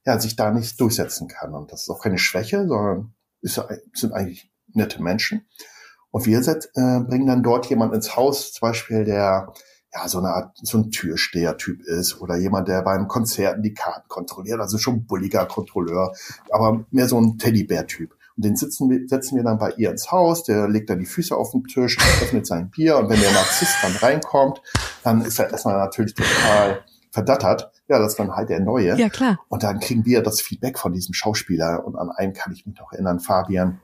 ja, 0.08 0.18
sich 0.22 0.38
da 0.38 0.52
nicht 0.52 0.80
durchsetzen 0.80 1.28
kann. 1.28 1.54
Und 1.54 1.74
das 1.74 1.82
ist 1.82 1.90
auch 1.90 2.02
keine 2.02 2.18
Schwäche, 2.18 2.66
sondern 2.66 3.14
ist, 3.42 3.62
sind 3.94 4.14
eigentlich 4.14 4.50
nette 4.74 5.04
Menschen. 5.04 5.46
Und 6.12 6.26
wir 6.26 6.42
set, 6.42 6.72
äh, 6.76 7.02
bringen 7.02 7.28
dann 7.28 7.44
dort 7.44 7.66
jemand 7.66 7.94
ins 7.94 8.16
Haus, 8.16 8.54
zum 8.54 8.70
Beispiel 8.70 9.04
der 9.04 9.54
ja 9.94 10.08
so 10.08 10.20
eine 10.20 10.30
Art 10.30 10.58
so 10.62 10.78
ein 10.78 10.92
Türsteher-Typ 10.92 11.82
ist 11.82 12.22
oder 12.22 12.38
jemand, 12.38 12.70
der 12.70 12.84
beim 12.84 13.10
Konzerten 13.10 13.62
die 13.62 13.74
Karten 13.74 14.08
kontrolliert, 14.08 14.62
also 14.62 14.78
schon 14.78 15.06
bulliger 15.06 15.46
Kontrolleur, 15.46 16.14
aber 16.52 16.86
mehr 16.90 17.10
so 17.10 17.20
ein 17.20 17.38
Teddybär-Typ. 17.38 18.16
Und 18.38 18.46
den 18.46 18.56
sitzen 18.56 18.90
wir, 18.90 19.08
setzen 19.10 19.36
wir 19.36 19.44
dann 19.44 19.58
bei 19.58 19.72
ihr 19.72 19.92
ins 19.92 20.10
Haus, 20.10 20.44
der 20.44 20.70
legt 20.70 20.90
dann 20.90 21.00
die 21.00 21.06
Füße 21.06 21.36
auf 21.36 21.52
den 21.52 21.66
Tisch, 21.66 21.98
öffnet 22.22 22.48
sein 22.48 22.70
Bier 22.70 22.98
und 22.98 23.10
wenn 23.10 23.20
der 23.20 23.32
Narzisst 23.32 23.76
dann 23.82 23.96
reinkommt, 23.98 24.62
dann 25.04 25.22
ist 25.22 25.38
er 25.38 25.52
erstmal 25.52 25.78
natürlich 25.78 26.14
total 26.14 26.86
verdattert. 27.12 27.72
Ja, 27.88 28.00
das 28.00 28.16
dann 28.16 28.36
halt 28.36 28.50
der 28.50 28.60
Neue. 28.60 28.98
Ja, 28.98 29.10
klar. 29.10 29.40
Und 29.48 29.64
dann 29.64 29.80
kriegen 29.80 30.06
wir 30.06 30.22
das 30.22 30.42
Feedback 30.42 30.78
von 30.78 30.94
diesem 30.94 31.14
Schauspieler. 31.14 31.86
Und 31.86 31.96
an 31.96 32.12
einen 32.12 32.34
kann 32.34 32.52
ich 32.54 32.66
mich 32.66 32.78
noch 32.78 32.92
erinnern, 32.92 33.20
Fabian. 33.20 33.80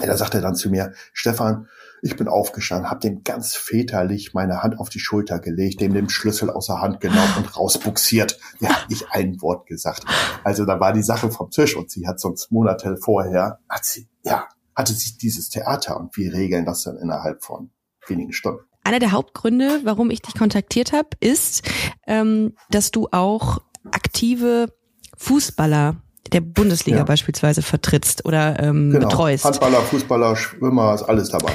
Ja, 0.00 0.06
da 0.06 0.16
sagt 0.16 0.34
er 0.34 0.40
dann 0.40 0.54
zu 0.54 0.70
mir, 0.70 0.94
Stefan, 1.12 1.68
ich 2.00 2.16
bin 2.16 2.26
aufgestanden, 2.26 2.90
habe 2.90 3.00
dem 3.00 3.22
ganz 3.22 3.54
väterlich 3.54 4.32
meine 4.32 4.62
Hand 4.62 4.80
auf 4.80 4.88
die 4.88 4.98
Schulter 4.98 5.38
gelegt, 5.38 5.80
dem 5.80 5.92
den 5.92 6.08
Schlüssel 6.08 6.50
aus 6.50 6.66
der 6.66 6.80
Hand 6.80 7.00
genommen 7.00 7.34
und 7.36 7.56
rausbuxiert. 7.56 8.40
Hat 8.64 8.88
nicht 8.88 9.06
ein 9.10 9.40
Wort 9.42 9.66
gesagt. 9.66 10.04
Also 10.42 10.64
da 10.64 10.80
war 10.80 10.94
die 10.94 11.02
Sache 11.02 11.30
vom 11.30 11.50
Tisch 11.50 11.76
und 11.76 11.90
sie 11.90 12.08
hat 12.08 12.18
sonst 12.18 12.50
Monate 12.50 12.96
vorher, 12.96 13.60
hat 13.68 13.84
sie, 13.84 14.08
ja, 14.24 14.48
hatte 14.74 14.94
sich 14.94 15.18
dieses 15.18 15.50
Theater 15.50 16.00
und 16.00 16.16
wir 16.16 16.32
regeln 16.32 16.64
das 16.64 16.82
dann 16.82 16.96
innerhalb 16.96 17.44
von 17.44 17.70
wenigen 18.08 18.32
Stunden. 18.32 18.64
Einer 18.84 18.98
der 18.98 19.12
Hauptgründe, 19.12 19.80
warum 19.84 20.10
ich 20.10 20.22
dich 20.22 20.34
kontaktiert 20.34 20.92
habe, 20.92 21.08
ist, 21.20 21.62
ähm, 22.06 22.54
dass 22.70 22.90
du 22.90 23.08
auch 23.12 23.58
aktive 23.92 24.72
Fußballer 25.16 25.96
der 26.32 26.40
Bundesliga 26.40 26.98
Ja. 26.98 27.04
beispielsweise 27.04 27.62
vertrittst 27.62 28.24
oder 28.24 28.58
ähm, 28.60 28.90
Genau. 28.90 29.08
betreust, 29.08 29.44
Handballer, 29.44 29.82
Fußballer, 29.82 30.34
Schwimmer, 30.36 30.94
ist 30.94 31.02
alles 31.02 31.28
dabei. 31.30 31.52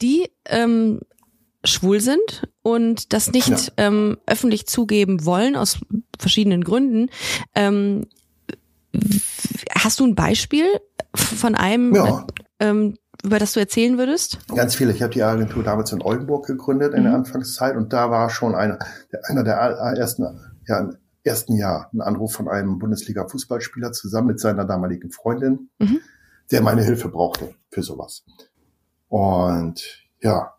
die 0.00 0.28
ähm, 0.46 1.00
schwul 1.64 2.00
sind 2.00 2.48
und 2.62 3.12
das 3.12 3.32
nicht 3.32 3.48
Ja. 3.48 3.58
ähm, 3.76 4.16
öffentlich 4.26 4.66
zugeben 4.66 5.24
wollen 5.26 5.56
aus 5.56 5.78
verschiedenen 6.18 6.64
Gründen. 6.64 7.10
Ähm, 7.54 8.06
hast 9.74 10.00
du 10.00 10.06
ein 10.06 10.14
Beispiel 10.14 10.64
von 11.14 11.54
einem, 11.54 11.94
Ja. 11.94 12.26
ähm, 12.60 12.96
über 13.24 13.38
das 13.38 13.52
du 13.52 13.60
erzählen 13.60 13.98
würdest? 13.98 14.38
Ganz 14.54 14.74
viele. 14.74 14.92
Ich 14.92 15.02
habe 15.02 15.12
die 15.12 15.22
Agentur 15.22 15.62
damals 15.62 15.92
in 15.92 16.02
Oldenburg 16.02 16.46
gegründet 16.46 16.94
in 16.94 17.02
der 17.02 17.12
Mhm. 17.12 17.18
Anfangszeit 17.18 17.76
und 17.76 17.92
da 17.92 18.10
war 18.10 18.30
schon 18.30 18.54
einer, 18.54 18.78
der, 19.12 19.20
einer 19.28 19.44
der 19.44 19.54
ersten, 19.98 20.24
ja, 20.66 20.78
im 20.80 20.96
ersten 21.22 21.54
Jahr 21.54 21.90
ein 21.92 22.00
Anruf 22.00 22.32
von 22.32 22.48
einem 22.48 22.78
Bundesliga-Fußballspieler 22.78 23.92
zusammen 23.92 24.28
mit 24.28 24.40
seiner 24.40 24.64
damaligen 24.64 25.10
Freundin, 25.10 25.68
Mhm. 25.78 26.00
der 26.50 26.62
meine 26.62 26.82
Hilfe 26.82 27.08
brauchte 27.08 27.54
für 27.70 27.82
sowas. 27.82 28.24
Und 29.08 29.82
ja, 30.20 30.54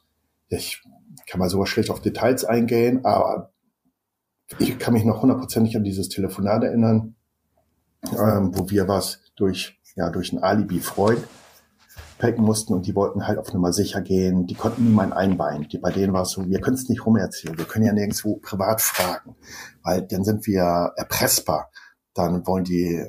ich 0.49 0.83
kann 1.27 1.39
mal 1.39 1.49
sowas 1.49 1.69
schlecht 1.69 1.89
auf 1.89 2.01
Details 2.01 2.43
eingehen, 2.45 3.05
aber 3.05 3.51
ich 4.59 4.77
kann 4.79 4.93
mich 4.93 5.05
noch 5.05 5.21
hundertprozentig 5.21 5.77
an 5.77 5.83
dieses 5.83 6.09
Telefonat 6.09 6.63
erinnern, 6.63 7.15
ähm, 8.03 8.51
wo 8.53 8.69
wir 8.69 8.87
was 8.87 9.19
durch, 9.35 9.79
ja, 9.95 10.09
durch 10.09 10.33
ein 10.33 10.43
Alibi-Freund 10.43 11.23
packen 12.21 12.43
mussten 12.43 12.73
und 12.73 12.85
die 12.85 12.95
wollten 12.95 13.27
halt 13.27 13.39
auf 13.39 13.51
Nummer 13.51 13.73
sicher 13.73 13.99
gehen. 14.01 14.45
Die 14.45 14.53
konnten 14.53 14.85
niemand 14.85 15.13
einweihen. 15.13 15.67
Die, 15.67 15.79
bei 15.79 15.91
denen 15.91 16.13
war 16.13 16.21
es 16.21 16.29
so, 16.29 16.47
wir 16.47 16.61
können 16.61 16.75
es 16.77 16.87
nicht 16.87 17.05
rumerzählen. 17.05 17.57
Wir 17.57 17.65
können 17.65 17.85
ja 17.85 17.93
nirgendwo 17.93 18.37
privat 18.37 18.79
fragen, 18.79 19.35
weil 19.81 20.03
dann 20.03 20.23
sind 20.23 20.45
wir 20.45 20.93
erpressbar. 20.95 21.71
Dann 22.13 22.45
wollen 22.45 22.63
die, 22.63 23.03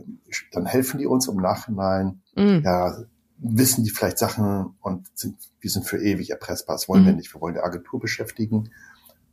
dann 0.52 0.64
helfen 0.64 0.98
die 0.98 1.06
uns 1.06 1.28
im 1.28 1.36
Nachhinein. 1.36 2.22
Mhm. 2.34 2.62
Ja, 2.64 2.96
wissen 3.36 3.84
die 3.84 3.90
vielleicht 3.90 4.18
Sachen 4.18 4.76
und 4.80 5.06
sind, 5.14 5.36
wir 5.60 5.70
sind 5.70 5.84
für 5.84 5.98
ewig 6.02 6.30
erpressbar. 6.30 6.76
Das 6.76 6.88
wollen 6.88 7.04
wir 7.04 7.12
Mhm. 7.12 7.18
nicht. 7.18 7.34
Wir 7.34 7.40
wollen 7.40 7.54
die 7.54 7.60
Agentur 7.60 8.00
beschäftigen 8.00 8.70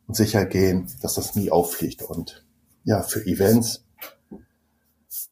und 0.07 0.15
sicher 0.15 0.45
gehen, 0.45 0.87
dass 1.01 1.13
das 1.13 1.35
nie 1.35 1.51
auffliegt. 1.51 2.01
Und 2.01 2.45
ja, 2.83 3.01
für 3.01 3.25
Events 3.25 3.85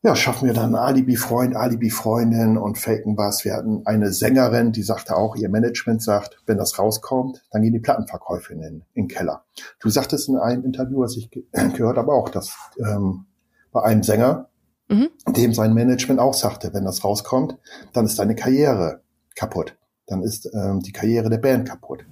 ja, 0.04 0.16
schaffen 0.16 0.48
wir 0.48 0.54
dann 0.54 0.76
Alibi-Freund, 0.76 1.56
Alibi-Freundin 1.56 2.58
und 2.58 2.78
faken 2.78 3.18
was. 3.18 3.46
Wir 3.46 3.54
hatten 3.54 3.82
eine 3.86 4.12
Sängerin, 4.12 4.72
die 4.72 4.84
sagte 4.84 5.16
auch, 5.16 5.36
ihr 5.36 5.50
Management 5.50 6.02
sagt, 6.02 6.42
wenn 6.46 6.58
das 6.58 6.80
rauskommt, 6.80 7.44
dann 7.52 7.62
gehen 7.62 7.74
die 7.74 7.80
Plattenverkäufe 7.80 8.54
in 8.54 8.62
den, 8.62 8.74
in 8.94 9.04
den 9.04 9.08
Keller. 9.08 9.46
Du 9.80 9.90
sagtest 9.90 10.30
in 10.30 10.38
einem 10.38 10.64
Interview, 10.66 11.02
was 11.02 11.16
ich 11.18 11.30
ge 11.30 11.44
gehört 11.76 11.98
habe, 11.98 12.12
auch, 12.12 12.30
dass 12.30 12.56
ähm, 12.80 13.26
bei 13.72 13.84
einem 13.84 14.04
Sänger, 14.04 14.50
Mhm. 14.90 15.10
dem 15.36 15.54
sein 15.54 15.74
Management 15.74 16.22
auch 16.22 16.34
sagte, 16.34 16.74
wenn 16.74 16.86
das 16.86 17.04
rauskommt, 17.04 17.58
dann 17.92 18.06
ist 18.06 18.20
deine 18.20 18.36
Karriere 18.36 19.02
kaputt. 19.36 19.76
Dann 20.06 20.24
ist 20.24 20.50
ähm, 20.54 20.80
die 20.80 20.94
Karriere 20.94 21.30
der 21.30 21.40
Band 21.40 21.68
kaputt. 21.68 22.06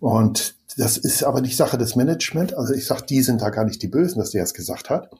Und 0.00 0.56
das 0.76 0.96
ist 0.96 1.22
aber 1.22 1.40
nicht 1.40 1.56
Sache 1.56 1.78
des 1.78 1.94
Management. 1.94 2.54
Also 2.54 2.74
ich 2.74 2.86
sag, 2.86 3.02
die 3.02 3.22
sind 3.22 3.42
da 3.42 3.50
gar 3.50 3.64
nicht 3.64 3.80
die 3.80 3.88
Bösen, 3.88 4.18
dass 4.18 4.30
der 4.30 4.42
es 4.42 4.54
gesagt 4.54 4.90
hat, 4.90 5.10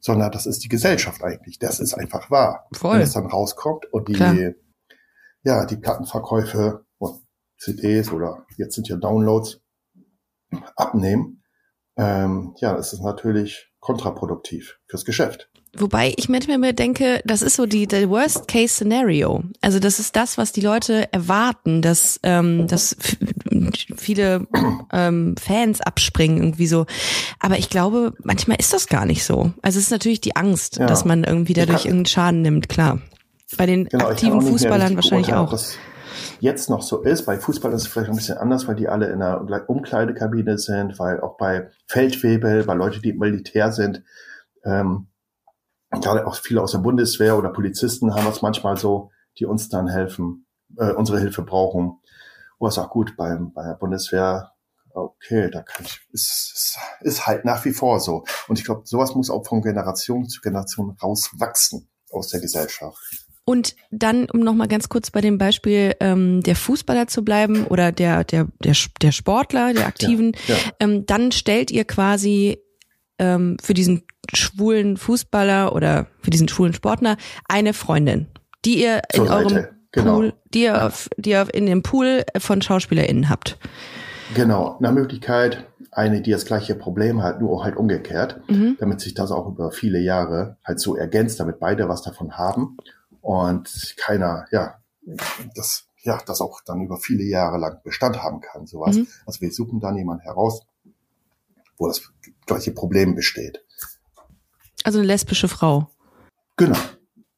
sondern 0.00 0.32
das 0.32 0.46
ist 0.46 0.64
die 0.64 0.68
Gesellschaft 0.68 1.22
eigentlich. 1.22 1.58
Das 1.58 1.78
ist 1.78 1.94
einfach 1.94 2.30
wahr. 2.30 2.66
Voll. 2.72 2.96
Wenn 2.96 3.02
es 3.02 3.12
dann 3.12 3.26
rauskommt 3.26 3.86
und 3.92 4.08
die, 4.08 4.14
Klar. 4.14 4.34
ja, 5.42 5.66
die 5.66 5.76
Plattenverkäufe 5.76 6.84
und 6.98 7.22
CDs 7.58 8.10
oder 8.10 8.46
jetzt 8.56 8.74
sind 8.74 8.88
ja 8.88 8.96
Downloads 8.96 9.60
abnehmen, 10.76 11.42
ähm, 11.96 12.54
ja, 12.56 12.74
ist 12.76 12.92
es 12.92 13.00
natürlich 13.00 13.70
kontraproduktiv 13.78 14.78
fürs 14.86 15.04
Geschäft. 15.04 15.50
Wobei 15.76 16.12
ich 16.16 16.28
manchmal 16.28 16.58
mir 16.58 16.72
denke, 16.72 17.20
das 17.24 17.42
ist 17.42 17.54
so 17.56 17.64
die 17.64 17.86
der 17.86 18.08
Worst 18.10 18.48
Case 18.48 18.74
Scenario. 18.74 19.44
Also 19.60 19.78
das 19.78 20.00
ist 20.00 20.16
das, 20.16 20.36
was 20.36 20.50
die 20.52 20.60
Leute 20.62 21.12
erwarten, 21.12 21.80
dass 21.80 22.18
ähm, 22.24 22.66
dass 22.66 22.96
viele 23.96 24.46
ähm, 24.92 25.36
Fans 25.40 25.80
abspringen 25.80 26.38
irgendwie 26.38 26.66
so. 26.66 26.86
Aber 27.38 27.56
ich 27.58 27.70
glaube, 27.70 28.14
manchmal 28.22 28.56
ist 28.58 28.72
das 28.72 28.88
gar 28.88 29.06
nicht 29.06 29.24
so. 29.24 29.52
Also 29.62 29.78
es 29.78 29.84
ist 29.84 29.90
natürlich 29.90 30.20
die 30.20 30.34
Angst, 30.36 30.78
Ja. 30.78 30.86
dass 30.86 31.04
man 31.04 31.22
irgendwie 31.24 31.52
dadurch 31.52 31.84
irgendeinen 31.84 32.06
Schaden 32.06 32.42
nimmt. 32.42 32.68
Klar. 32.68 33.00
Bei 33.56 33.66
den 33.66 33.84
Genau, 33.86 34.08
aktiven 34.08 34.42
Fußballern 34.42 34.96
wahrscheinlich 34.96 35.34
auch. 35.34 35.50
das 35.50 35.76
jetzt 36.40 36.70
noch 36.70 36.82
so 36.82 37.02
ist. 37.02 37.26
Bei 37.26 37.38
Fußball 37.38 37.72
ist 37.72 37.82
es 37.82 37.88
vielleicht 37.88 38.10
ein 38.10 38.16
bisschen 38.16 38.38
anders, 38.38 38.66
weil 38.66 38.74
die 38.76 38.88
alle 38.88 39.06
in 39.06 39.22
einer 39.22 39.68
Umkleidekabine 39.68 40.58
sind, 40.58 40.98
weil 40.98 41.20
auch 41.20 41.36
bei 41.36 41.68
Feldwebel, 41.86 42.64
bei 42.64 42.74
Leuten, 42.74 43.02
die 43.02 43.10
im 43.10 43.18
Militär 43.18 43.72
sind, 43.72 44.02
ähm, 44.64 45.06
gerade 45.90 46.26
auch 46.26 46.36
viele 46.36 46.62
aus 46.62 46.72
der 46.72 46.78
Bundeswehr 46.78 47.36
oder 47.36 47.50
Polizisten 47.50 48.14
haben 48.14 48.26
es 48.28 48.42
manchmal 48.42 48.76
so, 48.76 49.10
die 49.38 49.46
uns 49.46 49.68
dann 49.68 49.88
helfen, 49.88 50.46
äh, 50.76 50.92
unsere 50.92 51.18
Hilfe 51.18 51.42
brauchen. 51.42 51.98
Oh, 52.58 52.68
ist 52.68 52.78
auch 52.78 52.90
gut 52.90 53.16
beim, 53.16 53.52
bei 53.52 53.64
der 53.64 53.74
Bundeswehr. 53.74 54.52
Okay, 54.92 55.50
da 55.50 55.62
kann 55.62 55.86
ich, 55.86 56.00
ist, 56.12 56.52
ist, 56.54 56.78
ist 57.00 57.26
halt 57.26 57.44
nach 57.44 57.64
wie 57.64 57.72
vor 57.72 58.00
so. 58.00 58.24
Und 58.48 58.58
ich 58.58 58.64
glaube, 58.64 58.82
sowas 58.84 59.14
muss 59.14 59.30
auch 59.30 59.46
von 59.46 59.62
Generation 59.62 60.28
zu 60.28 60.40
Generation 60.40 60.96
rauswachsen 61.02 61.88
aus 62.10 62.28
der 62.28 62.40
Gesellschaft. 62.40 62.98
Und 63.44 63.74
dann, 63.90 64.28
um 64.30 64.40
nochmal 64.40 64.68
ganz 64.68 64.88
kurz 64.88 65.10
bei 65.10 65.20
dem 65.20 65.38
Beispiel 65.38 65.94
ähm, 66.00 66.42
der 66.42 66.54
Fußballer 66.54 67.06
zu 67.06 67.24
bleiben 67.24 67.66
oder 67.66 67.90
der, 67.90 68.24
der, 68.24 68.46
der, 68.62 68.74
der 69.00 69.12
Sportler, 69.12 69.72
der 69.72 69.86
Aktiven, 69.86 70.36
Ja, 70.46 70.54
ja. 70.54 70.60
Ähm, 70.80 71.06
dann 71.06 71.32
stellt 71.32 71.70
ihr 71.70 71.84
quasi 71.84 72.58
ähm, 73.20 73.58
für 73.62 73.74
diesen 73.74 74.02
schwulen 74.34 74.96
Fußballer 74.96 75.74
oder 75.74 76.06
für 76.20 76.30
diesen 76.30 76.48
schwulen 76.48 76.72
Sportler 76.72 77.16
eine 77.48 77.74
Freundin, 77.74 78.26
die 78.64 78.82
ihr 78.82 79.02
in 79.12 79.26
Zur 79.26 79.30
eurem 79.30 79.48
Seite, 79.50 79.74
genau. 79.92 80.14
Pool, 80.14 80.32
die 80.54 80.62
ihr, 80.62 80.86
auf, 80.86 81.08
die 81.16 81.30
ihr 81.30 81.46
in 81.54 81.66
dem 81.66 81.82
Pool 81.82 82.24
von 82.38 82.62
SchauspielerInnen 82.62 83.28
habt. 83.28 83.58
Genau, 84.34 84.78
eine 84.78 84.92
Möglichkeit, 84.92 85.66
eine, 85.90 86.22
die 86.22 86.30
das 86.30 86.44
gleiche 86.44 86.74
Problem 86.76 87.22
hat, 87.22 87.40
nur 87.40 87.64
halt 87.64 87.76
umgekehrt, 87.76 88.40
Mhm. 88.48 88.76
damit 88.78 89.00
sich 89.00 89.14
das 89.14 89.30
auch 89.32 89.48
über 89.48 89.72
viele 89.72 89.98
Jahre 89.98 90.56
halt 90.64 90.80
so 90.80 90.96
ergänzt, 90.96 91.40
damit 91.40 91.58
beide 91.58 91.88
was 91.88 92.02
davon 92.02 92.38
haben 92.38 92.76
und 93.20 93.94
keiner, 93.96 94.46
ja, 94.52 94.76
das, 95.56 95.88
ja, 96.02 96.20
das 96.24 96.40
auch 96.40 96.60
dann 96.64 96.80
über 96.80 96.96
viele 96.96 97.24
Jahre 97.24 97.58
lang 97.58 97.80
Bestand 97.82 98.22
haben 98.22 98.40
kann, 98.40 98.66
sowas. 98.66 98.96
Mhm. 98.96 99.08
Also 99.26 99.40
wir 99.40 99.50
suchen 99.50 99.80
dann 99.80 99.96
jemanden 99.96 100.22
heraus, 100.22 100.62
wo 101.76 101.88
das 101.88 102.00
gleiche 102.50 102.72
Problem 102.72 103.14
besteht. 103.14 103.64
Also 104.84 104.98
eine 104.98 105.06
lesbische 105.06 105.48
Frau. 105.48 105.90
Genau, 106.56 106.76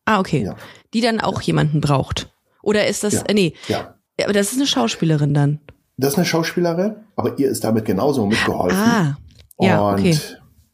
Ah, 0.05 0.19
okay. 0.19 0.43
Ja. 0.45 0.57
Die 0.95 1.01
dann 1.01 1.21
auch 1.21 1.41
jemanden 1.43 1.81
braucht. 1.81 2.33
Oder 2.63 2.89
ist 2.89 3.05
das, 3.05 3.15
Ja. 3.15 3.23
äh, 3.27 3.35
nee, 3.35 3.55
ja. 3.69 3.95
aber 4.23 4.33
das 4.33 4.49
ist 4.51 4.57
eine 4.59 4.67
Schauspielerin 4.67 5.33
dann. 5.33 5.61
Das 5.97 6.13
ist 6.15 6.17
eine 6.19 6.27
Schauspielerin, 6.27 6.97
aber 7.15 7.39
ihr 7.39 7.49
ist 7.49 7.63
damit 7.63 7.85
genauso 7.85 8.27
mitgeholfen. 8.27 8.79
Ah, 8.79 9.17
ja, 9.61 9.81
und 9.81 10.01
okay. 10.01 10.19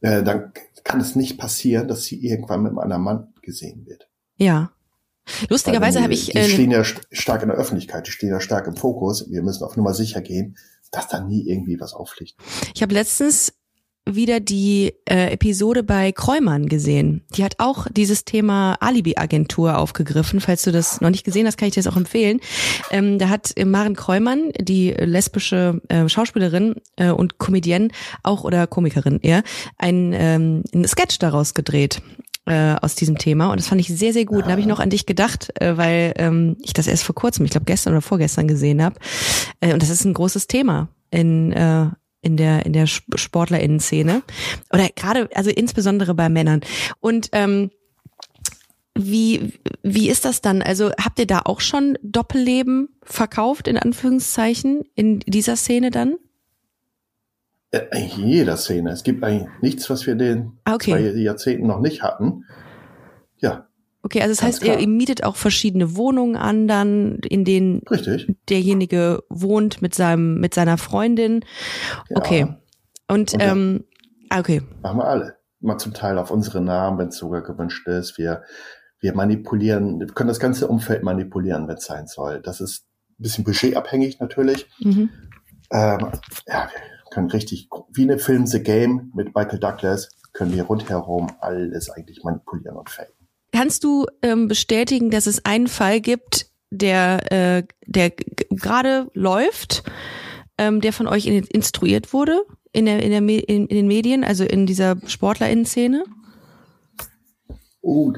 äh, 0.00 0.22
dann 0.22 0.52
kann 0.84 1.00
es 1.00 1.14
nicht 1.14 1.38
passieren, 1.38 1.88
dass 1.88 2.04
sie 2.04 2.24
irgendwann 2.26 2.62
mit 2.62 2.70
einem 2.70 2.78
anderen 2.78 3.02
Mann 3.02 3.34
gesehen 3.42 3.84
wird. 3.86 4.08
Ja. 4.36 4.70
Lustigerweise 5.50 6.02
habe 6.02 6.14
ich 6.14 6.26
Die 6.30 6.36
äh, 6.38 6.48
stehen 6.48 6.70
ja 6.70 6.80
st- 6.80 7.02
stark 7.10 7.42
in 7.42 7.48
der 7.48 7.58
Öffentlichkeit, 7.58 8.06
die 8.06 8.10
stehen 8.12 8.30
ja 8.30 8.40
stark 8.40 8.66
im 8.66 8.76
Fokus. 8.76 9.30
Wir 9.30 9.42
müssen 9.42 9.62
auf 9.64 9.76
Nummer 9.76 9.92
sicher 9.92 10.22
gehen, 10.22 10.56
dass 10.90 11.08
da 11.08 11.20
nie 11.20 11.46
irgendwie 11.46 11.78
was 11.78 11.92
auffliegt. 11.92 12.36
Ich 12.74 12.80
habe 12.80 12.94
letztens 12.94 13.52
wieder 14.14 14.40
die 14.40 14.94
äh, 15.08 15.32
Episode 15.32 15.82
bei 15.82 16.12
Kräumann 16.12 16.66
gesehen. 16.66 17.24
Die 17.34 17.44
hat 17.44 17.54
auch 17.58 17.86
dieses 17.90 18.24
Thema 18.24 18.76
Alibi-Agentur 18.80 19.78
aufgegriffen. 19.78 20.40
Falls 20.40 20.62
du 20.62 20.72
das 20.72 21.00
noch 21.00 21.10
nicht 21.10 21.24
gesehen 21.24 21.46
hast, 21.46 21.56
kann 21.56 21.68
ich 21.68 21.74
dir 21.74 21.82
das 21.82 21.92
auch 21.92 21.96
empfehlen. 21.96 22.40
Ähm, 22.90 23.18
da 23.18 23.28
hat 23.28 23.52
äh, 23.56 23.64
Maren 23.64 23.96
Kräumann, 23.96 24.50
die 24.58 24.90
lesbische 24.90 25.80
äh, 25.88 26.08
Schauspielerin 26.08 26.76
äh, 26.96 27.10
und 27.10 27.38
Comedienne, 27.38 27.88
auch 28.22 28.44
oder 28.44 28.66
Komikerin 28.66 29.20
eher, 29.20 29.42
ein, 29.76 30.12
ähm, 30.14 30.62
ein 30.74 30.86
Sketch 30.86 31.18
daraus 31.18 31.54
gedreht 31.54 32.02
äh, 32.46 32.76
aus 32.80 32.94
diesem 32.94 33.18
Thema 33.18 33.50
und 33.50 33.60
das 33.60 33.68
fand 33.68 33.80
ich 33.80 33.88
sehr 33.88 34.12
sehr 34.12 34.24
gut. 34.24 34.46
Da 34.46 34.50
habe 34.50 34.60
ich 34.60 34.66
noch 34.66 34.80
an 34.80 34.90
dich 34.90 35.06
gedacht, 35.06 35.50
äh, 35.60 35.76
weil 35.76 36.14
ähm, 36.16 36.56
ich 36.62 36.72
das 36.72 36.86
erst 36.86 37.04
vor 37.04 37.14
kurzem, 37.14 37.44
ich 37.44 37.50
glaube 37.50 37.66
gestern 37.66 37.92
oder 37.92 38.02
vorgestern 38.02 38.48
gesehen 38.48 38.82
habe. 38.82 38.96
Äh, 39.60 39.72
und 39.74 39.82
das 39.82 39.90
ist 39.90 40.04
ein 40.04 40.14
großes 40.14 40.46
Thema 40.46 40.88
in 41.10 41.52
äh, 41.52 41.86
in 42.20 42.36
der 42.36 42.66
in 42.66 42.72
der 42.72 42.84
Sp- 42.90 43.14
Sportlerinnen-Szene 43.16 44.22
oder 44.72 44.88
gerade 44.94 45.28
also 45.34 45.50
insbesondere 45.50 46.14
bei 46.14 46.28
Männern. 46.28 46.60
Und 47.00 47.28
ähm, 47.32 47.70
wie 48.96 49.52
wie 49.82 50.08
ist 50.10 50.24
das 50.24 50.40
dann? 50.40 50.60
Also 50.62 50.90
habt 51.02 51.18
ihr 51.20 51.26
da 51.26 51.40
auch 51.44 51.60
schon 51.60 51.96
Doppelleben 52.02 52.88
verkauft 53.02 53.68
in 53.68 53.78
Anführungszeichen 53.78 54.82
in 54.94 55.20
dieser 55.20 55.54
Szene 55.56 55.90
dann? 55.90 56.16
Äh, 57.70 57.80
in 57.92 58.26
jeder 58.26 58.56
Szene. 58.56 58.90
Es 58.90 59.04
gibt 59.04 59.22
eigentlich 59.22 59.48
nichts, 59.60 59.88
was 59.88 60.06
wir 60.06 60.16
den 60.16 60.58
Ah, 60.64 60.74
okay. 60.74 60.90
zwei 60.90 61.00
Jahrzehnten 61.20 61.66
noch 61.68 61.80
nicht 61.80 62.02
hatten. 62.02 62.44
Ja, 63.36 63.67
Okay, 64.02 64.20
also 64.20 64.32
das 64.32 64.40
Ganz 64.40 64.54
heißt, 64.54 64.62
ihr, 64.62 64.72
klar. 64.72 64.80
ihr 64.80 64.88
mietet 64.88 65.24
auch 65.24 65.36
verschiedene 65.36 65.96
Wohnungen 65.96 66.36
an, 66.36 66.68
dann 66.68 67.18
in 67.28 67.44
denen 67.44 67.82
richtig. 67.90 68.36
derjenige 68.48 69.24
wohnt 69.28 69.82
mit 69.82 69.94
seinem 69.94 70.40
mit 70.40 70.54
seiner 70.54 70.78
Freundin. 70.78 71.44
Ja, 72.08 72.16
Okay. 72.16 72.42
Und, 73.08 73.34
Und 73.34 73.42
ähm, 73.42 73.84
ah, 74.28 74.38
okay. 74.38 74.62
Machen 74.82 74.98
wir 74.98 75.06
alle. 75.06 75.36
Mal 75.60 75.78
zum 75.78 75.94
Teil 75.94 76.18
auf 76.18 76.30
unsere 76.30 76.60
Namen, 76.60 76.98
wenn 76.98 77.08
es 77.08 77.16
sogar 77.16 77.42
gewünscht 77.42 77.88
ist. 77.88 78.18
Wir, 78.18 78.42
wir 79.00 79.14
manipulieren, 79.14 79.98
wir 79.98 80.06
können 80.08 80.28
das 80.28 80.38
ganze 80.38 80.68
Umfeld 80.68 81.02
manipulieren, 81.02 81.66
wenn 81.66 81.76
es 81.76 81.84
sein 81.84 82.06
soll. 82.06 82.40
Das 82.40 82.60
ist 82.60 82.84
ein 83.18 83.22
bisschen 83.22 83.44
budgetabhängig 83.44 84.20
natürlich. 84.20 84.68
Mhm. 84.80 85.10
Ähm, 85.70 85.98
ja, 86.46 86.68
wir 86.70 87.10
können 87.10 87.30
richtig, 87.30 87.68
wie 87.92 88.02
eine 88.02 88.18
Film 88.18 88.46
The 88.46 88.62
Game 88.62 89.10
mit 89.14 89.34
Michael 89.34 89.58
Douglas, 89.58 90.10
können 90.32 90.52
wir 90.52 90.64
rundherum 90.64 91.28
alles 91.40 91.90
eigentlich 91.90 92.22
manipulieren 92.22 92.76
und 92.76 92.88
faken. 92.88 93.17
Kannst 93.58 93.82
du 93.82 94.06
ähm, 94.22 94.46
bestätigen, 94.46 95.10
dass 95.10 95.26
es 95.26 95.44
einen 95.44 95.66
Fall 95.66 96.00
gibt, 96.00 96.46
der 96.70 97.32
äh, 97.32 97.64
der 97.86 98.10
gerade 98.50 99.10
läuft, 99.14 99.82
ähm, 100.58 100.80
der 100.80 100.92
von 100.92 101.08
euch 101.08 101.26
in, 101.26 101.42
instruiert 101.42 102.12
wurde 102.12 102.42
in 102.70 102.84
der 102.86 103.02
in 103.02 103.10
der 103.10 103.20
Me 103.20 103.40
in, 103.40 103.66
in 103.66 103.76
den 103.76 103.88
Medien, 103.88 104.22
also 104.22 104.44
in 104.44 104.64
dieser 104.64 104.94
Sportlerinnen-Szene? 105.04 106.04
Oh, 107.82 108.12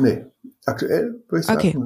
nee. 0.00 0.26
Aktuell 0.64 1.24
würde 1.28 1.40
ich 1.40 1.46
sagen. 1.46 1.58
Okay. 1.58 1.76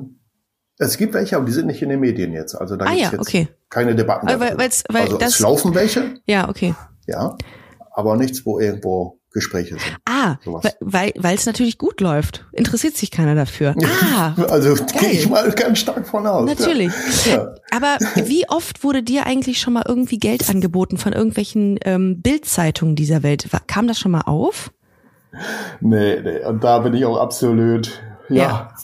Es 0.77 0.99
gibt 0.99 1.15
welche, 1.15 1.37
aber 1.39 1.47
die 1.47 1.53
sind 1.53 1.69
nicht 1.69 1.81
in 1.81 1.89
den 1.89 2.01
Medien 2.01 2.35
jetzt. 2.35 2.55
Also 2.55 2.77
da 2.77 2.85
Ah 2.85 2.93
ja, 2.93 3.11
jetzt 3.11 3.21
okay. 3.21 3.49
keine 3.71 3.95
Debatten. 3.97 4.29
Aber 4.29 4.59
weil's- 4.59 4.85
weil 4.91 5.05
also 5.05 5.17
das- 5.17 5.31
es 5.37 5.41
laufen 5.41 5.75
welche, 5.75 6.21
Ja, 6.27 6.51
okay. 6.51 6.75
ja, 7.07 7.39
aber 7.93 8.19
nichts, 8.19 8.45
wo 8.45 8.61
irgendwo 8.61 9.16
Gespräche 9.37 9.79
sind. 9.79 9.83
Ah, 10.07 10.37
Sowas. 10.45 10.65
we- 10.65 10.73
weil 10.81 11.13
weil 11.19 11.35
es 11.37 11.45
natürlich 11.45 11.77
gut 11.77 12.01
läuft. 12.01 12.47
Interessiert 12.53 12.97
sich 12.97 13.11
keiner 13.11 13.35
dafür. 13.35 13.75
Ah, 14.17 14.33
Also 14.51 14.75
gehe 14.99 15.11
ich 15.11 15.29
mal 15.29 15.51
ganz 15.53 15.79
stark 15.81 16.09
von 16.09 16.27
aus. 16.27 16.47
Natürlich. 16.49 16.91
Ja. 17.27 17.55
Aber 17.71 17.99
wie 18.25 18.49
oft 18.49 18.83
wurde 18.83 19.03
dir 19.03 19.27
eigentlich 19.27 19.61
schon 19.61 19.75
mal 19.75 19.85
irgendwie 19.87 20.19
Geld 20.19 20.49
angeboten 20.49 20.97
von 20.97 21.13
irgendwelchen 21.13 21.79
ähm, 21.85 22.23
Bildzeitungen 22.23 22.97
dieser 22.97 23.23
Welt? 23.23 23.47
Kam 23.67 23.87
das 23.87 23.99
schon 23.99 24.13
mal 24.13 24.23
auf? 24.23 24.73
Nee, 25.81 26.21
nee, 26.23 26.45
und 26.47 26.65
da 26.65 26.79
bin 26.79 26.95
ich 26.95 27.05
auch 27.05 27.19
absolut, 27.19 28.01
ja, 28.31 28.37
Ja. 28.37 28.75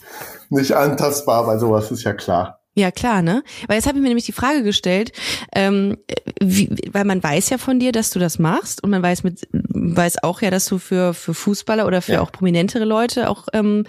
nicht 0.49 0.73
antastbar, 0.75 1.47
weil 1.47 1.57
sowas 1.59 1.89
ist 1.91 2.03
ja 2.03 2.13
klar. 2.13 2.59
Ja, 2.75 2.89
klar, 2.91 3.21
ne? 3.21 3.43
Weil 3.67 3.75
jetzt 3.77 3.85
habe 3.87 3.97
ich 3.97 4.01
mir 4.01 4.07
nämlich 4.07 4.25
die 4.25 4.31
Frage 4.31 4.63
gestellt, 4.63 5.11
ähm, 5.53 5.97
wie, 6.41 6.69
weil 6.91 7.05
man 7.05 7.21
weiß 7.21 7.49
ja 7.51 7.57
von 7.59 7.79
dir, 7.79 7.91
dass 7.91 8.09
du 8.09 8.17
das 8.19 8.39
machst 8.39 8.83
und 8.83 8.89
man 8.89 9.03
weiß 9.03 9.23
mit 9.23 9.47
weiß 9.51 10.23
auch 10.23 10.41
ja, 10.41 10.49
dass 10.49 10.65
du 10.65 10.79
für 10.79 11.13
für 11.13 11.33
Fußballer 11.35 11.85
oder 11.85 12.01
für 12.01 12.13
Ja. 12.13 12.21
auch 12.21 12.31
prominentere 12.31 12.85
Leute 12.85 13.29
auch 13.29 13.47
ähm, 13.53 13.85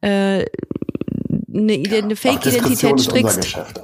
äh, 0.00 0.44
eine, 1.52 1.74
Ide- 1.76 1.98
eine 2.02 2.16
Fake-Identität 2.16 3.00
strickst. 3.00 3.40
Geschäft. 3.42 3.80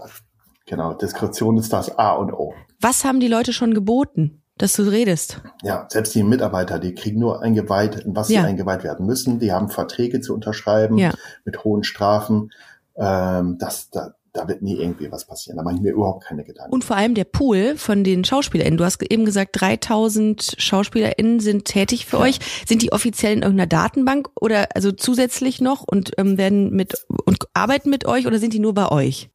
Genau, 0.66 0.94
Diskretion 0.94 1.56
ist 1.58 1.72
das 1.72 1.96
A 1.98 2.12
und 2.12 2.32
O. 2.32 2.54
Was 2.80 3.04
haben 3.04 3.20
die 3.20 3.28
Leute 3.28 3.52
schon 3.52 3.74
geboten, 3.74 4.42
dass 4.58 4.74
du 4.74 4.82
redest? 4.82 5.40
Ja, 5.62 5.86
selbst 5.90 6.14
die 6.14 6.22
Mitarbeiter, 6.22 6.78
die 6.78 6.94
kriegen 6.94 7.18
nur 7.20 7.42
eingeweiht, 7.42 7.96
in 8.00 8.14
was 8.16 8.28
Ja. 8.28 8.42
sie 8.42 8.46
eingeweiht 8.48 8.84
werden 8.84 9.06
müssen. 9.06 9.38
Die 9.38 9.52
haben 9.52 9.68
Verträge 9.68 10.20
zu 10.20 10.34
unterschreiben 10.34 10.98
Ja. 10.98 11.12
mit 11.44 11.64
hohen 11.64 11.82
Strafen. 11.84 12.50
Ähm, 12.96 13.56
das, 13.58 13.90
da, 13.90 14.14
da 14.32 14.46
wird 14.46 14.62
nie 14.62 14.76
irgendwie 14.76 15.10
was 15.10 15.26
passieren. 15.26 15.56
Da 15.56 15.62
mache 15.62 15.74
ich 15.76 15.80
mir 15.80 15.92
überhaupt 15.92 16.24
keine 16.24 16.44
Gedanken. 16.44 16.72
Und 16.72 16.84
vor 16.84 16.96
allem 16.96 17.14
der 17.14 17.24
Pool 17.24 17.76
von 17.76 18.04
den 18.04 18.24
SchauspielerInnen. 18.24 18.78
Du 18.78 18.84
hast 18.84 19.02
eben 19.02 19.24
gesagt, 19.24 19.60
3000 19.60 20.56
SchauspielerInnen 20.58 21.40
sind 21.40 21.64
tätig 21.64 22.06
für 22.06 22.18
ja. 22.18 22.22
euch. 22.22 22.38
Sind 22.66 22.82
die 22.82 22.92
offiziell 22.92 23.32
in 23.32 23.42
irgendeiner 23.42 23.66
Datenbank 23.66 24.28
oder 24.40 24.68
also 24.74 24.92
zusätzlich 24.92 25.60
noch 25.60 25.82
und 25.82 26.12
ähm, 26.18 26.38
werden 26.38 26.70
mit 26.70 27.06
und 27.24 27.38
arbeiten 27.54 27.90
mit 27.90 28.06
euch 28.06 28.26
oder 28.26 28.38
sind 28.38 28.54
die 28.54 28.60
nur 28.60 28.74
bei 28.74 28.88
euch? 28.88 29.30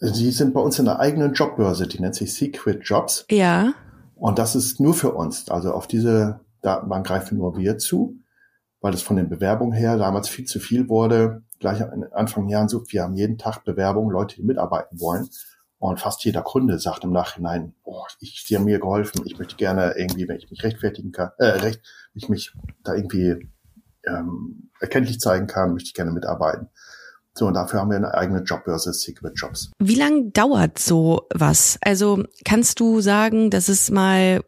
Die 0.00 0.32
sind 0.32 0.52
bei 0.52 0.60
uns 0.60 0.78
in 0.78 0.88
einer 0.88 0.98
eigenen 0.98 1.32
Jobbörse, 1.32 1.86
die 1.86 2.00
nennt 2.00 2.16
sich 2.16 2.34
Secret 2.34 2.80
Jobs. 2.82 3.24
Ja. 3.30 3.72
Und 4.16 4.38
das 4.38 4.56
ist 4.56 4.80
nur 4.80 4.94
für 4.94 5.12
uns. 5.12 5.48
Also 5.48 5.72
auf 5.72 5.86
diese 5.86 6.40
Datenbank 6.60 7.06
greifen 7.06 7.38
nur 7.38 7.56
wir 7.56 7.78
zu, 7.78 8.16
weil 8.80 8.94
es 8.94 9.02
von 9.02 9.16
den 9.16 9.28
Bewerbungen 9.28 9.72
her 9.72 9.96
damals 9.96 10.28
viel 10.28 10.44
zu 10.44 10.58
viel 10.58 10.88
wurde 10.88 11.42
gleich 11.62 11.80
Anfang 12.12 12.48
Jahren 12.48 12.68
so, 12.68 12.84
wir 12.88 13.02
haben 13.02 13.14
jeden 13.14 13.38
Tag 13.38 13.64
Bewerbungen, 13.64 14.10
Leute, 14.10 14.36
die 14.36 14.42
mitarbeiten 14.42 15.00
wollen. 15.00 15.30
Und 15.78 15.98
fast 15.98 16.24
jeder 16.24 16.42
Kunde 16.42 16.78
sagt 16.78 17.02
im 17.02 17.12
Nachhinein, 17.12 17.74
oh, 17.82 18.04
ich, 18.20 18.44
sie 18.46 18.56
haben 18.56 18.66
mir 18.66 18.78
geholfen, 18.78 19.22
ich 19.24 19.38
möchte 19.38 19.56
gerne 19.56 19.94
irgendwie, 19.96 20.28
wenn 20.28 20.36
ich 20.36 20.50
mich 20.50 20.62
rechtfertigen 20.62 21.10
kann, 21.10 21.30
äh, 21.38 21.46
recht, 21.46 21.80
ich 22.14 22.28
mich 22.28 22.52
da 22.84 22.94
irgendwie 22.94 23.48
ähm, 24.06 24.70
erkenntlich 24.80 25.18
zeigen 25.18 25.46
kann, 25.46 25.72
möchte 25.72 25.88
ich 25.88 25.94
gerne 25.94 26.12
mitarbeiten. 26.12 26.68
So, 27.34 27.46
und 27.46 27.54
dafür 27.54 27.80
haben 27.80 27.90
wir 27.90 27.96
eine 27.96 28.14
eigene 28.14 28.42
Jobbörse, 28.42 28.92
Secret 28.92 29.32
Jobs. 29.34 29.72
Wie 29.78 29.94
lange 29.94 30.30
dauert 30.30 30.78
so 30.78 31.26
was? 31.34 31.78
Also 31.80 32.22
kannst 32.44 32.78
du 32.78 33.00
sagen, 33.00 33.50
dass 33.50 33.68
es 33.68 33.90
mal 33.90 34.42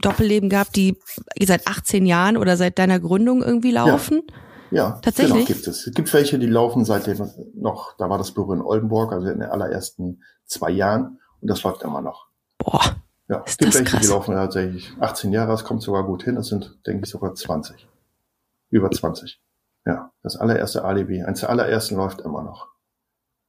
Doppelleben 0.00 0.48
gab, 0.48 0.72
die 0.72 0.98
seit 1.40 1.66
18 1.66 2.06
Jahren 2.06 2.36
oder 2.36 2.56
seit 2.56 2.78
deiner 2.78 3.00
Gründung 3.00 3.42
irgendwie 3.42 3.70
laufen? 3.70 4.22
Ja. 4.28 4.34
Ja, 4.70 4.98
tatsächlich. 5.02 5.34
Genau, 5.34 5.46
gibt 5.46 5.66
es. 5.66 5.86
Es 5.86 5.94
gibt 5.94 6.12
welche, 6.12 6.38
die 6.38 6.46
laufen 6.46 6.84
seitdem 6.84 7.30
noch, 7.54 7.96
da 7.96 8.10
war 8.10 8.18
das 8.18 8.32
Büro 8.32 8.52
in 8.52 8.60
Oldenburg, 8.60 9.12
also 9.12 9.28
in 9.28 9.40
den 9.40 9.48
allerersten 9.48 10.22
zwei 10.44 10.70
Jahren 10.70 11.18
und 11.40 11.50
das 11.50 11.62
läuft 11.62 11.82
immer 11.82 12.00
noch. 12.00 12.26
Boah. 12.58 12.96
Ja, 13.28 13.42
es 13.46 13.58
gibt 13.58 13.74
welche, 13.74 13.84
krass. 13.84 14.00
die 14.02 14.08
laufen 14.08 14.34
tatsächlich 14.34 14.92
18 15.00 15.32
Jahre, 15.32 15.50
das 15.50 15.64
kommt 15.64 15.82
sogar 15.82 16.04
gut 16.04 16.22
hin, 16.22 16.36
das 16.36 16.48
sind, 16.48 16.78
denke 16.86 17.04
ich, 17.04 17.10
sogar 17.10 17.34
20. 17.34 17.86
Über 18.70 18.90
20. 18.90 19.40
Ja, 19.86 20.12
das 20.22 20.36
allererste 20.36 20.84
Alibi, 20.84 21.22
eins 21.22 21.40
der 21.40 21.50
allerersten 21.50 21.96
läuft 21.96 22.20
immer 22.20 22.42
noch. 22.42 22.68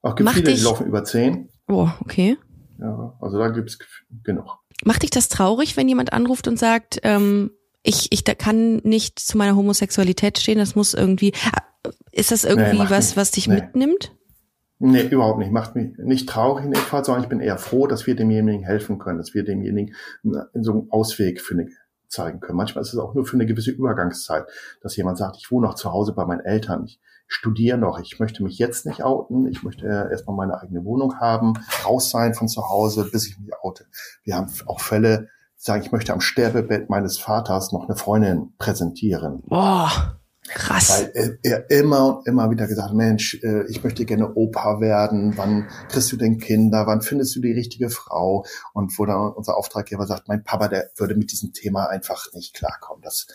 Auch 0.02 0.16
gibt 0.16 0.26
Mach 0.26 0.34
viele, 0.34 0.46
dich... 0.52 0.60
die 0.60 0.64
laufen 0.64 0.86
über 0.86 1.04
10. 1.04 1.50
Oh, 1.68 1.90
okay. 2.02 2.38
Ja, 2.80 3.18
also 3.20 3.38
da 3.38 3.50
gibt's 3.50 3.78
genug. 4.24 4.58
Macht 4.86 5.04
dich 5.04 5.10
das 5.10 5.28
traurig, 5.28 5.76
wenn 5.76 5.90
jemand 5.90 6.14
anruft 6.14 6.48
und 6.48 6.58
sagt, 6.58 7.00
ähm, 7.04 7.52
ich, 7.84 8.12
ich 8.12 8.24
da 8.24 8.36
kann 8.36 8.78
nicht 8.78 9.20
zu 9.20 9.38
meiner 9.38 9.56
Homosexualität 9.56 10.40
stehen, 10.40 10.58
das 10.58 10.76
muss 10.76 10.94
irgendwie, 10.94 11.34
ist 12.12 12.32
das 12.32 12.44
irgendwie 12.44 12.80
nee, 12.80 12.90
was, 12.90 13.16
was 13.18 13.32
dich 13.32 13.48
nee. 13.48 13.56
mitnimmt? 13.56 14.12
Nee, 14.80 15.08
überhaupt 15.08 15.40
nicht. 15.40 15.52
Macht 15.52 15.76
mich 15.76 15.98
nicht 15.98 16.30
traurig 16.30 16.64
in 16.64 16.72
Fall, 16.82 17.04
sondern 17.04 17.24
ich 17.24 17.30
bin 17.30 17.42
eher 17.42 17.58
froh, 17.58 17.86
dass 17.86 18.08
wir 18.08 18.16
demjenigen 18.16 18.64
helfen 18.64 18.98
können, 18.98 19.18
dass 19.18 19.34
wir 19.34 19.44
demjenigen 19.44 19.94
so 20.54 20.72
einen 20.72 20.92
Ausweg 20.92 21.42
eine, 21.54 21.68
zeigen 22.08 22.40
können. 22.40 22.58
Manchmal 22.58 22.82
ist 22.82 22.94
es 22.94 23.00
auch 23.00 23.14
nur 23.14 23.26
für 23.26 23.36
eine 23.36 23.46
gewisse 23.46 23.72
Übergangszeit, 23.72 24.46
dass 24.82 24.96
jemand 24.96 25.18
sagt, 25.18 25.38
ich 25.38 25.52
wohne 25.52 25.68
noch 25.68 25.76
zu 25.76 25.92
Hause 25.92 26.14
bei 26.14 26.26
meinen 26.26 26.42
Eltern, 26.42 26.86
ich 26.86 27.00
studiere 27.28 27.78
noch, 27.78 28.00
ich 28.00 28.20
möchte 28.20 28.42
mich 28.42 28.58
jetzt 28.58 28.86
nicht 28.86 29.04
outen, 29.04 29.48
ich 29.48 29.64
möchte 29.64 29.86
erstmal 29.86 30.36
meine 30.36 30.60
eigene 30.60 30.84
Wohnung 30.84 31.20
haben, 31.20 31.54
raus 31.86 32.10
sein 32.10 32.34
von 32.34 32.48
zu 32.48 32.68
Hause, 32.70 33.08
bis 33.12 33.28
ich 33.28 33.38
mich 33.38 33.52
oute. 33.62 33.86
Wir 34.24 34.36
haben 34.36 34.52
auch 34.66 34.80
Fälle, 34.80 35.30
sagen, 35.60 35.84
ich 35.84 35.92
möchte 35.92 36.14
am 36.14 36.22
Sterbebett 36.22 36.90
meines 36.90 37.18
Vaters 37.18 37.74
noch 37.74 37.88
eine 37.88 37.98
Freundin 37.98 38.54
präsentieren. 38.58 39.44
Boah. 39.46 40.16
Krass. 40.48 40.90
Weil 40.90 41.38
er 41.44 41.70
immer 41.70 42.18
und 42.18 42.28
immer 42.28 42.50
wieder 42.50 42.66
gesagt, 42.66 42.94
Mensch, 42.94 43.36
äh, 43.44 43.70
ich 43.70 43.84
möchte 43.84 44.06
gerne 44.06 44.34
Opa 44.34 44.80
werden. 44.80 45.38
Wann 45.38 45.68
kriegst 45.90 46.12
du 46.12 46.18
denn 46.18 46.40
Kinder? 46.40 46.88
Wann 46.88 47.02
findest 47.02 47.36
du 47.36 47.42
die 47.42 47.52
richtige 47.52 47.92
Frau? 47.92 48.46
Und 48.74 48.98
wo 48.98 49.06
dann 49.06 49.34
unser 49.34 49.58
Auftraggeber 49.58 50.08
sagt, 50.08 50.28
mein 50.28 50.44
Papa, 50.44 50.70
der 50.70 50.90
würde 50.96 51.16
mit 51.16 51.32
diesem 51.32 51.54
Thema 51.54 51.88
einfach 51.88 52.26
nicht 52.34 52.56
klarkommen. 52.56 53.04
Das, 53.04 53.28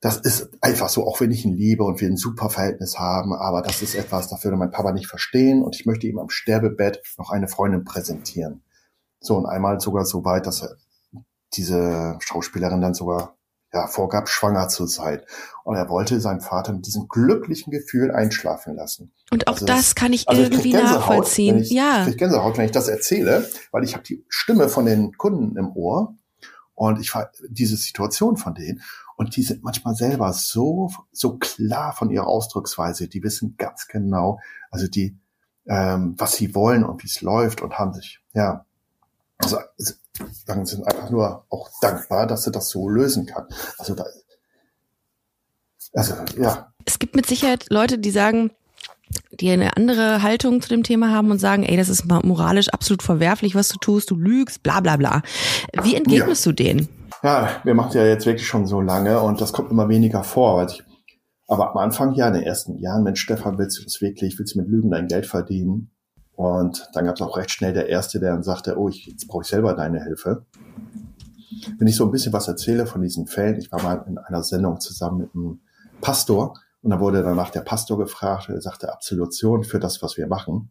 das 0.00 0.18
ist 0.18 0.50
einfach 0.60 0.90
so, 0.90 1.06
auch 1.06 1.20
wenn 1.20 1.30
ich 1.30 1.44
ihn 1.46 1.56
liebe 1.56 1.84
und 1.84 2.00
wir 2.00 2.08
ein 2.08 2.16
super 2.16 2.50
Verhältnis 2.50 2.98
haben, 2.98 3.32
aber 3.32 3.62
das 3.62 3.80
ist 3.80 3.94
etwas, 3.94 4.28
das 4.28 4.42
würde 4.44 4.56
mein 4.56 4.72
Papa 4.72 4.92
nicht 4.92 5.06
verstehen 5.06 5.62
und 5.62 5.76
ich 5.76 5.86
möchte 5.86 6.06
ihm 6.06 6.18
am 6.18 6.28
Sterbebett 6.28 7.02
noch 7.18 7.30
eine 7.30 7.48
Freundin 7.48 7.84
präsentieren. 7.84 8.62
So, 9.20 9.36
und 9.36 9.46
einmal 9.46 9.80
sogar 9.80 10.04
so 10.04 10.24
weit, 10.24 10.46
dass 10.46 10.62
er 10.62 10.76
diese 11.54 12.18
Schauspielerin 12.20 12.80
dann 12.80 12.94
sogar 12.94 13.36
ja, 13.72 13.86
vorgab, 13.86 14.28
schwanger 14.28 14.68
zu 14.68 14.86
sein. 14.86 15.20
Und 15.64 15.76
er 15.76 15.88
wollte 15.88 16.20
seinen 16.20 16.40
Vater 16.40 16.72
mit 16.72 16.86
diesem 16.86 17.08
glücklichen 17.08 17.70
Gefühl 17.70 18.10
einschlafen 18.10 18.74
lassen. 18.74 19.12
Und 19.30 19.46
auch 19.46 19.54
also 19.54 19.66
das, 19.66 19.94
kann 19.94 20.12
ich 20.12 20.28
also 20.28 20.42
irgendwie 20.42 20.70
ich 20.70 20.74
nachvollziehen. 20.74 21.58
Ich, 21.58 21.70
ja. 21.70 22.06
Ich 22.06 22.16
Gänsehaut, 22.16 22.58
wenn 22.58 22.64
ich 22.64 22.72
das 22.72 22.88
erzähle, 22.88 23.48
weil 23.70 23.84
ich 23.84 23.94
habe 23.94 24.02
die 24.02 24.24
Stimme 24.28 24.68
von 24.68 24.86
den 24.86 25.16
Kunden 25.16 25.56
im 25.56 25.70
Ohr 25.76 26.14
und 26.74 27.00
ich 27.00 27.14
war 27.14 27.30
diese 27.48 27.76
Situation 27.76 28.36
von 28.36 28.54
denen 28.54 28.82
und 29.16 29.36
die 29.36 29.42
sind 29.42 29.62
manchmal 29.62 29.94
selber 29.94 30.32
so 30.32 30.90
so 31.12 31.36
klar 31.36 31.92
von 31.92 32.10
ihrer 32.10 32.26
Ausdrucksweise. 32.26 33.06
Die 33.06 33.22
wissen 33.22 33.54
ganz 33.56 33.86
genau, 33.86 34.40
also 34.70 34.88
die 34.88 35.16
ähm, 35.68 36.14
was 36.16 36.32
sie 36.32 36.54
wollen 36.54 36.84
und 36.84 37.02
wie 37.02 37.06
es 37.06 37.20
läuft 37.20 37.60
und 37.60 37.78
haben 37.78 37.92
sich 37.92 38.20
ja 38.32 38.64
also 39.42 39.58
dann 40.46 40.66
sind 40.66 40.86
einfach 40.86 41.10
nur 41.10 41.44
auch 41.48 41.70
dankbar, 41.80 42.26
dass 42.26 42.44
sie 42.44 42.52
das 42.52 42.68
so 42.68 42.88
lösen 42.88 43.26
kann. 43.26 43.46
Also 43.78 43.94
da, 43.94 44.04
also 45.94 46.14
ja. 46.38 46.72
Es 46.84 46.98
gibt 46.98 47.16
mit 47.16 47.26
Sicherheit 47.26 47.66
Leute, 47.70 47.98
die 47.98 48.10
sagen, 48.10 48.50
die 49.32 49.50
eine 49.50 49.76
andere 49.76 50.22
Haltung 50.22 50.60
zu 50.60 50.68
dem 50.68 50.82
Thema 50.82 51.10
haben 51.10 51.30
und 51.30 51.38
sagen, 51.38 51.64
ey, 51.64 51.76
das 51.76 51.88
ist 51.88 52.06
moralisch 52.06 52.68
absolut 52.68 53.02
verwerflich, 53.02 53.54
was 53.54 53.68
du 53.68 53.78
tust, 53.78 54.10
du 54.10 54.16
lügst, 54.16 54.62
bla 54.62 54.80
bla 54.80 54.96
bla. 54.96 55.22
Wie 55.82 55.94
entgegnest 55.94 56.46
ja. 56.46 56.52
du 56.52 56.56
denen? 56.56 56.88
Ja, 57.22 57.60
wir 57.64 57.74
machen 57.74 57.92
ja 57.94 58.06
jetzt 58.06 58.26
wirklich 58.26 58.46
schon 58.46 58.66
so 58.66 58.80
lange 58.80 59.20
und 59.20 59.40
das 59.40 59.52
kommt 59.52 59.70
immer 59.70 59.88
weniger 59.88 60.22
vor. 60.22 60.56
Weil 60.56 60.68
ich, 60.68 60.82
aber 61.48 61.70
am 61.70 61.76
Anfang, 61.78 62.14
ja, 62.14 62.28
in 62.28 62.34
den 62.34 62.42
ersten 62.44 62.78
Jahren, 62.78 63.02
Mensch, 63.02 63.20
Stefan, 63.20 63.58
willst 63.58 63.78
du 63.78 63.84
das 63.84 64.00
wirklich? 64.00 64.38
Willst 64.38 64.54
du 64.54 64.60
mit 64.60 64.68
Lügen 64.68 64.90
dein 64.90 65.08
Geld 65.08 65.26
verdienen? 65.26 65.90
Und 66.40 66.88
dann 66.94 67.04
gab 67.04 67.16
es 67.16 67.20
auch 67.20 67.36
recht 67.36 67.50
schnell 67.50 67.74
der 67.74 67.90
Erste, 67.90 68.18
der 68.18 68.32
dann 68.32 68.42
sagte, 68.42 68.78
oh, 68.78 68.88
ich, 68.88 69.04
jetzt 69.04 69.28
brauche 69.28 69.42
ich 69.42 69.48
selber 69.48 69.74
deine 69.74 70.02
Hilfe. 70.02 70.46
Wenn 71.76 71.86
ich 71.86 71.96
so 71.96 72.06
ein 72.06 72.10
bisschen 72.10 72.32
was 72.32 72.48
erzähle 72.48 72.86
von 72.86 73.02
diesen 73.02 73.26
Fällen, 73.26 73.58
ich 73.58 73.70
war 73.70 73.82
mal 73.82 74.06
in 74.08 74.16
einer 74.16 74.42
Sendung 74.42 74.80
zusammen 74.80 75.18
mit 75.18 75.34
einem 75.34 75.60
Pastor 76.00 76.54
und 76.80 76.92
da 76.92 76.98
wurde 76.98 77.22
danach 77.22 77.50
der 77.50 77.60
Pastor 77.60 77.98
gefragt, 77.98 78.48
er 78.48 78.62
sagte 78.62 78.90
Absolution 78.90 79.64
für 79.64 79.78
das, 79.78 80.00
was 80.00 80.16
wir 80.16 80.28
machen, 80.28 80.70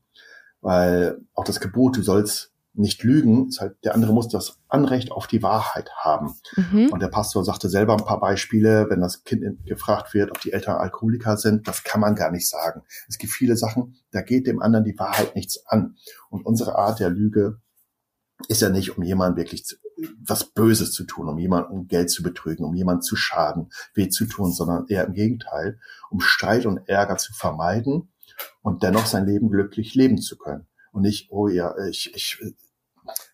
weil 0.61 1.19
auch 1.35 1.43
das 1.43 1.59
Gebot, 1.59 1.97
du 1.97 2.01
sollst 2.01 2.51
nicht 2.79 3.03
lügen, 3.03 3.49
ist 3.49 3.59
halt, 3.59 3.75
der 3.83 3.93
andere 3.93 4.13
muss 4.13 4.29
das 4.29 4.59
Anrecht 4.67 5.11
auf 5.11 5.27
die 5.27 5.43
Wahrheit 5.43 5.89
haben. 5.97 6.35
Mhm. 6.55 6.89
Und 6.91 7.01
der 7.01 7.09
Pastor 7.09 7.43
sagte 7.43 7.69
selber 7.69 7.93
ein 7.93 8.05
paar 8.05 8.19
Beispiele, 8.19 8.87
wenn 8.89 9.01
das 9.01 9.23
Kind 9.23 9.65
gefragt 9.65 10.13
wird, 10.13 10.31
ob 10.31 10.39
die 10.41 10.53
Eltern 10.53 10.77
Alkoholiker 10.77 11.37
sind, 11.37 11.67
das 11.67 11.83
kann 11.83 12.01
man 12.01 12.15
gar 12.15 12.31
nicht 12.31 12.47
sagen. 12.47 12.83
Es 13.07 13.17
gibt 13.17 13.33
viele 13.33 13.57
Sachen, 13.57 13.95
da 14.11 14.21
geht 14.21 14.47
dem 14.47 14.61
anderen 14.61 14.85
die 14.85 14.97
Wahrheit 14.97 15.35
nichts 15.35 15.65
an. 15.67 15.97
Und 16.29 16.45
unsere 16.45 16.75
Art 16.75 16.99
der 16.99 17.09
Lüge 17.09 17.59
ist 18.47 18.61
ja 18.61 18.69
nicht, 18.69 18.97
um 18.97 19.03
jemanden 19.03 19.37
wirklich 19.37 19.65
zu, 19.65 19.75
was 20.21 20.45
Böses 20.45 20.91
zu 20.91 21.03
tun, 21.03 21.27
um 21.27 21.37
jemanden 21.37 21.87
Geld 21.87 22.09
zu 22.09 22.23
betrügen, 22.23 22.63
um 22.65 22.73
jemanden 22.73 23.01
zu 23.01 23.15
schaden, 23.15 23.69
weh 23.93 24.09
zu 24.09 24.25
tun, 24.25 24.53
sondern 24.53 24.85
eher 24.87 25.05
im 25.05 25.13
Gegenteil, 25.13 25.79
um 26.09 26.21
Streit 26.21 26.65
und 26.65 26.87
Ärger 26.87 27.17
zu 27.17 27.33
vermeiden 27.33 28.09
und 28.61 28.83
dennoch 28.83 29.05
sein 29.05 29.25
Leben 29.25 29.49
glücklich 29.49 29.95
leben 29.95 30.19
zu 30.19 30.37
können. 30.37 30.67
Und 30.91 31.03
nicht, 31.03 31.29
oh 31.31 31.47
ja, 31.47 31.75
ich, 31.87 32.13
ich, 32.15 32.39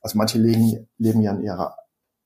also 0.01 0.17
manche 0.17 0.39
leben, 0.39 0.87
leben 0.97 1.21
ja 1.21 1.33
in 1.33 1.43
ihrer 1.43 1.77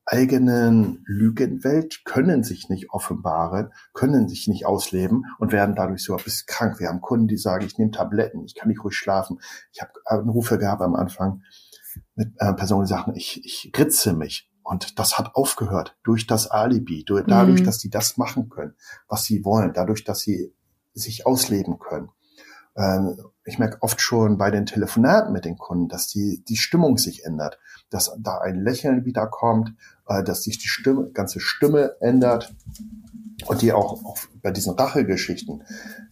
eigenen 0.06 1.04
Lügenwelt, 1.06 2.04
können 2.04 2.43
sich 2.43 2.68
nicht 2.70 2.89
offenbaren, 2.89 3.72
können 3.93 4.28
sich 4.28 4.47
nicht 4.47 4.66
ausleben 4.66 5.26
und 5.38 5.52
werden 5.52 5.76
dadurch 5.76 6.04
so 6.04 6.16
bis 6.18 6.47
krank. 6.47 6.80
Wir 6.80 6.89
haben 6.89 7.02
Kunden, 7.02 7.28
die 7.28 7.38
sagen, 7.38 7.66
ich 7.66 7.78
nehme 7.78 7.91
Tabletten, 7.91 8.43
ich 8.43 8.56
kann 8.56 8.70
nicht 8.70 8.84
ruhig 8.84 8.95
schlafen. 8.95 9.39
Ich 9.72 9.82
habe 9.82 9.91
Anrufe 10.06 10.58
gehabt 10.58 10.82
am 10.82 10.95
Anfang 10.95 11.43
mit 12.16 12.34
äh, 12.38 12.54
Personen, 12.54 12.86
die 12.86 12.89
sagen, 12.89 13.14
ich, 13.16 13.45
ich 13.45 13.72
ritze 13.78 14.14
mich. 14.14 14.50
Und 14.64 15.00
das 15.00 15.18
hat 15.18 15.36
aufgehört 15.36 15.97
durch 16.04 16.28
das 16.28 16.47
Alibi, 16.47 17.04
durch, 17.04 17.26
dadurch, 17.28 17.62
mhm. 17.62 17.66
dass 17.66 17.80
sie 17.80 17.89
das 17.89 18.18
machen 18.18 18.50
können, 18.50 18.76
was 19.08 19.24
sie 19.24 19.43
wollen, 19.43 19.74
dadurch, 19.74 20.04
dass 20.04 20.20
sie 20.22 20.54
sich 20.93 21.26
ausleben 21.26 21.80
können. 21.80 22.10
Ähm, 22.80 23.17
ich 23.43 23.59
merke 23.59 23.82
oft 23.82 23.99
schon 23.99 24.38
bei 24.38 24.51
den 24.51 24.65
Telefonaten 24.65 25.34
mit 25.34 25.45
den 25.45 25.57
Kunden, 25.57 25.89
dass 25.89 26.07
die, 26.07 26.43
die 26.47 26.55
Stimmung 26.55 26.97
sich 26.97 27.25
ändert, 27.25 27.59
dass 27.89 28.15
da 28.19 28.38
ein 28.39 28.63
Lächeln 28.63 29.05
wiederkommt, 29.05 29.73
äh, 30.07 30.23
dass 30.23 30.43
sich 30.43 30.57
die 30.59 30.67
Stimme, 30.67 31.11
ganze 31.11 31.39
Stimme 31.39 31.95
ändert 31.99 32.55
und 33.47 33.61
die 33.61 33.73
auch, 33.73 34.05
auch 34.05 34.17
bei 34.41 34.51
diesen 34.51 34.75
Rachegeschichten, 34.75 35.63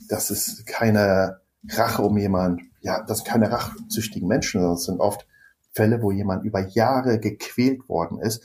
das 0.10 0.30
ist 0.30 0.66
keine 0.66 1.40
Rache 1.70 2.02
um 2.02 2.18
jemand, 2.18 2.62
ja, 2.82 3.04
das 3.04 3.20
sind 3.20 3.28
keine 3.28 3.52
rachsüchtigen 3.52 4.28
Menschen, 4.28 4.60
sondern 4.60 4.76
es 4.76 4.84
sind 4.84 5.00
oft 5.00 5.26
Fälle, 5.72 6.02
wo 6.02 6.12
jemand 6.12 6.44
über 6.44 6.60
Jahre 6.68 7.20
gequält 7.20 7.88
worden 7.88 8.20
ist 8.20 8.44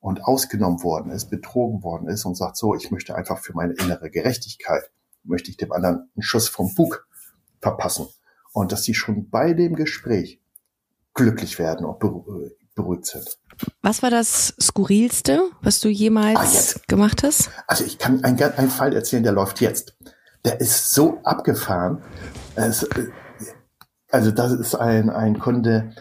und 0.00 0.24
ausgenommen 0.24 0.82
worden 0.82 1.10
ist, 1.10 1.28
betrogen 1.28 1.82
worden 1.82 2.08
ist 2.08 2.24
und 2.24 2.36
sagt 2.36 2.56
so, 2.56 2.74
ich 2.74 2.90
möchte 2.90 3.14
einfach 3.14 3.38
für 3.38 3.52
meine 3.52 3.74
innere 3.74 4.10
Gerechtigkeit, 4.10 4.90
möchte 5.24 5.50
ich 5.50 5.56
dem 5.56 5.72
anderen 5.72 6.10
einen 6.14 6.22
Schuss 6.22 6.48
vom 6.48 6.74
Bug 6.74 7.08
verpassen. 7.60 8.06
und 8.52 8.72
dass 8.72 8.82
sie 8.82 8.94
schon 8.94 9.28
bei 9.30 9.52
dem 9.52 9.76
Gespräch 9.76 10.40
glücklich 11.14 11.58
werden 11.58 11.84
und 11.86 11.98
beruhigt 12.74 13.06
sind. 13.06 13.38
Was 13.82 14.02
war 14.02 14.10
das 14.10 14.54
Skurrilste, 14.60 15.50
was 15.62 15.80
du 15.80 15.88
jemals 15.88 16.76
ah, 16.76 16.80
gemacht 16.86 17.22
hast? 17.22 17.50
Also 17.66 17.84
ich 17.84 17.98
kann 17.98 18.24
einen, 18.24 18.40
einen 18.40 18.70
Fall 18.70 18.94
erzählen, 18.94 19.22
der 19.22 19.32
läuft 19.32 19.60
jetzt. 19.60 19.96
Der 20.44 20.60
ist 20.60 20.92
so 20.92 21.20
abgefahren. 21.24 22.02
Es, 22.54 22.88
also 24.10 24.30
das 24.30 24.52
ist 24.52 24.74
ein, 24.74 25.10
ein 25.10 25.38
Kunde, 25.38 25.94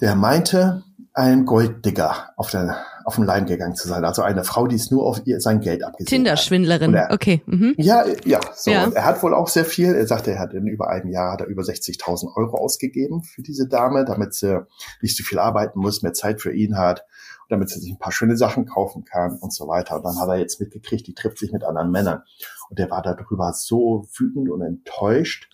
der 0.00 0.14
meinte, 0.14 0.84
ein 1.14 1.46
Golddigger 1.46 2.30
auf, 2.36 2.50
der, 2.50 2.84
auf 3.08 3.14
dem 3.14 3.24
Leim 3.24 3.46
gegangen 3.46 3.74
zu 3.74 3.88
sein. 3.88 4.04
Also 4.04 4.20
eine 4.20 4.44
Frau, 4.44 4.66
die 4.66 4.76
es 4.76 4.90
nur 4.90 5.06
auf 5.06 5.22
ihr 5.24 5.40
sein 5.40 5.60
Geld 5.60 5.82
abgesehen 5.82 6.08
Tinder-Schwindlerin, 6.08 6.94
okay. 7.08 7.40
Mhm. 7.46 7.74
Ja, 7.78 8.04
ja, 8.26 8.38
so. 8.54 8.70
Ja. 8.70 8.84
Und 8.84 8.94
er 8.94 9.06
hat 9.06 9.22
wohl 9.22 9.32
auch 9.32 9.48
sehr 9.48 9.64
viel. 9.64 9.94
Er 9.94 10.06
sagte, 10.06 10.32
er 10.32 10.38
hat 10.38 10.52
in 10.52 10.66
über 10.66 10.90
einem 10.90 11.10
Jahr 11.10 11.32
hat 11.32 11.40
er 11.40 11.46
über 11.46 11.62
60.000 11.62 12.36
Euro 12.36 12.58
ausgegeben 12.58 13.22
für 13.22 13.40
diese 13.40 13.66
Dame, 13.66 14.04
damit 14.04 14.34
sie 14.34 14.60
nicht 15.00 15.16
so 15.16 15.24
viel 15.24 15.38
arbeiten 15.38 15.80
muss, 15.80 16.02
mehr 16.02 16.12
Zeit 16.12 16.42
für 16.42 16.52
ihn 16.52 16.76
hat, 16.76 17.06
damit 17.48 17.70
sie 17.70 17.80
sich 17.80 17.90
ein 17.90 17.98
paar 17.98 18.12
schöne 18.12 18.36
Sachen 18.36 18.66
kaufen 18.66 19.04
kann 19.04 19.38
und 19.38 19.54
so 19.54 19.68
weiter. 19.68 19.96
Und 19.96 20.04
dann 20.04 20.20
hat 20.20 20.28
er 20.28 20.36
jetzt 20.36 20.60
mitgekriegt, 20.60 21.06
die 21.06 21.14
trifft 21.14 21.38
sich 21.38 21.50
mit 21.50 21.64
anderen 21.64 21.90
Männern. 21.90 22.24
Und 22.68 22.78
der 22.78 22.90
war 22.90 23.00
darüber 23.00 23.54
so 23.54 24.06
wütend 24.18 24.50
und 24.50 24.60
enttäuscht. 24.60 25.48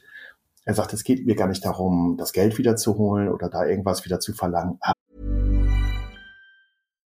Er 0.64 0.74
sagt, 0.74 0.92
es 0.92 1.04
geht 1.04 1.24
mir 1.24 1.36
gar 1.36 1.46
nicht 1.46 1.64
darum, 1.64 2.16
das 2.18 2.32
Geld 2.32 2.58
wiederzuholen 2.58 3.28
oder 3.28 3.48
da 3.48 3.64
irgendwas 3.64 4.04
wieder 4.04 4.18
zu 4.18 4.32
verlangen. 4.32 4.80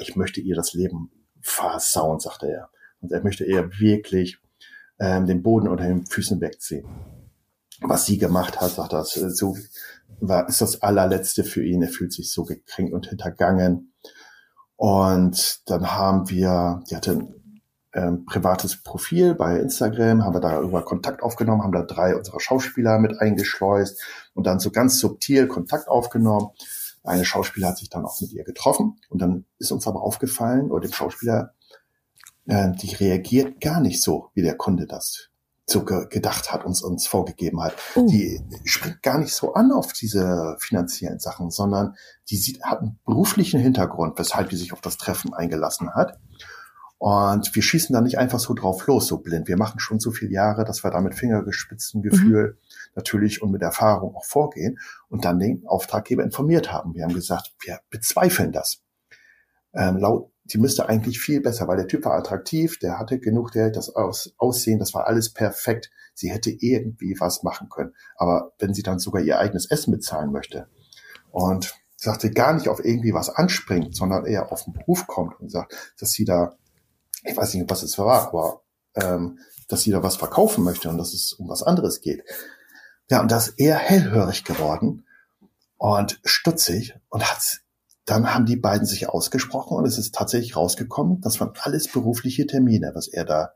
Ich 0.00 0.16
möchte 0.16 0.40
ihr 0.40 0.54
das 0.54 0.72
Leben 0.72 1.10
versauen, 1.40 2.20
sagte 2.20 2.50
er. 2.50 2.70
Und 3.00 3.12
er 3.12 3.22
möchte 3.22 3.44
ihr 3.44 3.70
wirklich 3.78 4.38
ähm, 4.98 5.26
den 5.26 5.42
Boden 5.42 5.68
unter 5.68 5.84
den 5.84 6.06
Füßen 6.06 6.40
wegziehen. 6.40 6.86
Was 7.80 8.06
sie 8.06 8.18
gemacht 8.18 8.60
hat, 8.60 8.72
sagt 8.72 8.92
er, 8.92 9.04
so 9.04 9.56
war, 10.20 10.48
ist 10.48 10.60
das 10.60 10.82
allerletzte 10.82 11.44
für 11.44 11.64
ihn. 11.64 11.82
Er 11.82 11.88
fühlt 11.88 12.12
sich 12.12 12.32
so 12.32 12.44
gekränkt 12.44 12.92
und 12.92 13.06
hintergangen. 13.06 13.92
Und 14.74 15.68
dann 15.70 15.92
haben 15.92 16.28
wir, 16.28 16.82
die 16.90 16.96
hatte 16.96 17.28
ähm, 17.94 18.26
privates 18.26 18.82
Profil 18.82 19.34
bei 19.34 19.58
Instagram, 19.58 20.24
haben 20.24 20.34
wir 20.34 20.40
darüber 20.40 20.84
Kontakt 20.84 21.22
aufgenommen, 21.22 21.62
haben 21.62 21.72
da 21.72 21.82
drei 21.82 22.16
unserer 22.16 22.40
Schauspieler 22.40 22.98
mit 22.98 23.20
eingeschleust 23.20 24.00
und 24.34 24.46
dann 24.46 24.60
so 24.60 24.70
ganz 24.70 24.98
subtil 24.98 25.46
Kontakt 25.46 25.88
aufgenommen. 25.88 26.50
Eine 27.08 27.24
Schauspieler 27.24 27.68
hat 27.68 27.78
sich 27.78 27.90
dann 27.90 28.04
auch 28.04 28.20
mit 28.20 28.32
ihr 28.32 28.44
getroffen 28.44 29.00
und 29.08 29.20
dann 29.20 29.44
ist 29.58 29.72
uns 29.72 29.86
aber 29.86 30.02
aufgefallen, 30.02 30.70
oder 30.70 30.86
dem 30.86 30.92
Schauspieler, 30.92 31.54
äh, 32.46 32.70
die 32.72 32.94
reagiert 32.94 33.60
gar 33.60 33.80
nicht 33.80 34.02
so, 34.02 34.30
wie 34.34 34.42
der 34.42 34.56
Kunde 34.56 34.86
das 34.86 35.28
so 35.70 35.84
ge 35.84 36.06
gedacht 36.08 36.50
hat, 36.50 36.64
uns 36.64 36.82
uns 36.82 37.06
vorgegeben 37.06 37.62
hat. 37.62 37.74
Uh. 37.94 38.08
Die 38.08 38.42
springt 38.64 39.02
gar 39.02 39.18
nicht 39.18 39.34
so 39.34 39.52
an 39.52 39.70
auf 39.70 39.92
diese 39.92 40.56
finanziellen 40.58 41.18
Sachen, 41.18 41.50
sondern 41.50 41.94
die 42.30 42.36
sieht, 42.36 42.62
hat 42.62 42.80
einen 42.80 42.98
beruflichen 43.04 43.60
Hintergrund, 43.60 44.18
weshalb 44.18 44.48
die 44.48 44.56
sich 44.56 44.72
auf 44.72 44.80
das 44.80 44.96
Treffen 44.96 45.34
eingelassen 45.34 45.94
hat. 45.94 46.18
Und 46.96 47.54
wir 47.54 47.62
schießen 47.62 47.92
da 47.92 48.00
nicht 48.00 48.18
einfach 48.18 48.40
so 48.40 48.54
drauf 48.54 48.86
los, 48.86 49.06
so 49.06 49.18
blind. 49.18 49.46
Wir 49.46 49.56
machen 49.56 49.78
schon 49.78 50.00
so 50.00 50.10
viele 50.10 50.32
Jahre, 50.32 50.64
dass 50.64 50.82
wir 50.82 50.90
da 50.90 51.00
mit 51.00 51.14
fingergespitztem 51.14 52.02
Gefühl 52.02 52.56
mhm. 52.56 52.77
Natürlich 52.94 53.42
und 53.42 53.50
mit 53.50 53.62
Erfahrung 53.62 54.14
auch 54.14 54.24
vorgehen 54.24 54.78
und 55.08 55.24
dann 55.24 55.38
den 55.38 55.66
Auftraggeber 55.66 56.22
informiert 56.22 56.72
haben. 56.72 56.94
Wir 56.94 57.04
haben 57.04 57.14
gesagt, 57.14 57.54
wir 57.60 57.80
bezweifeln 57.90 58.52
das. 58.52 58.82
Ähm, 59.74 59.98
laut, 59.98 60.30
die 60.44 60.58
müsste 60.58 60.88
eigentlich 60.88 61.20
viel 61.20 61.40
besser, 61.40 61.68
weil 61.68 61.76
der 61.76 61.88
Typ 61.88 62.04
war 62.04 62.14
attraktiv, 62.14 62.78
der 62.78 62.98
hatte 62.98 63.18
genug 63.18 63.52
Geld, 63.52 63.76
das 63.76 63.94
Aus, 63.94 64.34
Aussehen, 64.38 64.78
das 64.78 64.94
war 64.94 65.06
alles 65.06 65.32
perfekt. 65.32 65.90
Sie 66.14 66.30
hätte 66.30 66.50
irgendwie 66.50 67.16
was 67.18 67.42
machen 67.42 67.68
können. 67.68 67.94
Aber 68.16 68.52
wenn 68.58 68.74
sie 68.74 68.82
dann 68.82 68.98
sogar 68.98 69.22
ihr 69.22 69.38
eigenes 69.38 69.70
Essen 69.70 69.92
bezahlen 69.92 70.32
möchte 70.32 70.68
und 71.30 71.74
sagte 71.96 72.30
gar 72.30 72.54
nicht 72.54 72.68
auf 72.68 72.84
irgendwie 72.84 73.12
was 73.12 73.28
anspringt, 73.28 73.94
sondern 73.94 74.24
eher 74.24 74.50
auf 74.50 74.64
den 74.64 74.72
Beruf 74.72 75.06
kommt 75.06 75.38
und 75.40 75.50
sagt, 75.50 75.94
dass 75.98 76.12
sie 76.12 76.24
da 76.24 76.56
ich 77.24 77.36
weiß 77.36 77.54
nicht, 77.54 77.70
was 77.70 77.82
es 77.82 77.98
war, 77.98 78.28
aber 78.28 78.62
ähm, 78.94 79.38
dass 79.68 79.82
sie 79.82 79.90
da 79.90 80.02
was 80.02 80.16
verkaufen 80.16 80.64
möchte 80.64 80.88
und 80.88 80.98
dass 80.98 81.12
es 81.12 81.32
um 81.32 81.48
was 81.48 81.62
anderes 81.62 82.00
geht. 82.00 82.22
Ja, 83.10 83.20
und 83.20 83.30
da 83.30 83.38
ist 83.38 83.54
er 83.58 83.76
hellhörig 83.76 84.44
geworden 84.44 85.06
und 85.76 86.20
stutzig 86.24 86.94
und 87.08 87.24
hat 87.30 87.62
dann 88.08 88.32
haben 88.32 88.46
die 88.46 88.56
beiden 88.56 88.86
sich 88.86 89.08
ausgesprochen 89.08 89.76
und 89.76 89.84
es 89.84 89.98
ist 89.98 90.14
tatsächlich 90.14 90.56
rausgekommen, 90.56 91.20
das 91.20 91.40
waren 91.40 91.52
alles 91.60 91.88
berufliche 91.92 92.46
Termine, 92.46 92.92
was 92.94 93.06
er 93.06 93.26
da 93.26 93.52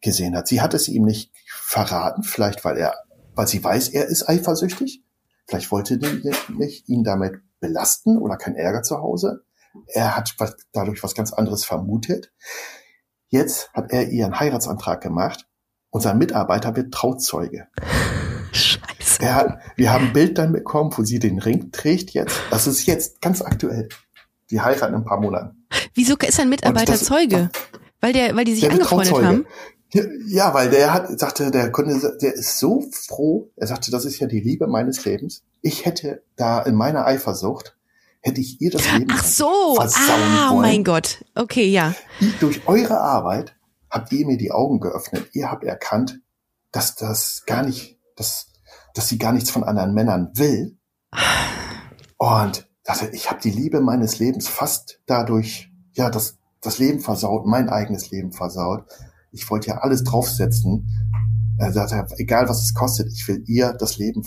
gesehen 0.00 0.36
hat. 0.36 0.48
Sie 0.48 0.60
hat 0.60 0.74
es 0.74 0.88
ihm 0.88 1.04
nicht 1.04 1.32
verraten, 1.46 2.24
vielleicht 2.24 2.64
weil 2.64 2.76
er, 2.78 2.96
weil 3.34 3.46
sie 3.46 3.62
weiß, 3.62 3.90
er 3.90 4.06
ist 4.06 4.28
eifersüchtig. 4.28 5.04
Vielleicht 5.46 5.70
wollte 5.70 5.98
die 5.98 6.32
nicht 6.48 6.88
ihn 6.88 7.04
damit 7.04 7.40
belasten 7.60 8.18
oder 8.18 8.36
kein 8.36 8.56
Ärger 8.56 8.82
zu 8.82 8.98
Hause. 8.98 9.44
Er 9.86 10.16
hat 10.16 10.34
was, 10.38 10.56
dadurch 10.72 11.02
was 11.04 11.14
ganz 11.14 11.32
anderes 11.32 11.64
vermutet. 11.64 12.32
Jetzt 13.28 13.72
hat 13.72 13.92
er 13.92 14.08
ihren 14.08 14.40
Heiratsantrag 14.40 15.00
gemacht 15.00 15.46
und 15.90 16.00
sein 16.00 16.18
Mitarbeiter 16.18 16.74
wird 16.74 16.92
Trauzeuge. 16.92 17.68
Scheiße. 18.52 19.34
Hat, 19.34 19.58
wir 19.76 19.92
haben 19.92 20.06
ein 20.08 20.12
Bild 20.12 20.38
dann 20.38 20.52
bekommen, 20.52 20.92
wo 20.96 21.04
sie 21.04 21.18
den 21.18 21.38
Ring 21.38 21.70
trägt 21.72 22.10
jetzt. 22.10 22.36
Das 22.50 22.66
ist 22.66 22.86
jetzt 22.86 23.20
ganz 23.20 23.42
aktuell. 23.42 23.88
Die 24.50 24.60
heiraten 24.60 24.94
in 24.94 25.00
ein 25.00 25.04
paar 25.04 25.20
Monaten. 25.20 25.66
Wieso 25.94 26.16
ist 26.16 26.40
ein 26.40 26.48
Mitarbeiter 26.48 26.92
das, 26.92 27.04
Zeuge? 27.04 27.50
Weil 28.00 28.12
der, 28.12 28.34
weil 28.34 28.44
die 28.44 28.54
sich 28.54 28.68
angefreundet 28.68 29.22
haben? 29.22 29.46
Ja, 30.26 30.54
weil 30.54 30.70
der 30.70 30.94
hat, 30.94 31.18
sagte, 31.18 31.50
der 31.50 31.72
Kunde, 31.72 32.16
der 32.20 32.34
ist 32.34 32.58
so 32.58 32.84
froh. 32.92 33.50
Er 33.56 33.66
sagte, 33.66 33.90
das 33.90 34.04
ist 34.04 34.18
ja 34.20 34.26
die 34.26 34.40
Liebe 34.40 34.66
meines 34.66 35.04
Lebens. 35.04 35.42
Ich 35.62 35.84
hätte 35.84 36.22
da 36.36 36.62
in 36.62 36.74
meiner 36.74 37.06
Eifersucht 37.06 37.76
hätte 38.20 38.40
ich 38.40 38.60
ihr 38.60 38.70
das 38.70 38.90
Leben 38.92 39.10
Ach 39.12 39.24
so, 39.24 39.74
versauen 39.76 40.20
ah, 40.36 40.50
wollen. 40.50 40.60
mein 40.60 40.84
Gott. 40.84 41.24
Okay, 41.34 41.66
ja. 41.66 41.94
Durch 42.38 42.66
eure 42.66 43.00
Arbeit 43.00 43.56
habt 43.88 44.12
ihr 44.12 44.26
mir 44.26 44.36
die 44.36 44.52
Augen 44.52 44.78
geöffnet. 44.80 45.30
Ihr 45.32 45.50
habt 45.50 45.64
erkannt, 45.64 46.20
dass 46.70 46.94
das 46.94 47.44
gar 47.46 47.64
nicht, 47.64 47.98
dass, 48.20 48.52
dass 48.94 49.08
sie 49.08 49.18
gar 49.18 49.32
nichts 49.32 49.50
von 49.50 49.64
anderen 49.64 49.94
Männern 49.94 50.30
will. 50.34 50.78
Und 52.18 52.68
dachte, 52.84 53.08
ich 53.12 53.30
habe 53.30 53.40
die 53.40 53.50
Liebe 53.50 53.80
meines 53.80 54.18
Lebens 54.18 54.46
fast 54.46 55.00
dadurch, 55.06 55.70
ja, 55.94 56.10
das, 56.10 56.38
das 56.60 56.78
Leben 56.78 57.00
versaut, 57.00 57.46
mein 57.46 57.70
eigenes 57.70 58.10
Leben 58.10 58.32
versaut. 58.32 58.84
Ich 59.32 59.50
wollte 59.50 59.68
ja 59.68 59.78
alles 59.78 60.04
draufsetzen. 60.04 60.86
Er 61.58 61.72
sagte, 61.72 62.06
egal 62.18 62.48
was 62.48 62.62
es 62.62 62.74
kostet, 62.74 63.10
ich 63.12 63.26
will 63.26 63.42
ihr 63.46 63.72
das 63.72 63.96
Leben 63.96 64.22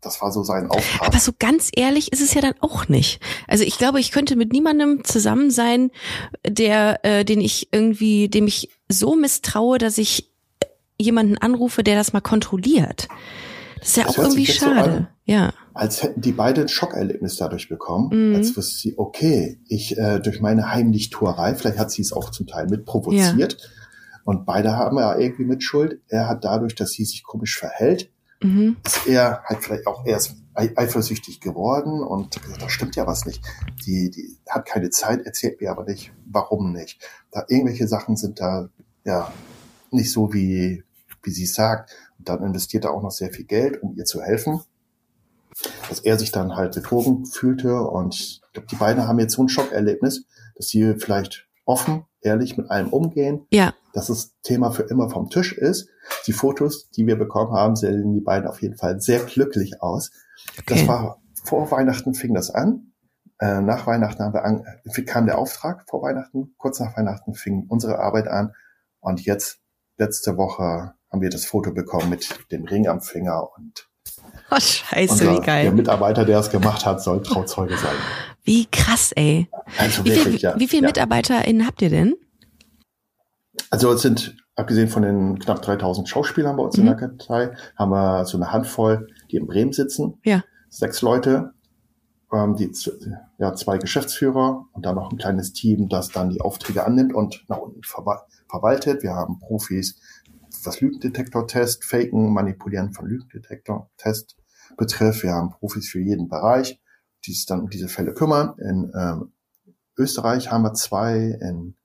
das 0.00 0.20
war 0.20 0.30
so 0.32 0.42
sein 0.42 0.68
Auftrag. 0.68 1.08
Aber 1.08 1.18
so 1.18 1.32
ganz 1.38 1.70
ehrlich 1.74 2.12
ist 2.12 2.20
es 2.20 2.34
ja 2.34 2.42
dann 2.42 2.54
auch 2.60 2.88
nicht. 2.88 3.20
Also 3.48 3.64
ich 3.64 3.78
glaube, 3.78 4.00
ich 4.00 4.12
könnte 4.12 4.36
mit 4.36 4.52
niemandem 4.52 5.02
zusammen 5.02 5.50
sein, 5.50 5.90
der, 6.46 7.02
äh, 7.06 7.24
den 7.24 7.40
ich 7.40 7.68
irgendwie, 7.72 8.28
dem 8.28 8.46
ich 8.46 8.68
so 8.90 9.16
misstraue, 9.16 9.78
dass 9.78 9.96
ich 9.96 10.33
jemanden 11.00 11.36
anrufe, 11.38 11.82
der 11.82 11.96
das 11.96 12.12
mal 12.12 12.20
kontrolliert. 12.20 13.08
Das 13.78 13.88
ist 13.88 13.96
ja 13.96 14.04
Das 14.04 14.14
auch 14.14 14.22
irgendwie 14.22 14.44
jetzt 14.44 14.60
so 14.60 14.66
schade. 14.66 14.90
an. 14.90 15.08
ja. 15.24 15.52
als 15.76 16.04
hätten 16.04 16.20
die 16.20 16.30
beide 16.32 16.60
ein 16.62 16.68
Schockerlebnis 16.68 17.36
dadurch 17.36 17.68
bekommen, 17.68 18.30
Mhm. 18.30 18.36
als 18.36 18.56
wüsste 18.56 18.76
sie, 18.76 18.94
okay, 18.96 19.58
ich 19.66 19.98
äh, 19.98 20.20
durch 20.20 20.40
meine 20.40 20.70
Heimlichtuerei, 20.72 21.56
vielleicht 21.56 21.78
hat 21.78 21.90
sie 21.90 22.00
es 22.02 22.12
auch 22.12 22.30
zum 22.30 22.46
Teil 22.46 22.66
mit 22.68 22.84
provoziert 22.84 23.58
und 24.24 24.46
beide 24.46 24.76
haben 24.76 24.96
ja 24.98 25.18
irgendwie 25.18 25.44
mit 25.44 25.64
Schuld. 25.64 26.00
Er 26.08 26.28
hat 26.28 26.44
dadurch, 26.44 26.76
dass 26.76 26.92
sie 26.92 27.04
sich 27.04 27.24
komisch 27.24 27.58
verhält, 27.58 28.08
Mhm. 28.40 28.76
ist 28.86 29.06
er 29.08 29.42
halt 29.46 29.64
vielleicht 29.64 29.86
auch 29.88 30.06
erst 30.06 30.36
ei- 30.54 30.72
eifersüchtig 30.76 31.40
geworden 31.40 32.02
und 32.04 32.40
gesagt, 32.40 32.62
da 32.62 32.68
stimmt 32.68 32.94
ja 32.94 33.06
was 33.08 33.26
nicht. 33.26 33.42
Die, 33.84 34.10
die 34.10 34.38
hat 34.48 34.66
keine 34.66 34.90
Zeit, 34.90 35.26
erzählt 35.26 35.60
mir 35.60 35.72
aber 35.72 35.84
nicht, 35.84 36.12
warum 36.30 36.72
nicht. 36.72 37.00
Da 37.32 37.44
irgendwelche 37.48 37.88
Sachen 37.88 38.16
sind 38.16 38.38
da 38.40 38.68
ja 39.04 39.32
nicht 39.94 40.12
so 40.12 40.32
wie 40.32 40.84
wie 41.22 41.30
sie 41.30 41.46
sagt. 41.46 41.90
Und 42.18 42.28
dann 42.28 42.44
investiert 42.44 42.84
er 42.84 42.92
auch 42.92 43.02
noch 43.02 43.10
sehr 43.10 43.32
viel 43.32 43.46
Geld, 43.46 43.82
um 43.82 43.94
ihr 43.96 44.04
zu 44.04 44.20
helfen 44.22 44.60
dass 45.88 46.00
er 46.00 46.18
sich 46.18 46.32
dann 46.32 46.56
halt 46.56 46.74
betrogen 46.74 47.26
fühlte. 47.26 47.80
Und 47.82 48.14
ich 48.14 48.42
glaube, 48.52 48.66
die 48.68 48.76
beiden 48.76 49.06
haben 49.06 49.18
jetzt 49.18 49.34
so 49.34 49.42
ein 49.42 49.48
Schockerlebnis, 49.48 50.26
dass 50.56 50.68
sie 50.68 50.94
vielleicht 50.98 51.46
offen, 51.64 52.04
ehrlich 52.20 52.56
mit 52.56 52.70
allem 52.70 52.88
umgehen, 52.88 53.46
Ja. 53.50 53.72
dass 53.92 54.08
das 54.08 54.34
Thema 54.42 54.70
für 54.70 54.82
immer 54.82 55.08
vom 55.10 55.30
Tisch 55.30 55.52
ist. 55.56 55.88
Die 56.26 56.32
Fotos, 56.32 56.90
die 56.90 57.06
wir 57.06 57.16
bekommen 57.16 57.52
haben, 57.52 57.76
sehen 57.76 58.12
die 58.12 58.20
beiden 58.20 58.48
auf 58.48 58.60
jeden 58.62 58.76
Fall 58.76 59.00
sehr 59.00 59.20
glücklich 59.20 59.80
aus. 59.80 60.10
Okay. 60.58 60.74
Das 60.80 60.88
war 60.88 61.22
vor 61.42 61.70
Weihnachten 61.70 62.14
fing 62.14 62.34
das 62.34 62.50
an. 62.50 62.92
Äh, 63.38 63.60
nach 63.60 63.86
Weihnachten 63.86 64.22
haben 64.22 64.34
wir 64.34 64.44
an, 64.44 64.64
äh, 64.84 65.02
kam 65.02 65.26
der 65.26 65.38
Auftrag 65.38 65.88
vor 65.88 66.02
Weihnachten. 66.02 66.54
Kurz 66.58 66.80
nach 66.80 66.96
Weihnachten 66.96 67.34
fing 67.34 67.66
unsere 67.68 67.98
Arbeit 67.98 68.28
an. 68.28 68.52
Und 69.00 69.24
jetzt, 69.24 69.60
letzte 69.96 70.36
Woche, 70.36 70.94
haben 71.10 71.20
wir 71.20 71.30
das 71.30 71.44
Foto 71.46 71.72
bekommen 71.72 72.10
mit 72.10 72.28
dem 72.50 72.64
Ring 72.64 72.88
am 72.88 73.00
Finger 73.00 73.48
und 73.56 73.88
Oh, 74.50 74.60
scheiße, 74.60 75.12
unser, 75.12 75.30
wie 75.32 75.36
der 75.36 75.44
geil. 75.44 75.72
Mitarbeiter, 75.72 76.24
der 76.24 76.38
es 76.38 76.50
gemacht 76.50 76.84
hat, 76.84 77.02
soll 77.02 77.22
Trauzeuge 77.22 77.76
sein. 77.76 77.94
Wie 78.42 78.66
krass, 78.66 79.12
ey. 79.12 79.48
Also 79.78 80.04
Wie 80.04 80.10
wirklich, 80.10 80.24
viel, 80.24 80.36
ja. 80.40 80.58
wie 80.58 80.68
viele 80.68 80.82
ja. 80.82 80.88
MitarbeiterInnen 80.88 81.66
habt 81.66 81.80
ihr 81.82 81.88
denn? 81.90 82.14
Also 83.70 83.92
es 83.92 84.02
sind, 84.02 84.36
abgesehen 84.56 84.88
von 84.88 85.02
den 85.02 85.38
knapp 85.38 85.62
3000 85.62 86.08
Schauspielern 86.08 86.56
bei 86.56 86.62
uns 86.62 86.76
in 86.76 86.82
Mhm. 86.84 86.86
der 86.88 86.96
Kartei, 86.96 87.50
haben 87.76 87.90
wir 87.90 88.24
so 88.26 88.36
eine 88.36 88.52
Handvoll, 88.52 89.08
die 89.30 89.36
in 89.36 89.46
Bremen 89.46 89.72
sitzen. 89.72 90.18
Ja. 90.24 90.44
Sechs 90.68 91.00
Leute, 91.02 91.54
ähm, 92.32 92.56
die, 92.56 92.70
ja, 93.38 93.54
zwei 93.54 93.78
Geschäftsführer 93.78 94.66
und 94.72 94.84
dann 94.84 94.96
noch 94.96 95.10
ein 95.10 95.18
kleines 95.18 95.52
Team, 95.52 95.88
das 95.88 96.10
dann 96.10 96.30
die 96.30 96.40
Aufträge 96.40 96.84
annimmt 96.84 97.14
und 97.14 97.44
nach 97.48 97.58
unten 97.58 97.82
verwaltet. 98.48 99.02
Wir 99.02 99.14
haben 99.14 99.38
Profis, 99.38 100.00
was 100.64 100.80
Lügendetektor-Test, 100.80 101.84
Faken, 101.84 102.32
Manipulieren 102.32 102.92
von 102.92 103.06
Lügendetektor-Test 103.06 104.36
betrifft. 104.76 105.22
Wir 105.22 105.32
haben 105.32 105.50
Profis 105.50 105.88
für 105.88 106.00
jeden 106.00 106.28
Bereich, 106.28 106.80
die 107.24 107.32
sich 107.32 107.46
dann 107.46 107.60
um 107.60 107.70
diese 107.70 107.88
Fälle 107.88 108.14
kümmern. 108.14 108.54
In 108.58 108.92
ähm, 108.94 109.32
Österreich 109.96 110.50
haben 110.50 110.62
wir 110.62 110.74
zwei, 110.74 111.38
in, 111.40 111.76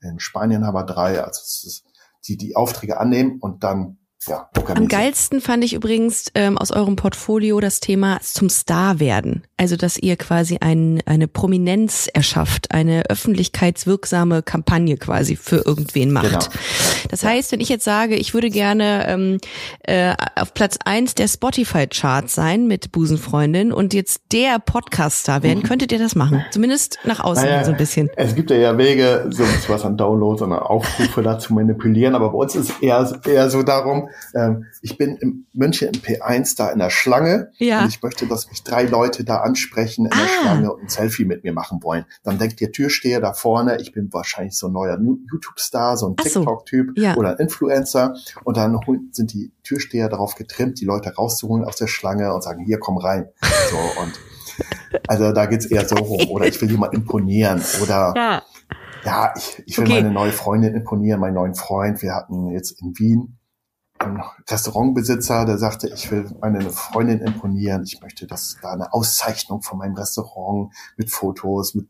in 0.00 0.18
Spanien 0.18 0.66
haben 0.66 0.74
wir 0.74 0.84
drei, 0.84 1.22
also 1.22 1.40
es 1.42 1.64
ist, 1.64 1.86
die 2.26 2.36
die 2.36 2.56
Aufträge 2.56 2.98
annehmen 2.98 3.38
und 3.40 3.64
dann 3.64 3.98
ja, 4.28 4.48
Am 4.74 4.88
geilsten 4.88 5.40
fand 5.40 5.64
ich 5.64 5.74
übrigens 5.74 6.30
ähm, 6.34 6.58
aus 6.58 6.70
eurem 6.70 6.96
Portfolio 6.96 7.60
das 7.60 7.80
Thema 7.80 8.20
zum 8.20 8.48
Star 8.48 9.00
werden. 9.00 9.44
Also, 9.56 9.76
dass 9.76 9.98
ihr 9.98 10.16
quasi 10.16 10.58
ein, 10.60 11.02
eine 11.06 11.28
Prominenz 11.28 12.08
erschafft, 12.12 12.72
eine 12.72 13.04
öffentlichkeitswirksame 13.08 14.42
Kampagne 14.42 14.96
quasi 14.96 15.36
für 15.36 15.64
irgendwen 15.64 16.12
macht. 16.12 16.30
Genau. 16.30 16.44
Das 17.10 17.24
heißt, 17.24 17.52
wenn 17.52 17.60
ich 17.60 17.68
jetzt 17.68 17.84
sage, 17.84 18.16
ich 18.16 18.34
würde 18.34 18.50
gerne 18.50 19.06
ähm, 19.08 19.38
äh, 19.82 20.14
auf 20.36 20.54
Platz 20.54 20.78
eins 20.84 21.14
der 21.14 21.28
Spotify-Charts 21.28 22.34
sein 22.34 22.66
mit 22.66 22.92
Busenfreundin 22.92 23.72
und 23.72 23.94
jetzt 23.94 24.22
der 24.32 24.58
Podcaster 24.58 25.42
werden, 25.42 25.62
könntet 25.62 25.92
ihr 25.92 25.98
das 25.98 26.14
machen? 26.14 26.44
Zumindest 26.50 26.98
nach 27.04 27.20
außen 27.20 27.44
Naja, 27.44 27.64
so 27.64 27.72
ein 27.72 27.76
bisschen. 27.76 28.10
Es 28.16 28.34
gibt 28.34 28.50
ja, 28.50 28.76
Wege, 28.78 29.26
so 29.30 29.44
was 29.68 29.84
an 29.84 29.96
Downloads 29.96 30.42
und 30.42 30.52
Aufrufe 30.52 31.22
da 31.22 31.38
zu 31.38 31.54
manipulieren, 31.54 32.14
aber 32.14 32.30
bei 32.30 32.38
uns 32.38 32.56
ist 32.56 32.82
eher, 32.82 33.20
eher 33.26 33.50
so 33.50 33.62
darum, 33.62 34.08
ähm, 34.34 34.66
ich 34.82 34.96
bin 34.98 35.16
in 35.16 35.46
München 35.52 35.88
im 35.88 36.00
P1 36.00 36.56
da 36.56 36.70
in 36.70 36.78
der 36.78 36.90
Schlange 36.90 37.50
Ja. 37.58 37.82
und 37.82 37.88
ich 37.88 38.02
möchte, 38.02 38.26
dass 38.26 38.48
mich 38.48 38.62
drei 38.62 38.84
Leute 38.84 39.24
da 39.24 39.38
ansprechen 39.38 40.06
in 40.06 40.10
der 40.10 40.20
Ah. 40.20 40.40
Schlange 40.42 40.72
und 40.72 40.82
ein 40.82 40.88
Selfie 40.88 41.24
mit 41.24 41.44
mir 41.44 41.52
machen 41.52 41.82
wollen. 41.82 42.04
Dann 42.22 42.38
denkt 42.38 42.60
der 42.60 42.72
Türsteher 42.72 43.20
da 43.20 43.32
vorne, 43.32 43.80
ich 43.80 43.92
bin 43.92 44.12
wahrscheinlich 44.12 44.56
so 44.56 44.68
ein 44.68 44.72
neuer 44.72 44.98
YouTube-Star, 45.30 45.96
so 45.96 46.08
ein 46.08 46.16
Ach 46.18 46.24
so. 46.26 46.40
TikTok-Typ 46.40 46.98
Ja. 46.98 47.16
oder 47.16 47.30
ein 47.30 47.36
Influencer 47.38 48.14
und 48.44 48.56
dann 48.56 48.78
sind 49.12 49.32
die 49.32 49.52
Türsteher 49.62 50.08
darauf 50.08 50.34
getrimmt, 50.34 50.80
die 50.80 50.84
Leute 50.84 51.14
rauszuholen 51.14 51.64
aus 51.64 51.76
der 51.76 51.86
Schlange 51.86 52.32
und 52.34 52.42
sagen, 52.42 52.64
hier, 52.64 52.78
komm 52.78 52.98
rein. 52.98 53.28
So 53.70 53.76
und 54.02 54.12
also 55.08 55.32
da 55.32 55.46
geht's 55.46 55.66
eher 55.66 55.86
so 55.88 55.96
rum. 55.96 56.28
Oder 56.30 56.46
ich 56.46 56.60
will 56.62 56.70
jemand 56.70 56.94
imponieren. 56.94 57.60
Oder 57.82 58.12
Ja. 58.16 58.42
ja, 59.04 59.34
ich, 59.36 59.62
ich 59.66 59.78
will 59.78 59.84
Okay. 59.86 59.94
meine 60.02 60.12
neue 60.12 60.30
Freundin 60.32 60.74
imponieren, 60.74 61.18
meinen 61.20 61.34
neuen 61.34 61.54
Freund. 61.54 62.02
Wir 62.02 62.14
hatten 62.14 62.50
jetzt 62.50 62.80
in 62.80 62.92
Wien 62.98 63.36
Restaurantbesitzer, 64.48 65.44
der 65.44 65.58
sagte, 65.58 65.88
ich 65.88 66.10
will 66.10 66.30
meine 66.40 66.70
Freundin 66.70 67.20
imponieren. 67.20 67.84
Ich 67.84 68.00
möchte, 68.00 68.26
dass 68.26 68.56
da 68.62 68.72
eine 68.72 68.92
Auszeichnung 68.92 69.62
von 69.62 69.78
meinem 69.78 69.94
Restaurant 69.94 70.72
mit 70.96 71.10
Fotos 71.10 71.74
mit 71.74 71.86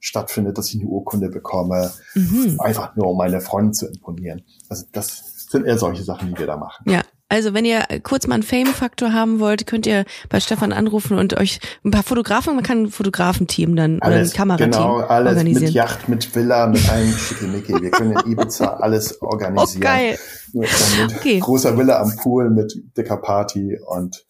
stattfindet, 0.00 0.56
dass 0.56 0.68
ich 0.68 0.80
eine 0.80 0.88
Urkunde 0.88 1.28
bekomme. 1.28 1.92
Mhm. 2.14 2.58
Einfach 2.58 2.96
nur, 2.96 3.08
um 3.08 3.18
meine 3.18 3.40
Freundin 3.40 3.74
zu 3.74 3.86
imponieren. 3.86 4.42
Also 4.68 4.86
das 4.92 5.46
sind 5.50 5.66
eher 5.66 5.78
solche 5.78 6.02
Sachen, 6.04 6.28
die 6.28 6.38
wir 6.38 6.46
da 6.46 6.56
machen. 6.56 6.90
Ja, 6.90 7.02
also 7.30 7.54
wenn 7.54 7.64
ihr 7.64 7.84
kurz 8.02 8.26
mal 8.26 8.34
einen 8.34 8.42
Fame-Faktor 8.42 9.12
haben 9.12 9.38
wollt, 9.40 9.66
könnt 9.66 9.86
ihr 9.86 10.04
bei 10.28 10.40
Stefan 10.40 10.72
anrufen 10.72 11.16
und 11.16 11.38
euch 11.38 11.60
ein 11.84 11.90
paar 11.92 12.02
Fotografen, 12.02 12.54
man 12.56 12.64
kann 12.64 12.82
ein 12.82 12.90
Fotografenteam 12.90 13.76
dann 13.76 13.96
oder 13.98 14.16
ein 14.16 14.30
Kamerateam 14.30 14.70
genau, 14.72 14.98
alles 14.98 15.28
organisieren. 15.36 15.64
mit 15.64 15.74
Yacht, 15.74 16.08
mit 16.08 16.34
Villa, 16.34 16.66
mit 16.66 16.88
allem 16.90 17.12
Schickimicki. 17.12 17.80
Wir 17.80 17.90
können 17.92 18.12
in 18.12 18.32
Ibiza 18.32 18.66
alles 18.80 19.22
organisieren. 19.22 19.82
Oh, 19.82 19.86
geil. 19.86 20.18
Mit, 20.52 20.68
mit 20.98 21.16
Okay. 21.16 21.38
großer 21.38 21.78
Villa 21.78 22.00
am 22.00 22.14
Pool, 22.16 22.50
mit 22.50 22.74
dicker 22.96 23.16
Party 23.16 23.78
und 23.86 24.24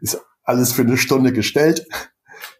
ist 0.00 0.18
alles 0.42 0.72
für 0.72 0.82
eine 0.82 0.96
Stunde 0.96 1.32
gestellt. 1.32 1.86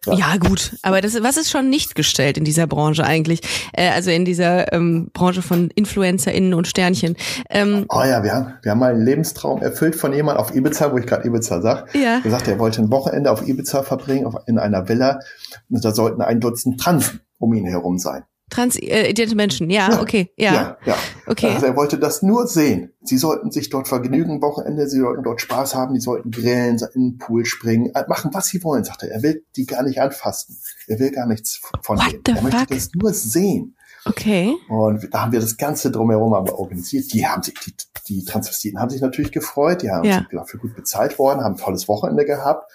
Ja. 0.07 0.36
gut, 0.36 0.76
aber 0.82 1.00
das, 1.00 1.20
was 1.22 1.36
ist 1.36 1.50
schon 1.50 1.70
nicht 1.70 1.94
gestellt 1.94 2.38
in 2.38 2.44
dieser 2.44 2.66
Branche 2.66 3.04
eigentlich? 3.04 3.40
Äh, 3.72 3.90
also 3.90 4.11
in 4.11 4.24
dieser 4.24 4.72
ähm, 4.72 5.11
Branche 5.12 5.42
von 5.42 5.70
InfluencerInnen 5.70 6.54
und 6.54 6.66
Sternchen. 6.66 7.16
Ähm, 7.50 7.86
Oh 7.88 8.02
ja, 8.02 8.22
wir 8.22 8.32
haben, 8.32 8.54
wir 8.62 8.70
haben 8.72 8.78
mal 8.78 8.92
einen 8.92 9.04
Lebenstraum 9.04 9.62
erfüllt 9.62 9.96
von 9.96 10.12
jemand 10.12 10.38
auf 10.38 10.54
Ibiza, 10.54 10.92
wo 10.92 10.98
ich 10.98 11.07
gerade 11.07 11.26
Ibiza 11.26 11.61
sag. 11.61 11.94
Ja. 11.94 12.20
Er 12.22 12.30
sagte, 12.30 12.52
er 12.52 12.59
wollte 12.59 12.82
ein 12.82 12.90
Wochenende 12.90 13.30
auf 13.30 13.46
Ibiza 13.46 13.82
verbringen, 13.82 14.26
auf, 14.26 14.34
in 14.46 14.59
einer 14.59 14.88
Villa. 14.88 15.20
Und 15.70 15.84
da 15.84 15.92
sollten 15.92 16.22
ein 16.22 16.40
Dutzend 16.40 16.80
Trans 16.80 17.14
um 17.38 17.52
ihn 17.54 17.66
herum 17.66 17.98
sein. 17.98 18.24
Transidente 18.51 19.34
Menschen, 19.34 19.70
ja, 19.70 19.90
Ja. 19.90 20.01
okay, 20.01 20.30
ja, 20.36 20.55
ja. 20.55 20.76
ja. 20.86 20.97
okay. 21.26 21.51
Also 21.55 21.66
er 21.66 21.76
wollte 21.76 21.99
das 21.99 22.22
nur 22.22 22.47
sehen. 22.47 22.92
Sie 23.03 23.18
sollten 23.18 23.51
sich 23.51 23.70
dort 23.70 23.88
vergnügen, 23.88 24.40
Wochenende, 24.42 24.88
sie 24.88 25.01
sollten 25.01 25.22
dort 25.22 25.40
Spaß 25.40 25.74
haben, 25.74 25.94
die 25.94 26.01
sollten 26.01 26.30
grillen, 26.30 26.78
in 26.94 27.11
den 27.12 27.18
Pool 27.18 27.44
springen, 27.44 27.92
äh, 27.94 28.05
machen, 28.09 28.30
was 28.34 28.47
sie 28.47 28.62
wollen, 28.62 28.84
sagte 28.84 29.09
er. 29.09 29.16
Er 29.16 29.22
will 29.22 29.44
die 29.57 29.66
gar 29.66 29.82
nicht 29.82 30.01
anfassen. 30.01 30.57
Er 30.86 30.99
will 30.99 31.11
gar 31.11 31.26
nichts 31.26 31.61
von 31.82 31.99
What 31.99 32.26
denen. 32.26 32.36
Er 32.36 32.42
möchte 32.42 32.59
fuck? 32.61 32.68
das 32.68 32.90
nur 32.94 33.12
sehen. 33.12 33.76
Okay. 34.05 34.55
Und 34.68 35.09
da 35.12 35.22
haben 35.22 35.32
wir 35.32 35.40
das 35.40 35.57
Ganze 35.57 35.90
drumherum 35.90 36.32
aber 36.34 36.59
organisiert. 36.61 37.12
Die 37.12 37.26
haben 37.26 37.42
sich, 37.42 37.55
die, 37.55 37.74
die 38.09 38.24
Transvestiten 38.24 38.78
haben 38.78 38.90
sich 38.90 39.01
natürlich 39.01 39.32
gefreut, 39.32 39.82
die 39.82 39.90
haben 39.90 40.05
Ja. 40.05 40.24
dafür 40.30 40.61
gut 40.61 40.76
bezahlt 40.76 41.18
worden, 41.18 41.40
haben 41.42 41.55
ein 41.55 41.61
tolles 41.61 41.88
Wochenende 41.88 42.24
gehabt. 42.24 42.70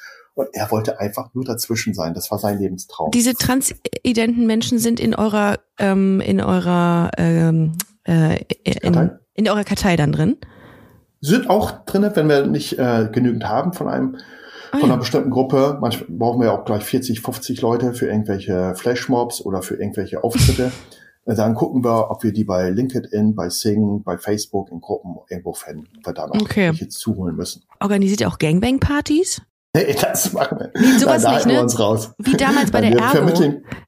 Er 0.53 0.71
wollte 0.71 0.99
einfach 0.99 1.33
nur 1.33 1.43
dazwischen 1.45 1.93
sein. 1.93 2.13
Das 2.13 2.31
war 2.31 2.39
sein 2.39 2.59
Lebenstraum. 2.59 3.11
Diese 3.11 3.33
transidenten 3.33 4.45
Menschen 4.45 4.79
sind 4.79 4.99
in 4.99 5.15
eurer, 5.15 5.59
ähm, 5.79 6.21
in 6.21 6.41
eurer, 6.41 7.11
ähm, 7.17 7.73
äh, 8.05 8.43
in, 8.63 8.93
Kartei? 8.93 9.09
in 9.33 9.49
eurer 9.49 9.63
Kartei 9.63 9.95
dann 9.95 10.11
drin? 10.11 10.37
sind 11.23 11.51
auch 11.51 11.85
drinne, 11.85 12.15
wenn 12.15 12.27
wir 12.27 12.47
nicht 12.47 12.79
äh, 12.79 13.07
genügend 13.11 13.47
haben 13.47 13.73
von 13.73 13.87
einem 13.87 14.17
Ah, 14.71 14.77
von 14.79 14.87
ja. 14.87 14.93
einer 14.93 14.97
bestimmten 14.97 15.29
Gruppe. 15.31 15.77
Manchmal 15.81 16.07
brauchen 16.09 16.39
wir 16.39 16.47
ja 16.47 16.53
auch 16.57 16.63
gleich 16.63 16.83
40, 16.83 17.19
50 17.21 17.61
Leute 17.61 17.93
für 17.93 18.07
irgendwelche 18.07 18.73
Flashmobs 18.75 19.41
oder 19.41 19.61
für 19.61 19.75
irgendwelche 19.75 20.23
Auftritte. 20.23 20.71
Äh, 21.27 21.35
Dann 21.35 21.53
gucken 21.53 21.83
wir, 21.85 22.09
ob 22.09 22.23
wir 22.23 22.33
die 22.33 22.43
bei 22.43 22.71
LinkedIn, 22.71 23.35
bei 23.35 23.47
Sing, 23.51 24.01
bei 24.03 24.17
Facebook 24.17 24.71
in 24.71 24.81
Gruppen 24.81 25.17
irgendwo 25.29 25.53
finden, 25.53 25.87
ob 25.99 26.07
wir 26.07 26.13
da 26.13 26.25
noch 26.25 26.41
Okay. 26.41 26.69
welche 26.69 26.87
zuholen 26.87 27.35
müssen. 27.35 27.61
Organisiert 27.79 28.21
ihr 28.21 28.27
auch 28.27 28.39
Gangbang-Partys? 28.39 29.39
Nee, 29.73 29.95
das 30.01 30.33
machen 30.33 30.59
wir. 30.59 30.71
Nee, 30.75 30.97
sowas 30.97 31.21
da, 31.23 31.29
nicht, 31.29 31.35
halten 31.37 31.49
wir 31.49 31.55
ne? 31.57 31.61
uns 31.63 31.79
raus. 31.79 32.11
Wie 32.17 32.35
damals 32.35 32.71
bei 32.71 32.81
der 32.81 32.91
Ergo, 32.91 33.31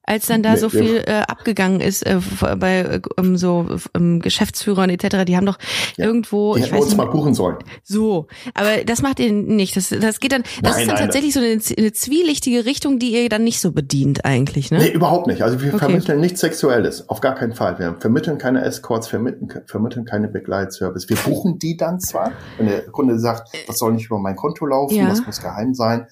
als 0.06 0.28
dann 0.28 0.42
da 0.44 0.52
Nee, 0.54 0.58
so 0.58 0.70
viel 0.70 1.04
äh, 1.06 1.22
abgegangen 1.28 1.80
ist 1.82 2.06
äh, 2.06 2.20
bei 2.58 2.80
äh, 2.80 3.02
ähm, 3.18 3.36
so 3.38 3.68
ähm, 3.94 4.20
Geschäftsführern 4.22 4.90
etc. 4.90 5.26
Die 5.26 5.36
haben 5.36 5.46
doch 5.46 5.58
irgendwo, 5.98 6.56
Die 6.56 6.62
ich 6.62 6.66
hätten 6.68 6.78
weiß 6.78 6.84
uns 6.86 6.96
mal 6.98 7.04
nicht, 7.06 7.14
buchen 7.14 7.34
sollen. 7.34 7.58
so, 7.84 8.28
aber 8.54 8.84
das 8.86 9.02
macht 9.02 9.20
ihr 9.20 9.32
nicht. 9.34 9.76
Das, 9.76 9.90
das 9.90 10.20
geht 10.22 10.32
dann, 10.32 10.44
das 10.62 10.74
Nein, 10.74 10.82
ist 10.82 10.88
dann 10.88 10.96
nein. 10.96 11.06
tatsächlich 11.06 11.34
so 11.34 11.40
eine, 11.42 11.60
eine 11.78 11.92
zwielichtige 11.94 12.66
Richtung, 12.66 13.00
die 13.00 13.14
ihr 13.22 13.28
dann 13.30 13.44
nicht 13.44 13.60
so 13.60 13.72
bedient 13.72 14.24
eigentlich, 14.26 14.72
ne? 14.72 14.80
Nee, 14.80 14.90
überhaupt 14.92 15.28
nicht. 15.28 15.42
Also 15.42 15.62
wir 15.62 15.74
Okay. 15.74 15.86
vermitteln 15.86 16.20
nichts 16.22 16.40
Sexuelles. 16.42 17.10
Auf 17.10 17.20
gar 17.20 17.36
keinen 17.36 17.54
Fall. 17.54 17.78
Wir 17.80 17.96
vermitteln 18.00 18.38
keine 18.38 18.64
Escorts, 18.64 19.08
vermitteln, 19.08 19.50
vermitteln 19.66 20.06
keine 20.06 20.28
Begleitservice. 20.28 21.10
Wir 21.10 21.18
buchen 21.18 21.60
die 21.60 21.76
dann 21.78 22.00
zwar, 22.00 22.32
wenn 22.58 22.68
der 22.68 22.84
Kunde 22.88 23.18
sagt, 23.20 23.50
das 23.68 23.80
soll 23.80 23.94
nicht 23.94 24.06
über 24.08 24.20
mein 24.20 24.36
Konto 24.36 24.66
laufen, 24.66 24.96
Ja. 24.96 25.10
das 25.10 25.26
muss 25.26 25.42
geheim 25.42 25.73
sein, 25.76 26.08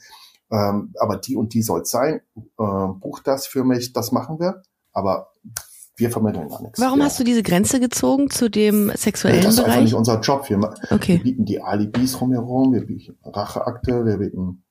ähm, 0.51 0.93
aber 0.99 1.17
die 1.17 1.35
und 1.35 1.53
die 1.53 1.61
soll 1.61 1.81
es 1.81 1.91
sein, 1.91 2.21
äh, 2.35 2.41
bucht 2.57 3.27
das 3.27 3.47
für 3.47 3.63
mich, 3.63 3.93
das 3.93 4.11
machen 4.11 4.39
wir. 4.39 4.61
Aber 4.93 5.31
wir 5.95 6.09
vermitteln 6.09 6.49
da 6.49 6.61
nichts. 6.61 6.79
Warum 6.79 6.99
ja. 6.99 7.05
hast 7.05 7.19
du 7.19 7.23
diese 7.23 7.43
Grenze 7.43 7.79
gezogen 7.79 8.29
zu 8.29 8.49
dem 8.49 8.91
sexuellen 8.95 9.41
Das 9.43 9.53
ist 9.53 9.59
einfach 9.59 9.71
Bereich? 9.73 9.83
nicht 9.85 9.93
unser 9.93 10.19
Job. 10.21 10.49
Wir, 10.49 10.57
Okay. 10.89 11.13
wir 11.17 11.23
bieten 11.23 11.45
die 11.45 11.61
Alibis 11.61 12.19
rumherum, 12.19 12.73
wir 12.73 12.85
bieten 12.85 13.17
Racheakte, 13.23 14.05
wir 14.05 14.17
bieten 14.17 14.63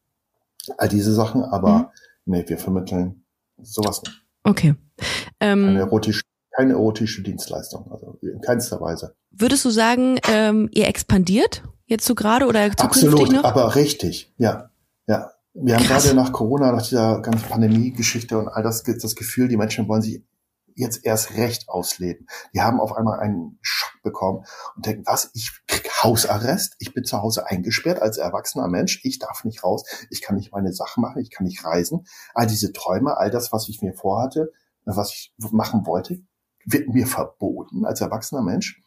all 0.77 0.89
diese 0.89 1.13
Sachen, 1.15 1.43
aber 1.43 1.91
Mhm. 2.27 2.33
nee, 2.35 2.45
wir 2.47 2.59
vermitteln 2.59 3.25
sowas 3.63 4.03
nicht. 4.03 4.23
Okay. 4.45 4.75
Keine 5.39 5.53
Ähm, 5.71 5.77
erotische, 5.77 6.23
keine 6.57 6.73
erotische 6.73 7.23
Dienstleistung, 7.23 7.91
also 7.93 8.19
in 8.23 8.41
keinster 8.41 8.81
Weise. 8.81 9.15
würdest 9.31 9.65
du 9.65 9.71
sagen, 9.71 10.19
ähm, 10.29 10.69
ihr 10.73 10.89
expandiert 10.89 11.63
jetzt 11.87 12.05
so 12.07 12.15
gerade 12.15 12.47
oder 12.47 12.71
zukünftig 12.77 13.09
Absolut, 13.13 13.33
noch? 13.33 13.45
aber 13.45 13.75
richtig, 13.77 14.33
ja, 14.39 14.70
ja. 15.11 15.31
Wir 15.53 15.75
haben 15.75 15.85
Krass. 15.85 16.05
gerade 16.05 16.15
nach 16.17 16.33
Corona, 16.33 16.71
nach 16.71 16.83
dieser 16.83 17.21
ganzen 17.23 17.49
Pandemie-Geschichte 17.49 18.39
und 18.39 18.49
all 18.49 18.63
das, 18.63 18.85
das 18.85 19.17
Gefühl, 19.17 19.49
die 19.49 19.57
Menschen 19.57 19.89
wollen 19.89 20.01
sich 20.01 20.23
jetzt 20.77 21.05
erst 21.05 21.35
recht 21.37 21.69
ausleben. 21.69 22.29
Die 22.55 22.61
haben 22.61 22.79
auf 22.79 22.93
einmal 22.93 23.19
einen 23.19 23.59
Schock 23.61 24.01
bekommen 24.05 24.45
und 24.77 24.87
denken, 24.87 25.03
was, 25.07 25.31
ich 25.35 25.51
krieg 25.67 25.91
Hausarrest, 26.05 26.77
ich 26.79 26.95
bin 26.95 27.05
zu 27.05 27.21
Hause 27.21 27.49
eingesperrt 27.49 28.01
als 28.01 28.19
erwachsener 28.19 28.69
Mensch, 28.69 29.01
ich 29.05 29.19
darf 29.19 29.43
nicht 29.43 29.65
raus, 29.65 29.83
ich 30.09 30.23
kann 30.23 30.37
nicht 30.37 30.53
meine 30.53 30.73
Sachen 30.73 31.01
machen, 31.03 31.21
ich 31.21 31.31
kann 31.31 31.45
nicht 31.45 31.65
reisen. 31.65 32.07
All 32.33 32.47
diese 32.47 32.73
Träume, 32.73 33.17
all 33.17 33.31
das, 33.31 33.53
was 33.53 33.69
ich 33.69 33.83
mir 33.83 33.93
vorhatte, 33.93 34.53
was 34.85 35.11
ich 35.11 35.33
machen 35.51 35.85
wollte, 35.85 36.21
wird 36.65 36.89
mir 36.89 37.09
verboten 37.09 37.85
als 37.85 38.01
erwachsener 38.01 38.43
Mensch. 38.43 38.81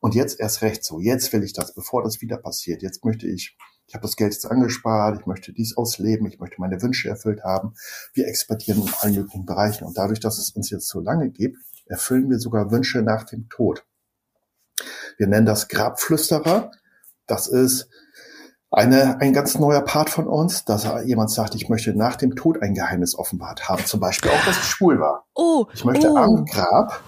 Und 0.00 0.14
jetzt 0.14 0.40
erst 0.40 0.60
recht 0.62 0.84
so. 0.84 1.00
Jetzt 1.00 1.32
will 1.32 1.42
ich 1.42 1.52
das, 1.54 1.74
bevor 1.74 2.02
das 2.02 2.20
wieder 2.20 2.36
passiert. 2.36 2.82
Jetzt 2.82 3.04
möchte 3.04 3.26
ich, 3.28 3.56
ich 3.86 3.94
habe 3.94 4.02
das 4.02 4.16
Geld 4.16 4.32
jetzt 4.32 4.46
angespart, 4.50 5.20
ich 5.20 5.26
möchte 5.26 5.52
dies 5.52 5.76
ausleben, 5.76 6.26
ich 6.26 6.38
möchte 6.38 6.60
meine 6.60 6.80
Wünsche 6.80 7.08
erfüllt 7.08 7.42
haben. 7.44 7.74
Wir 8.14 8.26
expandieren 8.26 8.82
in 8.82 8.92
allen 9.00 9.14
möglichen 9.14 9.44
Bereichen. 9.44 9.84
Und 9.84 9.98
dadurch, 9.98 10.20
dass 10.20 10.38
es 10.38 10.50
uns 10.50 10.70
jetzt 10.70 10.88
so 10.88 11.00
lange 11.00 11.30
gibt, 11.30 11.58
erfüllen 11.86 12.30
wir 12.30 12.38
sogar 12.38 12.70
Wünsche 12.70 13.02
nach 13.02 13.24
dem 13.24 13.48
Tod. 13.48 13.84
Wir 15.18 15.26
nennen 15.26 15.46
das 15.46 15.68
Grabflüsterer. 15.68 16.70
Das 17.26 17.46
ist 17.48 17.88
eine, 18.70 19.20
ein 19.20 19.34
ganz 19.34 19.58
neuer 19.58 19.82
Part 19.82 20.08
von 20.08 20.26
uns, 20.26 20.64
dass 20.64 20.86
jemand 21.04 21.30
sagt, 21.30 21.54
ich 21.54 21.68
möchte 21.68 21.94
nach 21.94 22.16
dem 22.16 22.34
Tod 22.34 22.62
ein 22.62 22.74
Geheimnis 22.74 23.14
offenbart 23.14 23.68
haben. 23.68 23.84
Zum 23.84 24.00
Beispiel 24.00 24.30
auch, 24.30 24.44
dass 24.46 24.56
ich 24.56 24.64
schwul 24.64 24.98
war. 24.98 25.26
Oh, 25.34 25.66
Ich 25.74 25.84
möchte 25.84 26.08
oh, 26.10 26.16
am 26.16 26.44
Grab, 26.46 27.02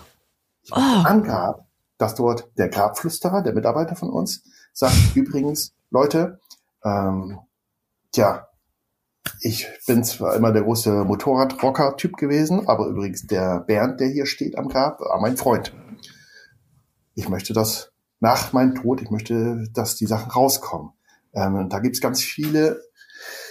ich 0.63 0.71
möchte 0.71 0.85
Oh. 0.85 1.09
am 1.09 1.23
Grab, 1.23 1.67
dass 1.97 2.15
dort 2.15 2.51
der 2.59 2.69
Grabflüsterer, 2.69 3.43
der 3.43 3.55
Mitarbeiter 3.55 3.97
von 3.97 4.11
uns, 4.11 4.43
sagt, 4.75 4.95
übrigens, 5.15 5.75
Leute, 5.91 6.41
ähm, 6.85 7.39
tja, 8.13 8.49
ich 9.41 9.67
bin 9.87 10.05
zwar 10.05 10.37
immer 10.37 10.53
der 10.53 10.63
große 10.63 11.05
Motorradrocker-Typ 11.05 12.17
gewesen, 12.17 12.69
aber 12.69 12.87
übrigens 12.87 13.27
der 13.27 13.61
Bernd, 13.61 14.01
der 14.01 14.09
hier 14.09 14.27
steht 14.27 14.57
am 14.57 14.69
Grab, 14.69 15.01
war 15.01 15.21
mein 15.21 15.37
Freund. 15.37 15.73
Ich 17.15 17.29
möchte 17.29 17.53
das 17.53 17.93
nach 18.21 18.53
meinem 18.53 18.75
Tod, 18.75 19.03
ich 19.03 19.11
möchte, 19.11 19.65
dass 19.73 19.97
die 19.97 20.07
Sachen 20.07 20.31
rauskommen. 20.31 20.93
Ähm, 21.35 21.69
da 21.69 21.79
gibt's 21.81 22.01
ganz 22.01 22.23
viele. 22.23 22.81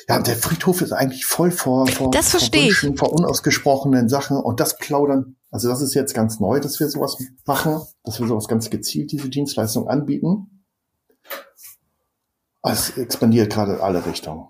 Ja, 0.08 0.20
der 0.20 0.36
Friedhof 0.36 0.82
ist 0.82 0.92
eigentlich 0.92 1.26
voll 1.26 1.52
vor, 1.52 1.88
vor, 1.88 2.12
Das 2.12 2.32
vor. 2.32 2.42
Wünschen, 2.42 2.98
vor 2.98 3.14
unausgesprochenen 3.14 4.10
Sachen 4.10 4.38
und 4.38 4.60
das 4.60 4.78
plaudern. 4.78 5.38
Also 5.50 5.70
das 5.70 5.82
ist 5.82 5.94
jetzt 5.94 6.14
ganz 6.14 6.40
neu, 6.40 6.60
dass 6.60 6.80
wir 6.80 6.90
sowas 6.90 7.18
machen, 7.46 7.82
dass 8.04 8.20
wir 8.20 8.28
sowas 8.28 8.48
ganz 8.48 8.70
gezielt 8.70 9.12
diese 9.12 9.30
Dienstleistung 9.30 9.88
anbieten. 9.88 10.53
Es 12.64 12.98
expandiert 12.98 13.52
gerade 13.52 13.74
in 13.74 13.82
alle 13.82 14.06
Richtungen. 14.06 14.48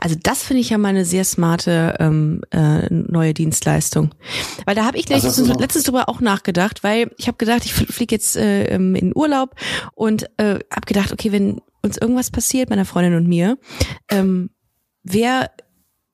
Also 0.00 0.16
das 0.20 0.42
finde 0.42 0.62
ich 0.62 0.70
ja 0.70 0.78
mal 0.78 0.88
eine 0.88 1.04
sehr 1.04 1.24
smarte 1.24 1.96
ähm, 2.00 2.42
äh, 2.50 2.86
neue 2.90 3.34
Dienstleistung. 3.34 4.10
Weil 4.64 4.74
da 4.74 4.84
habe 4.84 4.98
ich 4.98 5.10
Also 5.12 5.28
letztens, 5.28 5.60
letztens 5.60 5.84
drüber 5.84 6.08
auch 6.08 6.20
nachgedacht, 6.20 6.82
weil 6.82 7.12
ich 7.18 7.28
habe 7.28 7.38
gedacht, 7.38 7.64
ich 7.64 7.72
fliege 7.72 8.14
jetzt 8.14 8.36
äh, 8.36 8.64
ähm, 8.64 8.94
in 8.94 9.16
Urlaub 9.16 9.54
und 9.94 10.24
äh, 10.38 10.58
habe 10.72 10.86
gedacht, 10.86 11.12
okay, 11.12 11.32
wenn 11.32 11.60
uns 11.82 11.96
irgendwas 11.96 12.30
passiert, 12.30 12.70
meiner 12.70 12.84
Freundin 12.84 13.14
und 13.14 13.28
mir, 13.28 13.58
ähm, 14.10 14.50
wer 15.02 15.50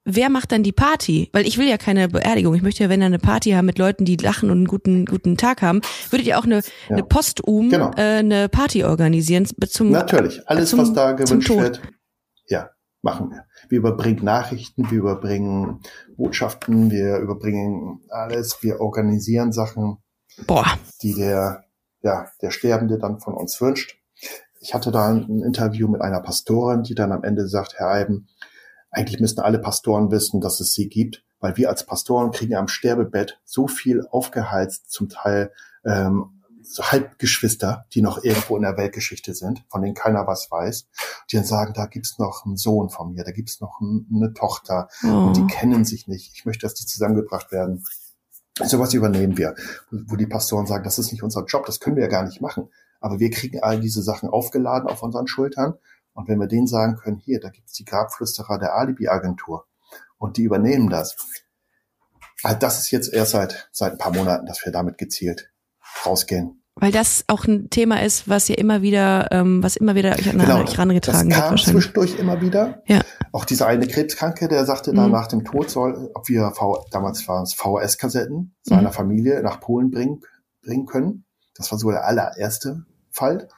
wer 0.07 0.31
macht 0.31 0.53
dann 0.53 0.63
die 0.63 0.73
Party? 0.73 1.29
Weil 1.33 1.47
ich 1.47 1.59
will 1.59 1.69
ja 1.69 1.77
keine 1.77 2.09
Beerdigung. 2.09 2.55
Ich 2.55 2.63
möchte 2.63 2.83
ja, 2.85 2.89
wenn 2.89 3.01
dann 3.01 3.09
eine 3.09 3.19
Party 3.19 3.51
haben 3.51 3.67
mit 3.67 3.79
Leuten, 3.79 4.05
die 4.07 4.17
lachen 4.17 4.51
und 4.51 4.57
einen 4.59 4.67
guten 4.67 5.05
guten 5.05 5.37
Tag 5.37 5.61
haben, 5.61 5.81
würdet 6.11 6.27
ihr 6.27 6.39
auch 6.39 6.45
eine, 6.45 6.63
eine 6.89 7.03
postum 7.03 7.69
Genau. 7.71 7.91
äh, 7.97 8.19
eine 8.21 8.49
Party 8.49 8.85
organisieren 8.85 9.47
zum 9.69 9.91
Natürlich, 9.91 10.49
alles, 10.49 10.71
zum- 10.71 10.79
was 10.79 10.93
da 10.95 11.13
gewünscht 11.13 11.51
wird, 11.51 11.83
ja, 12.49 12.71
machen 13.03 13.31
wir. 13.31 13.45
Wir 13.69 13.79
überbringen 13.79 14.25
Nachrichten, 14.25 14.91
wir 14.91 14.99
überbringen 14.99 15.81
Botschaften, 16.17 16.91
wir 16.91 17.19
überbringen 17.19 18.01
alles, 18.09 18.63
wir 18.63 18.81
organisieren 18.81 19.53
Sachen, 19.53 19.99
Boah, 20.47 20.67
die 21.03 21.15
der, 21.15 21.65
ja, 22.03 22.27
der 22.43 22.51
Sterbende 22.51 22.99
dann 22.99 23.19
von 23.21 23.35
uns 23.35 23.61
wünscht. 23.61 23.97
Ich 24.61 24.75
hatte 24.75 24.91
da 24.91 25.09
ein 25.09 25.43
Interview 25.43 25.89
mit 25.89 26.01
einer 26.01 26.21
Pastorin, 26.21 26.83
die 26.83 26.95
dann 26.95 27.13
am 27.13 27.25
Ende 27.25 27.49
sagt, 27.49 27.75
Herr 27.79 27.89
Eiben, 27.91 28.29
eigentlich 28.97 29.21
müssten 29.21 29.43
alle 29.43 29.59
Pastoren 29.59 30.11
wissen, 30.11 30.41
dass 30.41 30.59
es 30.61 30.73
sie 30.73 30.89
gibt, 30.89 31.23
weil 31.39 31.57
wir 31.57 31.69
als 31.69 31.85
Pastoren 31.85 32.31
kriegen 32.31 32.55
am 32.55 32.67
Sterbebett 32.67 33.39
so 33.45 33.69
viel 33.69 34.07
aufgeheizt, 34.11 34.91
zum 34.91 35.11
Teil 35.11 35.53
ähm, 35.85 36.43
so 36.63 36.83
Halbgeschwister, 36.83 37.85
die 37.93 38.01
noch 38.01 38.25
irgendwo 38.25 38.57
in 38.57 38.63
der 38.63 38.77
Weltgeschichte 38.77 39.35
sind, 39.35 39.65
von 39.69 39.83
denen 39.83 39.95
keiner 39.95 40.27
was 40.27 40.51
weiß, 40.51 40.89
die 41.31 41.37
dann 41.37 41.45
sagen, 41.45 41.75
da 41.75 41.87
gibt's 41.87 42.19
noch 42.19 42.45
einen 42.47 42.57
Sohn 42.57 42.89
von 42.89 43.13
mir, 43.13 43.23
da 43.23 43.33
gibt's 43.33 43.61
noch 43.61 43.81
ein, 43.81 44.09
eine 44.13 44.33
Tochter 44.33 44.89
oh. 45.05 45.27
und 45.27 45.37
die 45.37 45.47
kennen 45.47 45.85
sich 45.85 46.09
nicht. 46.09 46.33
Ich 46.35 46.47
möchte, 46.47 46.67
dass 46.67 46.75
die 46.75 46.87
zusammengebracht 46.87 47.53
werden. 47.53 47.85
Sowas 48.65 48.95
übernehmen 48.95 49.37
wir, 49.37 49.55
wo 49.91 50.17
die 50.17 50.27
Pastoren 50.27 50.67
sagen, 50.67 50.85
das 50.85 50.99
ist 50.99 51.13
nicht 51.13 51.23
unser 51.23 51.45
Job, 51.45 51.67
das 51.67 51.81
können 51.81 51.97
wir 51.97 52.05
ja 52.05 52.11
gar 52.11 52.25
nicht 52.25 52.41
machen. 52.41 52.71
Aber 53.01 53.21
wir 53.21 53.31
kriegen 53.31 53.63
all 53.63 53.79
diese 53.79 54.03
Sachen 54.03 54.31
aufgeladen 54.31 54.89
auf 54.89 55.03
unseren 55.03 55.27
Schultern. 55.27 55.75
Und 56.17 56.29
wenn 56.29 56.41
wir 56.41 56.49
denen 56.49 56.67
sagen 56.67 56.97
können, 56.97 57.19
hier, 57.19 57.39
da 57.41 57.51
gibt's 57.51 57.75
die 57.75 57.85
Grabflüsterer 57.85 58.59
der 58.59 58.75
Alibi-Agentur 58.75 59.67
und 60.19 60.39
die 60.39 60.43
übernehmen 60.43 60.89
das. 60.91 61.15
Also 62.43 62.59
das 62.59 62.79
ist 62.79 62.91
jetzt 62.91 63.13
erst 63.13 63.33
seit, 63.33 63.69
seit 63.73 63.93
ein 63.93 63.99
paar 63.99 64.13
Monaten, 64.15 64.47
dass 64.47 64.65
wir 64.65 64.73
damit 64.73 64.99
gezielt 64.99 65.51
rausgehen. 66.05 66.63
Weil 66.79 66.93
das 66.93 67.25
auch 67.29 67.47
ein 67.47 67.71
Thema 67.71 68.03
ist, 68.03 68.29
was 68.29 68.49
ja 68.49 68.57
immer 68.57 68.83
wieder, 68.83 69.29
ähm, 69.31 69.63
was 69.63 69.77
immer 69.77 69.95
wieder 69.95 70.11
euch 70.13 70.29
an 70.29 70.39
Genau, 70.39 70.61
euch 70.63 70.73
herangetragen 70.77 71.31
das 71.31 71.39
wird 71.39 71.49
kam 71.49 71.57
zwischendurch 71.57 72.19
immer 72.19 72.41
wieder. 72.43 72.83
Ja. 72.87 73.01
Auch 73.33 73.47
dieser 73.47 73.67
eine 73.67 73.87
Krebskranke, 73.87 74.49
der 74.49 74.67
sagte 74.67 74.93
dann 74.93 75.07
Mhm. 75.07 75.13
nach 75.13 75.27
dem 75.27 75.45
Tod 75.45 75.71
soll, 75.71 76.11
ob 76.15 76.29
wir 76.29 76.51
v, 76.55 76.85
damals 76.91 77.27
waren 77.29 77.45
es 77.45 77.55
VHS-Kassetten 77.55 78.55
seiner 78.63 78.91
Mhm. 78.91 78.95
Familie 78.95 79.43
nach 79.43 79.61
Polen 79.61 79.91
bringen, 79.91 80.21
bringen 80.63 80.85
können. 80.85 81.25
Das 81.55 81.73
war 81.73 81.79
so 81.79 81.91
der 81.91 82.05
allererste 82.07 82.85
Fall. 83.11 83.49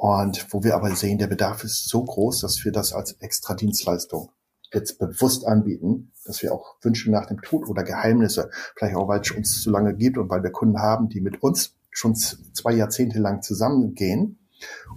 Und 0.00 0.46
wo 0.52 0.62
wir 0.62 0.76
aber 0.76 0.94
sehen, 0.94 1.18
der 1.18 1.26
Bedarf 1.26 1.64
ist 1.64 1.88
so 1.88 2.04
groß, 2.04 2.42
dass 2.42 2.64
wir 2.64 2.70
das 2.70 2.92
als 2.92 3.14
extra 3.18 3.54
Dienstleistung 3.54 4.30
jetzt 4.72 5.00
bewusst 5.00 5.44
anbieten, 5.44 6.12
dass 6.24 6.40
wir 6.40 6.54
auch 6.54 6.76
Wünsche 6.82 7.10
nach 7.10 7.26
dem 7.26 7.42
Tod 7.42 7.68
oder 7.68 7.82
Geheimnisse, 7.82 8.48
vielleicht 8.76 8.94
auch 8.94 9.08
weil 9.08 9.22
es 9.22 9.32
uns 9.32 9.60
zu 9.60 9.70
lange 9.70 9.96
gibt 9.96 10.16
und 10.16 10.30
weil 10.30 10.44
wir 10.44 10.52
Kunden 10.52 10.78
haben, 10.78 11.08
die 11.08 11.20
mit 11.20 11.42
uns 11.42 11.74
schon 11.90 12.14
zwei 12.14 12.74
Jahrzehnte 12.74 13.18
lang 13.18 13.42
zusammengehen 13.42 14.38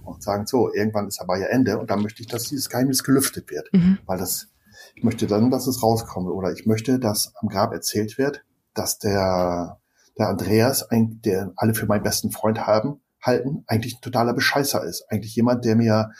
und 0.04 0.22
sagen, 0.22 0.46
so, 0.46 0.72
irgendwann 0.72 1.08
ist 1.08 1.20
aber 1.20 1.36
ja 1.36 1.46
Ende 1.46 1.80
und 1.80 1.90
dann 1.90 2.00
möchte 2.00 2.22
ich, 2.22 2.28
dass 2.28 2.44
dieses 2.44 2.68
Geheimnis 2.70 3.02
gelüftet 3.02 3.50
wird, 3.50 3.70
Mhm. 3.72 3.98
weil 4.06 4.18
das, 4.18 4.50
ich 4.94 5.02
möchte 5.02 5.26
dann, 5.26 5.50
dass 5.50 5.66
es 5.66 5.82
rauskommt 5.82 6.28
oder 6.30 6.52
ich 6.52 6.64
möchte, 6.64 7.00
dass 7.00 7.32
am 7.40 7.48
Grab 7.48 7.72
erzählt 7.72 8.18
wird, 8.18 8.44
dass 8.72 9.00
der, 9.00 9.80
der 10.16 10.28
Andreas, 10.28 10.84
ein, 10.84 11.20
der 11.24 11.52
alle 11.56 11.74
für 11.74 11.86
meinen 11.86 12.04
besten 12.04 12.30
Freund 12.30 12.68
haben, 12.68 13.01
halten, 13.22 13.64
eigentlich 13.66 13.96
ein 13.96 14.00
totaler 14.02 14.34
Bescheißer 14.34 14.84
ist. 14.84 15.04
Eigentlich 15.08 15.34
jemand, 15.36 15.64
der 15.64 15.76
mir 15.76 16.10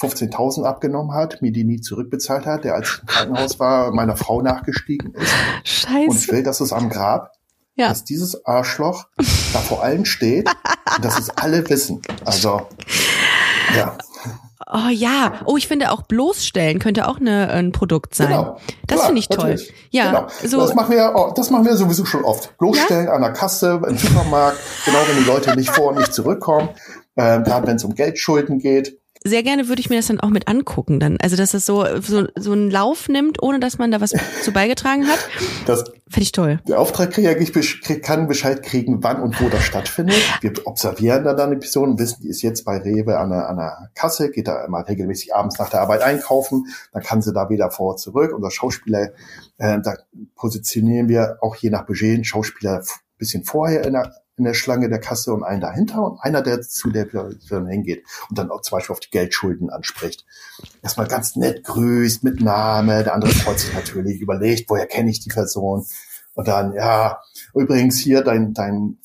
15.000 0.00 0.64
abgenommen 0.64 1.14
hat, 1.14 1.40
mir 1.42 1.52
die 1.52 1.64
nie 1.64 1.80
zurückbezahlt 1.80 2.44
hat, 2.46 2.64
der 2.64 2.74
als 2.74 2.88
ich 2.88 3.00
im 3.00 3.06
Krankenhaus 3.06 3.58
war, 3.60 3.92
meiner 3.92 4.16
Frau 4.16 4.42
nachgestiegen 4.42 5.14
ist 5.14 5.32
und 5.32 5.66
Scheiße. 5.66 6.32
will, 6.32 6.42
dass 6.42 6.60
es 6.60 6.72
am 6.72 6.90
Grab, 6.90 7.30
Ja. 7.76 7.88
dass 7.88 8.02
dieses 8.04 8.44
Arschloch 8.44 9.06
da 9.52 9.58
vor 9.60 9.82
allen 9.84 10.04
steht 10.04 10.48
und 10.96 11.04
dass 11.04 11.18
es 11.18 11.30
alle 11.30 11.68
wissen. 11.70 12.02
Also, 12.24 12.66
ja. 13.76 13.96
Oh 14.74 14.88
ja, 14.90 15.32
oh 15.44 15.56
ich 15.56 15.68
finde 15.68 15.90
auch 15.90 16.02
bloßstellen 16.02 16.78
könnte 16.78 17.06
auch 17.08 17.18
eine, 17.20 17.50
ein 17.50 17.72
Produkt 17.72 18.14
sein. 18.14 18.28
Genau. 18.28 18.58
Das 18.86 19.04
finde 19.04 19.18
ich 19.20 19.28
toll. 19.28 19.36
natürlich. 19.50 19.72
Ja, 19.90 20.06
genau. 20.06 20.26
so 20.46 20.60
das 20.60 20.74
machen 20.74 20.90
wir 20.92 20.96
ja, 20.98 21.14
auch- 21.14 21.34
das 21.34 21.50
machen 21.50 21.64
wir 21.66 21.76
sowieso 21.76 22.04
schon 22.04 22.24
oft. 22.24 22.56
Bloßstellen 22.58 23.08
an 23.08 23.20
der 23.20 23.32
Kasse, 23.32 23.80
im 23.86 23.98
Supermarkt, 23.98 24.58
genau 24.86 24.98
wenn 25.06 25.18
die 25.22 25.28
Leute 25.28 25.54
nicht 25.56 25.70
vor 25.70 25.88
und 25.90 25.98
nicht 25.98 26.14
zurückkommen, 26.14 26.70
ähm, 27.16 27.44
gerade 27.44 27.66
wenn 27.66 27.76
es 27.76 27.84
um 27.84 27.94
Geldschulden 27.94 28.58
geht. 28.58 28.98
Sehr 29.24 29.42
gerne 29.42 29.68
würde 29.68 29.80
ich 29.80 29.90
mir 29.90 29.96
das 29.96 30.06
dann 30.06 30.20
auch 30.20 30.28
mit 30.30 30.48
angucken 30.48 31.00
dann. 31.00 31.16
Also 31.20 31.36
dass 31.36 31.54
es 31.54 31.64
so 31.66 31.84
so 32.00 32.26
so 32.36 32.52
einen 32.52 32.70
Lauf 32.70 33.08
nimmt, 33.08 33.42
ohne 33.42 33.60
dass 33.60 33.78
man 33.78 33.90
da 33.90 34.00
was 34.00 34.12
zu 34.42 34.52
beigetragen 34.52 35.06
hat. 35.08 35.18
Das, 35.66 35.84
Finde 36.08 36.24
ich 36.24 36.32
toll. 36.32 36.60
der 36.68 36.78
Auftragkrieg 36.78 37.38
krieg- 37.52 38.02
kann 38.02 38.28
Bescheid 38.28 38.62
kriegen, 38.62 39.02
wann 39.02 39.22
und 39.22 39.40
wo 39.40 39.48
das 39.48 39.62
stattfindet. 39.64 40.16
Wir 40.42 40.52
observieren 40.66 41.24
dann 41.24 41.36
dann 41.38 41.50
die 41.52 41.56
Person, 41.56 41.98
wissen, 41.98 42.20
die 42.22 42.28
ist 42.28 42.42
jetzt 42.42 42.64
bei 42.66 42.76
Rewe 42.78 43.18
an 43.18 43.30
der, 43.30 43.48
an 43.48 43.56
der 43.56 43.90
Kasse, 43.94 44.30
geht 44.30 44.46
da 44.46 44.64
immer 44.64 44.86
regelmäßig 44.86 45.34
abends 45.34 45.58
nach 45.58 45.70
der 45.70 45.80
Arbeit 45.80 46.02
einkaufen, 46.02 46.66
dann 46.92 47.02
kann 47.02 47.22
sie 47.22 47.32
da 47.32 47.48
wieder 47.48 47.70
vor 47.70 47.96
zurück. 47.96 48.32
Unser 48.34 48.50
Schauspieler, 48.50 49.10
äh, 49.58 49.78
da 49.82 49.94
positionieren 50.36 51.08
wir 51.08 51.38
auch 51.40 51.56
je 51.56 51.70
nach 51.70 51.86
Budget 51.86 52.14
einen 52.14 52.24
Schauspieler 52.24 52.80
f- 52.80 53.00
bisschen 53.18 53.44
vorher 53.44 53.84
in 53.86 53.92
der, 53.92 54.12
in 54.42 54.46
der 54.46 54.54
Schlange 54.54 54.88
der 54.88 54.98
Kasse 54.98 55.32
und 55.32 55.44
einen 55.44 55.60
dahinter 55.60 56.04
und 56.04 56.18
einer, 56.20 56.42
der 56.42 56.60
zu 56.62 56.90
der 56.90 57.04
Person 57.04 57.68
hingeht 57.68 58.04
und 58.28 58.38
dann 58.38 58.50
auch 58.50 58.60
zum 58.62 58.76
Beispiel 58.76 58.92
auf 58.92 59.00
die 59.00 59.10
Geldschulden 59.10 59.70
anspricht. 59.70 60.26
Erstmal 60.82 61.06
ganz 61.06 61.36
nett 61.36 61.64
grüßt 61.64 62.24
mit 62.24 62.40
Name, 62.40 63.04
der 63.04 63.14
andere 63.14 63.30
freut 63.30 63.60
sich 63.60 63.72
natürlich, 63.72 64.20
überlegt, 64.20 64.68
woher 64.68 64.86
kenne 64.86 65.10
ich 65.10 65.20
die 65.20 65.30
Person 65.30 65.86
und 66.34 66.48
dann, 66.48 66.72
ja, 66.72 67.20
übrigens 67.54 67.98
hier 67.98 68.22
dein, 68.22 68.52
dein 68.54 68.98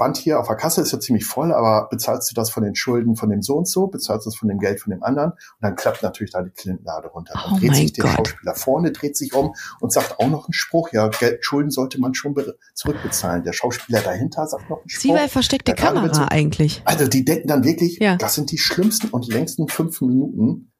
Fließband 0.00 0.16
hier 0.16 0.40
auf 0.40 0.46
der 0.48 0.56
Kasse 0.56 0.80
ist 0.80 0.92
ja 0.92 0.98
ziemlich 1.00 1.26
voll, 1.26 1.52
aber 1.52 1.88
bezahlst 1.90 2.30
du 2.30 2.34
das 2.34 2.50
von 2.50 2.62
den 2.62 2.74
Schulden 2.74 3.16
von 3.16 3.28
dem 3.28 3.42
so 3.42 3.56
und 3.56 3.68
so, 3.68 3.86
bezahlst 3.86 4.24
du 4.24 4.30
das 4.30 4.36
von 4.36 4.48
dem 4.48 4.58
Geld 4.58 4.80
von 4.80 4.90
dem 4.92 5.02
anderen 5.02 5.32
und 5.32 5.38
dann 5.60 5.76
klappt 5.76 6.02
natürlich 6.02 6.32
da 6.32 6.42
die 6.42 6.50
Klintenlade 6.50 7.08
runter. 7.08 7.34
Dann 7.34 7.54
Oh 7.54 7.58
dreht 7.58 7.74
sich 7.76 7.92
der 7.92 8.04
Gott. 8.04 8.14
Schauspieler 8.28 8.54
vorne, 8.54 8.92
dreht 8.92 9.16
sich 9.16 9.34
um 9.34 9.54
und 9.80 9.92
sagt 9.92 10.18
auch 10.18 10.28
noch 10.28 10.46
einen 10.46 10.52
Spruch, 10.54 10.90
ja, 10.92 11.08
Geld, 11.08 11.44
Schulden 11.44 11.70
sollte 11.70 12.00
man 12.00 12.14
schon 12.14 12.32
be- 12.34 12.56
zurückbezahlen. 12.74 13.44
Der 13.44 13.52
Schauspieler 13.52 14.00
dahinter 14.00 14.46
sagt 14.46 14.70
noch 14.70 14.78
einen 14.78 14.88
Sie 14.88 15.08
Spruch. 15.08 15.14
war 15.20 15.28
versteckte 15.28 15.74
Kamera 15.74 16.02
mit 16.06 16.18
eigentlich. 16.32 16.82
also 16.86 17.06
die 17.06 17.24
denken 17.24 17.48
dann 17.48 17.64
wirklich, 17.64 17.98
Ja. 18.00 18.16
das 18.16 18.34
sind 18.34 18.50
die 18.52 18.58
schlimmsten 18.58 19.08
und 19.08 19.28
längsten 19.28 19.68
fünf 19.68 20.00
Minuten 20.00 20.72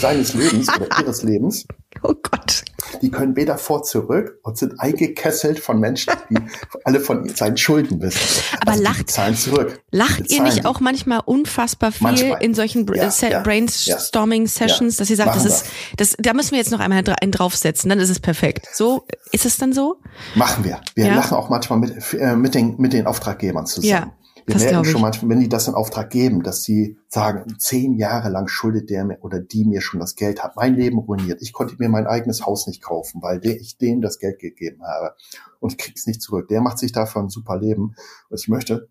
seines 0.00 0.34
Lebens 0.34 0.68
oder 0.68 0.86
ihres 1.00 1.22
Lebens. 1.24 1.66
Oh 2.02 2.14
Gott. 2.14 2.62
Die 3.00 3.10
können 3.10 3.36
weder 3.36 3.56
vor 3.58 3.82
zurück 3.82 4.38
und 4.42 4.58
sind 4.58 4.78
eingekesselt 4.80 5.58
von 5.58 5.80
Menschen, 5.80 6.12
die 6.30 6.36
alle 6.84 7.00
von 7.00 7.28
seinen 7.28 7.56
Schulden 7.56 8.00
wissen. 8.02 8.20
Aber 8.60 8.72
also 8.72 8.82
lacht- 8.84 8.98
bezahlen 9.06 9.36
zurück. 9.36 9.80
Lacht 9.90 10.30
ihr 10.30 10.42
nicht 10.42 10.66
auch 10.66 10.80
manchmal 10.80 11.20
unfassbar 11.24 11.92
viel 11.92 12.02
Manchmal. 12.06 12.42
in 12.42 12.54
solchen 12.54 12.86
Bra 12.86 12.96
Ja, 12.96 13.10
Se- 13.10 13.30
ja, 13.30 13.40
Brainstorming 13.42 14.46
Sessions, 14.46 14.96
ja. 14.96 15.02
dass 15.02 15.10
ihr 15.10 15.16
sagt, 15.16 15.34
das 15.36 15.44
ist, 15.44 15.64
das, 15.96 16.16
da 16.18 16.34
müssen 16.34 16.52
wir 16.52 16.58
jetzt 16.58 16.70
noch 16.70 16.80
einmal 16.80 17.02
einen 17.20 17.32
draufsetzen, 17.32 17.88
dann 17.88 17.98
ist 18.00 18.10
es 18.10 18.20
perfekt. 18.20 18.66
So, 18.72 19.06
ist 19.30 19.46
es 19.46 19.56
dann 19.56 19.72
so? 19.72 19.96
Machen 20.34 20.64
wir. 20.64 20.80
Wir 20.94 21.14
lachen 21.14 21.36
auch 21.36 21.48
manchmal 21.48 21.78
mit, 21.78 21.94
äh, 22.14 22.36
mit, 22.36 22.54
den, 22.54 22.76
mit 22.78 22.92
den 22.92 23.06
Auftraggebern 23.06 23.66
zusammen. 23.66 23.88
Ja, 23.90 24.12
wir 24.46 24.54
das 24.54 24.64
merken 24.64 24.84
schon 24.84 25.00
manchmal, 25.00 25.30
wenn 25.30 25.40
die 25.40 25.48
das 25.48 25.68
in 25.68 25.74
Auftrag 25.74 26.10
geben, 26.10 26.42
dass 26.42 26.62
sie 26.62 26.98
sagen, 27.08 27.58
zehn 27.58 27.94
Jahre 27.94 28.28
lang 28.28 28.48
schuldet 28.48 28.90
der 28.90 29.04
mir 29.04 29.18
oder 29.20 29.40
die 29.40 29.64
mir 29.64 29.80
schon 29.80 30.00
das 30.00 30.14
Geld, 30.14 30.42
hat 30.42 30.56
mein 30.56 30.74
Leben 30.74 30.98
ruiniert. 30.98 31.42
Ich 31.42 31.52
konnte 31.52 31.76
mir 31.78 31.88
mein 31.88 32.06
eigenes 32.06 32.44
Haus 32.46 32.66
nicht 32.66 32.82
kaufen, 32.82 33.22
weil 33.22 33.44
ich 33.44 33.78
dem 33.78 34.00
das 34.00 34.18
Geld 34.18 34.38
gegeben 34.38 34.82
habe 34.82 35.14
und 35.60 35.78
krieg's 35.78 36.06
nicht 36.06 36.22
zurück. 36.22 36.48
Der 36.48 36.60
macht 36.60 36.78
sich 36.78 36.92
dafür 36.92 37.22
ein 37.22 37.28
super 37.28 37.58
Leben. 37.58 37.94
Und 38.28 38.40
ich 38.40 38.48
möchte 38.48 38.88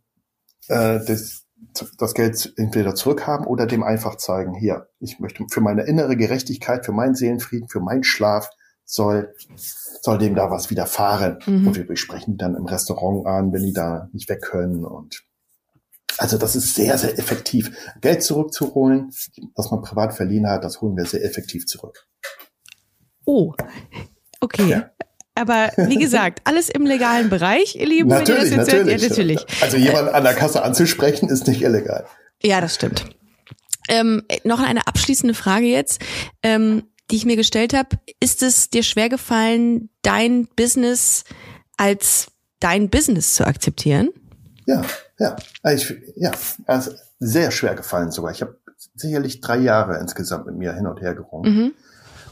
äh, 0.67 0.99
das, 1.05 1.45
das 1.97 2.13
Geld 2.13 2.53
entweder 2.57 2.95
zurückhaben 2.95 3.45
oder 3.45 3.65
dem 3.65 3.83
einfach 3.83 4.15
zeigen, 4.15 4.53
hier, 4.53 4.87
ich 4.99 5.19
möchte 5.19 5.45
für 5.49 5.61
meine 5.61 5.83
innere 5.83 6.15
Gerechtigkeit, 6.15 6.85
für 6.85 6.93
meinen 6.93 7.15
Seelenfrieden, 7.15 7.69
für 7.69 7.81
meinen 7.81 8.03
Schlaf 8.03 8.49
soll, 8.85 9.33
soll 10.01 10.17
dem 10.17 10.35
da 10.35 10.51
was 10.51 10.69
widerfahren. 10.69 11.39
Mhm. 11.45 11.67
Und 11.67 11.75
wir 11.75 11.87
besprechen 11.87 12.33
die 12.33 12.37
dann 12.37 12.55
im 12.55 12.65
Restaurant 12.65 13.25
an, 13.25 13.53
wenn 13.53 13.63
die 13.63 13.73
da 13.73 14.09
nicht 14.11 14.29
weg 14.29 14.41
können. 14.41 14.85
Und 14.85 15.23
also 16.17 16.37
das 16.37 16.55
ist 16.55 16.75
sehr, 16.75 16.97
sehr 16.97 17.17
effektiv. 17.17 17.71
Geld 18.01 18.23
zurückzuholen, 18.23 19.11
das 19.55 19.71
man 19.71 19.81
privat 19.81 20.13
verliehen 20.13 20.47
hat, 20.47 20.63
das 20.63 20.81
holen 20.81 20.95
wir 20.95 21.05
sehr 21.05 21.23
effektiv 21.23 21.65
zurück. 21.65 22.07
Oh, 23.25 23.53
okay. 24.39 24.69
Ja. 24.69 24.91
Aber 25.35 25.71
wie 25.77 25.97
gesagt, 25.97 26.41
alles 26.43 26.69
im 26.69 26.85
legalen 26.85 27.29
Bereich, 27.29 27.75
ihr 27.75 27.87
Lieben. 27.87 28.09
Natürlich, 28.09 28.55
das 28.55 28.67
jetzt 28.67 28.73
hört. 28.73 28.85
natürlich. 28.87 29.01
Ja, 29.01 29.09
natürlich. 29.09 29.63
Also 29.63 29.77
jemand 29.77 30.09
an 30.09 30.23
der 30.23 30.33
Kasse 30.33 30.63
anzusprechen, 30.63 31.29
ist 31.29 31.47
nicht 31.47 31.61
illegal. 31.61 32.05
Ja, 32.43 32.61
das 32.61 32.75
stimmt. 32.75 33.05
Ähm, 33.87 34.23
noch 34.43 34.59
eine 34.59 34.87
abschließende 34.87 35.33
Frage 35.33 35.65
jetzt, 35.65 36.01
ähm, 36.43 36.83
die 37.09 37.15
ich 37.15 37.25
mir 37.25 37.35
gestellt 37.35 37.73
habe. 37.73 37.97
Ist 38.19 38.43
es 38.43 38.69
dir 38.69 38.83
schwer 38.83 39.09
gefallen, 39.09 39.89
dein 40.01 40.47
Business 40.55 41.23
als 41.77 42.27
dein 42.59 42.89
Business 42.89 43.35
zu 43.35 43.45
akzeptieren? 43.45 44.09
Ja, 44.65 44.83
ja. 45.19 45.35
Also 45.63 45.93
Ich, 45.93 46.13
ja, 46.15 46.31
also 46.65 46.91
sehr 47.19 47.51
schwer 47.51 47.75
gefallen 47.75 48.11
sogar. 48.11 48.31
Ich 48.31 48.41
habe 48.41 48.57
sicherlich 48.95 49.41
drei 49.41 49.57
Jahre 49.57 49.97
insgesamt 49.99 50.45
mit 50.45 50.55
mir 50.55 50.73
hin 50.73 50.87
und 50.87 51.01
her 51.01 51.13
gerungen, 51.15 51.53
Mhm. 51.55 51.71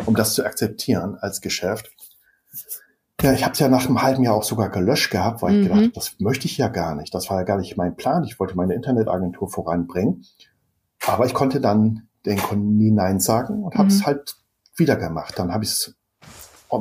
um 0.05 0.15
das 0.15 0.33
zu 0.33 0.43
akzeptieren 0.45 1.17
als 1.19 1.41
Geschäft. 1.41 1.91
Ja, 3.21 3.33
ich 3.33 3.43
habe 3.43 3.53
es 3.53 3.59
ja 3.59 3.67
nach 3.67 3.85
einem 3.85 4.01
halben 4.01 4.23
Jahr 4.23 4.33
auch 4.35 4.43
sogar 4.43 4.69
gelöscht 4.69 5.11
gehabt, 5.11 5.41
weil 5.41 5.51
ich 5.55 5.57
Mhm. 5.59 5.63
gedacht, 5.63 5.85
hab, 5.87 5.93
das 5.93 6.15
möchte 6.19 6.45
ich 6.45 6.57
ja 6.57 6.69
gar 6.69 6.95
nicht. 6.95 7.13
Das 7.13 7.29
war 7.29 7.37
ja 7.37 7.43
gar 7.43 7.57
nicht 7.57 7.75
mein 7.75 7.95
Plan. 7.95 8.23
Ich 8.23 8.39
wollte 8.39 8.55
meine 8.55 8.73
Internetagentur 8.73 9.49
voranbringen. 9.49 10.25
Aber 11.05 11.25
ich 11.25 11.33
konnte 11.33 11.59
dann 11.59 12.07
den 12.25 12.37
Kunden 12.37 12.77
nie 12.77 12.91
Nein 12.91 13.19
sagen 13.19 13.63
und 13.63 13.75
habe 13.75 13.89
es 13.89 13.99
Mhm. 14.01 14.05
halt 14.05 14.35
wieder 14.75 14.95
gemacht. 14.95 15.33
Dann 15.37 15.51
habe 15.53 15.63
ich 15.65 15.71
es 15.71 15.95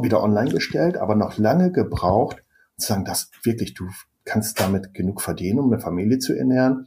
wieder 0.02 0.22
online 0.22 0.50
gestellt, 0.50 0.96
aber 0.96 1.14
noch 1.16 1.38
lange 1.38 1.72
gebraucht, 1.72 2.42
zu 2.76 2.86
sagen, 2.88 3.04
dass 3.04 3.30
wirklich 3.42 3.74
du 3.74 3.88
kannst 4.28 4.60
damit 4.60 4.94
genug 4.94 5.20
verdienen, 5.20 5.58
um 5.58 5.72
eine 5.72 5.80
Familie 5.80 6.18
zu 6.18 6.36
ernähren. 6.36 6.86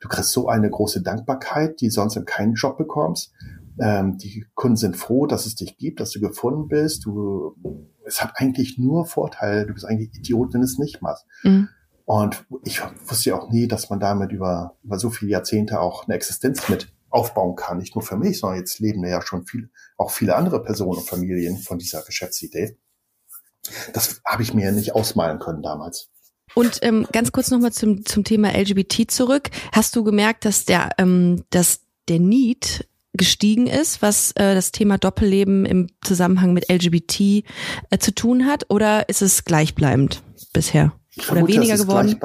Du 0.00 0.08
kriegst 0.08 0.30
so 0.30 0.48
eine 0.48 0.70
große 0.70 1.02
Dankbarkeit, 1.02 1.80
die 1.80 1.90
sonst 1.90 2.16
in 2.16 2.24
keinen 2.24 2.54
Job 2.54 2.78
bekommst. 2.78 3.32
Ähm, 3.78 4.18
die 4.18 4.46
Kunden 4.54 4.76
sind 4.76 4.96
froh, 4.96 5.26
dass 5.26 5.46
es 5.46 5.54
dich 5.54 5.76
gibt, 5.76 6.00
dass 6.00 6.10
du 6.10 6.20
gefunden 6.20 6.68
bist. 6.68 7.04
Du, 7.04 7.56
es 8.04 8.22
hat 8.22 8.32
eigentlich 8.36 8.78
nur 8.78 9.06
Vorteile. 9.06 9.66
Du 9.66 9.74
bist 9.74 9.84
eigentlich 9.84 10.14
Idiot, 10.14 10.54
wenn 10.54 10.60
du 10.60 10.66
es 10.66 10.78
nicht 10.78 11.02
machst. 11.02 11.26
Mhm. 11.42 11.68
Und 12.04 12.46
ich 12.64 12.80
wusste 13.08 13.30
ja 13.30 13.36
auch 13.36 13.50
nie, 13.50 13.66
dass 13.66 13.90
man 13.90 13.98
damit 13.98 14.30
über, 14.30 14.76
über 14.84 14.98
so 14.98 15.10
viele 15.10 15.32
Jahrzehnte 15.32 15.80
auch 15.80 16.06
eine 16.06 16.14
Existenz 16.14 16.68
mit 16.68 16.92
aufbauen 17.10 17.56
kann. 17.56 17.78
Nicht 17.78 17.96
nur 17.96 18.02
für 18.02 18.16
mich, 18.16 18.38
sondern 18.38 18.60
jetzt 18.60 18.78
leben 18.78 19.04
ja 19.04 19.20
schon 19.22 19.44
viel, 19.44 19.70
auch 19.96 20.10
viele 20.10 20.36
andere 20.36 20.62
Personen 20.62 20.98
und 20.98 21.08
Familien 21.08 21.58
von 21.58 21.78
dieser 21.78 22.02
Geschäftsidee. 22.02 22.78
Das 23.92 24.20
habe 24.24 24.42
ich 24.42 24.54
mir 24.54 24.70
nicht 24.70 24.94
ausmalen 24.94 25.40
können 25.40 25.62
damals. 25.62 26.10
Und 26.56 26.78
ähm, 26.80 27.06
ganz 27.12 27.32
kurz 27.32 27.50
nochmal 27.50 27.72
zum, 27.72 28.06
zum 28.06 28.24
Thema 28.24 28.48
LGBT 28.48 29.10
zurück. 29.10 29.50
Hast 29.72 29.94
du 29.94 30.02
gemerkt, 30.02 30.46
dass 30.46 30.64
der, 30.64 30.88
ähm, 30.96 31.44
dass 31.50 31.80
der 32.08 32.18
Need 32.18 32.88
gestiegen 33.12 33.66
ist, 33.66 34.00
was 34.00 34.32
äh, 34.36 34.54
das 34.54 34.72
Thema 34.72 34.96
Doppelleben 34.96 35.66
im 35.66 35.88
Zusammenhang 36.02 36.54
mit 36.54 36.70
LGBT 36.70 37.20
äh, 37.90 37.98
zu 38.00 38.14
tun 38.14 38.46
hat? 38.46 38.70
Oder 38.70 39.06
ist 39.10 39.20
es 39.20 39.44
gleichbleibend 39.44 40.22
bisher? 40.54 40.92
Ich 41.10 41.24
Oder 41.24 41.40
vermute, 41.40 41.52
weniger 41.56 41.76
geworden? 41.76 42.18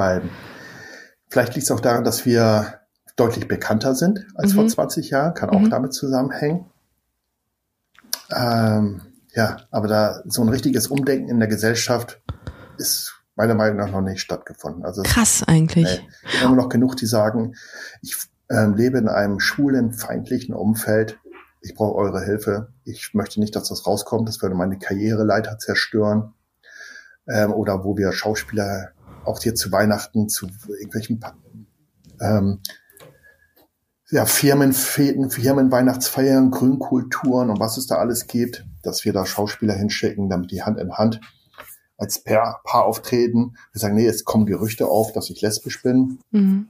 Vielleicht 1.27 1.55
liegt 1.55 1.65
es 1.65 1.71
auch 1.71 1.81
daran, 1.81 2.05
dass 2.05 2.25
wir 2.25 2.79
deutlich 3.17 3.49
bekannter 3.49 3.95
sind 3.95 4.25
als 4.35 4.53
Mhm. 4.53 4.55
vor 4.55 4.67
20 4.69 5.09
Jahren, 5.09 5.33
kann 5.33 5.49
auch 5.49 5.59
Mhm. 5.59 5.69
damit 5.69 5.93
zusammenhängen. 5.93 6.67
Ähm, 8.33 9.01
ja, 9.35 9.57
aber 9.71 9.89
da 9.89 10.21
so 10.25 10.41
ein 10.41 10.47
richtiges 10.47 10.87
Umdenken 10.87 11.27
in 11.29 11.39
der 11.39 11.49
Gesellschaft 11.49 12.21
ist 12.77 13.10
meiner 13.41 13.55
Meinung 13.55 13.77
nach 13.77 13.91
noch 13.91 14.01
nicht 14.01 14.21
stattgefunden. 14.21 14.85
Also 14.85 15.01
Krass 15.01 15.43
eigentlich. 15.47 15.85
Nee. 15.85 16.07
Es 16.25 16.31
gibt 16.31 16.43
immer 16.43 16.55
noch 16.55 16.69
genug, 16.69 16.95
die 16.95 17.07
sagen, 17.07 17.55
ich 18.03 18.15
ähm, 18.51 18.75
lebe 18.75 18.99
in 18.99 19.07
einem 19.07 19.39
schwulen, 19.39 19.93
feindlichen 19.93 20.53
Umfeld. 20.53 21.17
Ich 21.61 21.73
brauche 21.73 21.95
eure 21.95 22.23
Hilfe. 22.23 22.71
Ich 22.83 23.15
möchte 23.15 23.39
nicht, 23.39 23.55
dass 23.55 23.69
das 23.69 23.87
rauskommt. 23.87 24.27
Das 24.27 24.41
würde 24.43 24.53
meine 24.53 24.77
Karriereleiter 24.77 25.57
zerstören. 25.57 26.33
Ähm, 27.27 27.51
oder 27.51 27.83
wo 27.83 27.97
wir 27.97 28.11
Schauspieler 28.11 28.91
auch 29.25 29.39
hier 29.41 29.55
zu 29.55 29.71
Weihnachten 29.71 30.29
zu 30.29 30.47
irgendwelchen 30.67 31.19
ähm, 32.19 32.59
ja, 34.11 34.25
Firmenfäden, 34.25 35.31
Firmenweihnachtsfeiern, 35.31 36.51
Grünkulturen 36.51 37.49
und 37.49 37.59
was 37.59 37.77
es 37.77 37.87
da 37.87 37.95
alles 37.95 38.27
gibt, 38.27 38.65
dass 38.83 39.03
wir 39.03 39.13
da 39.13 39.25
Schauspieler 39.25 39.73
hinschicken, 39.73 40.29
damit 40.29 40.51
die 40.51 40.61
Hand 40.61 40.79
in 40.79 40.93
Hand 40.93 41.21
als 42.01 42.23
Paar, 42.23 42.61
Paar 42.63 42.85
auftreten. 42.85 43.55
Wir 43.71 43.79
sagen, 43.79 43.95
nee, 43.95 44.07
es 44.07 44.25
kommen 44.25 44.45
Gerüchte 44.47 44.87
auf, 44.87 45.13
dass 45.13 45.29
ich 45.29 45.41
lesbisch 45.41 45.83
bin. 45.83 46.19
Mhm. 46.31 46.67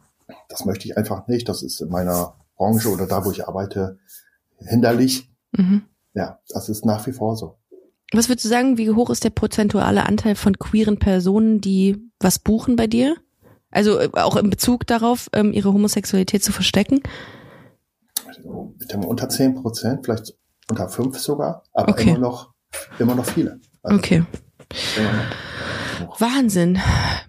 Das 0.49 0.65
möchte 0.65 0.85
ich 0.85 0.97
einfach 0.97 1.27
nicht. 1.27 1.47
Das 1.47 1.63
ist 1.63 1.79
in 1.81 1.89
meiner 1.89 2.35
Branche 2.57 2.89
oder 2.89 3.07
da, 3.07 3.23
wo 3.25 3.31
ich 3.31 3.47
arbeite, 3.47 3.97
hinderlich. 4.59 5.31
Mhm. 5.53 5.83
Ja, 6.13 6.39
das 6.49 6.67
ist 6.67 6.85
nach 6.85 7.07
wie 7.07 7.13
vor 7.13 7.37
so. 7.37 7.55
Was 8.13 8.27
würdest 8.27 8.43
du 8.45 8.49
sagen, 8.49 8.77
wie 8.77 8.91
hoch 8.91 9.09
ist 9.09 9.23
der 9.23 9.29
prozentuale 9.29 10.05
Anteil 10.05 10.35
von 10.35 10.59
queeren 10.59 10.99
Personen, 10.99 11.61
die 11.61 11.97
was 12.19 12.37
buchen 12.37 12.75
bei 12.75 12.87
dir? 12.87 13.15
Also 13.71 13.99
äh, 13.99 14.09
auch 14.13 14.35
in 14.35 14.49
Bezug 14.49 14.85
darauf, 14.85 15.29
ähm, 15.31 15.53
ihre 15.53 15.73
Homosexualität 15.73 16.43
zu 16.43 16.51
verstecken? 16.51 17.01
mal 18.43 19.05
unter 19.05 19.29
10 19.29 19.55
Prozent, 19.55 20.03
vielleicht 20.03 20.33
unter 20.69 20.89
5 20.89 21.17
sogar, 21.17 21.63
aber 21.73 21.93
Okay. 21.93 22.09
immer 22.09 22.19
noch, 22.19 22.53
immer 22.99 23.15
noch 23.15 23.25
viele. 23.25 23.61
Also 23.81 23.97
Okay. 23.97 24.23
Wahnsinn. 26.19 26.79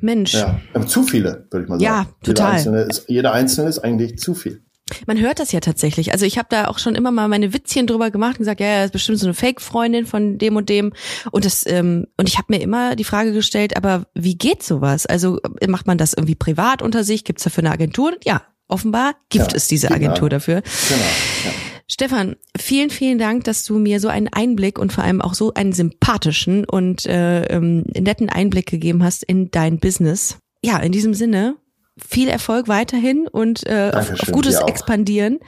Mensch. 0.01 0.34
Ja, 0.34 0.61
zu 0.86 1.03
viele, 1.03 1.47
würde 1.51 1.64
ich 1.64 1.68
mal 1.68 1.78
sagen. 1.80 1.82
Ja, 1.82 2.07
Jeder 2.22 2.34
total. 2.34 2.53
Einzelne 2.53 2.80
ist, 2.82 3.05
jeder 3.09 3.32
Einzelne 3.32 3.68
ist 3.68 3.78
eigentlich 3.78 4.18
zu 4.18 4.34
viel. 4.34 4.62
Man 5.07 5.18
hört 5.20 5.38
das 5.38 5.53
ja 5.53 5.61
tatsächlich. 5.61 6.12
Also 6.12 6.26
ich 6.26 6.36
habe 6.38 6.49
da 6.51 6.66
auch 6.66 6.78
schon 6.78 6.95
immer 6.95 7.11
mal 7.11 7.28
meine 7.28 7.55
Witzchen 7.55 7.86
drüber 7.86 8.11
gemacht 8.11 8.32
und 8.32 8.40
gesagt, 8.40 8.61
ja, 8.61 8.78
das 8.78 8.86
ist 8.86 8.93
bestimmt 8.93 9.18
so 9.18 9.26
eine 9.26 9.34
Fake-Freundin 9.34 10.05
von 10.07 10.38
dem 10.38 10.57
und 10.57 10.68
dem. 10.68 10.93
Und 11.30 11.45
das 11.45 11.64
ähm, 11.66 12.07
und 12.18 12.28
ich 12.28 12.36
habe 12.36 12.47
mir 12.51 12.61
immer 12.61 12.95
die 12.97 13.05
Frage 13.05 13.32
gestellt, 13.32 13.76
aber 13.76 14.07
wie 14.14 14.36
geht 14.36 14.62
sowas? 14.62 15.07
Also 15.07 15.40
äh, 15.61 15.66
macht 15.66 15.86
man 15.86 15.99
das 15.99 16.12
irgendwie 16.12 16.34
privat 16.34 16.82
unter 16.82 17.05
sich? 17.05 17.24
Gibt's 17.24 17.45
dafür 17.45 17.64
eine 17.64 17.72
Agentur? 17.72 18.12
Ja, 18.24 18.43
offenbar 18.68 19.14
gibt 19.30 19.53
Ja, 19.53 19.57
es 19.57 19.66
diese 19.68 19.86
genau. 19.88 20.01
Agentur 20.01 20.28
dafür. 20.28 20.62
Genau. 20.88 21.01
Ja. 21.45 21.51
Stefan, 21.93 22.36
vielen, 22.59 22.88
vielen 22.88 23.18
Dank, 23.18 23.45
dass 23.45 23.64
du 23.64 23.78
mir 23.78 24.01
so 24.01 24.09
einen 24.09 24.28
Einblick 24.28 24.78
und 24.78 24.95
vor 24.95 25.05
allem 25.05 25.20
auch 25.20 25.34
so 25.34 25.53
einen 25.53 25.74
sympathischen 25.74 26.64
und 26.64 27.05
äh, 27.05 27.45
ähm, 27.45 27.84
netten 27.95 28.30
Einblick 28.30 28.64
gegeben 28.64 29.05
hast 29.05 29.22
in 29.22 29.51
dein 29.51 29.78
Business. 29.78 30.38
Ja, 30.64 30.78
in 30.78 30.90
diesem 30.90 31.12
Sinne, 31.12 31.57
viel 31.99 32.28
Erfolg 32.28 32.66
weiterhin 32.66 33.28
und 33.28 33.66
äh, 33.66 33.93
auf, 33.95 34.11
auf 34.11 34.32
gutes. 34.32 34.59
Expandieren. 34.61 35.40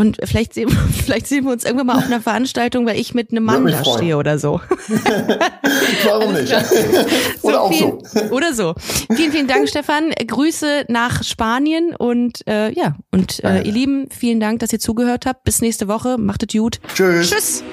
Und 0.00 0.16
vielleicht 0.24 0.54
sehen, 0.54 0.70
vielleicht 1.04 1.26
sehen 1.26 1.44
wir 1.44 1.52
uns 1.52 1.64
irgendwann 1.64 1.88
mal 1.88 1.98
auf 1.98 2.06
einer 2.06 2.22
Veranstaltung, 2.22 2.86
weil 2.86 2.98
ich 2.98 3.12
mit 3.12 3.32
einem 3.32 3.44
Mann 3.44 3.66
da 3.66 3.82
freuen. 3.82 3.98
stehe 3.98 4.16
oder 4.16 4.38
so. 4.38 4.62
Warum 6.04 6.32
nicht? 6.32 6.50
Oder 7.42 7.60
auch 7.60 7.72
so. 7.72 7.98
vielen, 8.10 8.30
Oder 8.30 8.54
so. 8.54 8.74
Vielen, 9.14 9.30
vielen 9.30 9.46
Dank, 9.46 9.68
Stefan. 9.68 10.10
Grüße 10.12 10.86
nach 10.88 11.22
Spanien 11.22 11.94
und 11.94 12.46
äh, 12.46 12.72
ja, 12.72 12.96
und 13.10 13.44
äh, 13.44 13.60
ihr 13.62 13.72
Lieben, 13.72 14.08
vielen 14.10 14.40
Dank, 14.40 14.60
dass 14.60 14.72
ihr 14.72 14.80
zugehört 14.80 15.26
habt. 15.26 15.44
Bis 15.44 15.60
nächste 15.60 15.86
Woche. 15.86 16.16
Macht 16.16 16.42
es 16.42 16.58
gut. 16.58 16.80
Tschüss. 16.94 17.30
Tschüss. 17.30 17.64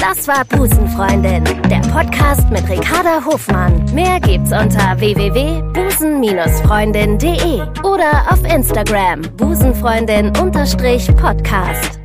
Das 0.00 0.26
war 0.28 0.44
Busenfreundin, 0.44 1.42
der 1.68 1.80
Podcast 1.92 2.48
mit 2.50 2.68
Ricarda 2.68 3.24
Hofmann. 3.24 3.84
Mehr 3.92 4.20
gibt's 4.20 4.52
unter 4.52 4.96
www.busen-freundin.de 5.00 7.62
oder 7.82 8.30
auf 8.32 8.44
Instagram 8.44 9.22
busenfreundin-podcast. 9.36 11.98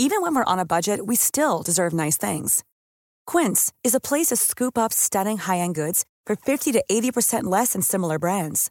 Even 0.00 0.22
when 0.22 0.32
we're 0.36 0.44
on 0.44 0.60
a 0.60 0.64
budget, 0.64 1.06
we 1.06 1.16
still 1.16 1.62
deserve 1.64 1.92
nice 1.92 2.16
things. 2.16 2.62
Quince 3.26 3.72
is 3.82 3.94
a 3.94 4.00
place 4.00 4.28
to 4.28 4.36
scoop 4.36 4.78
up 4.78 4.92
stunning 4.92 5.38
high-end 5.38 5.74
goods 5.74 6.04
for 6.24 6.36
50 6.36 6.70
to 6.72 6.84
80% 6.90 7.44
less 7.44 7.72
than 7.72 7.82
similar 7.82 8.18
brands. 8.20 8.70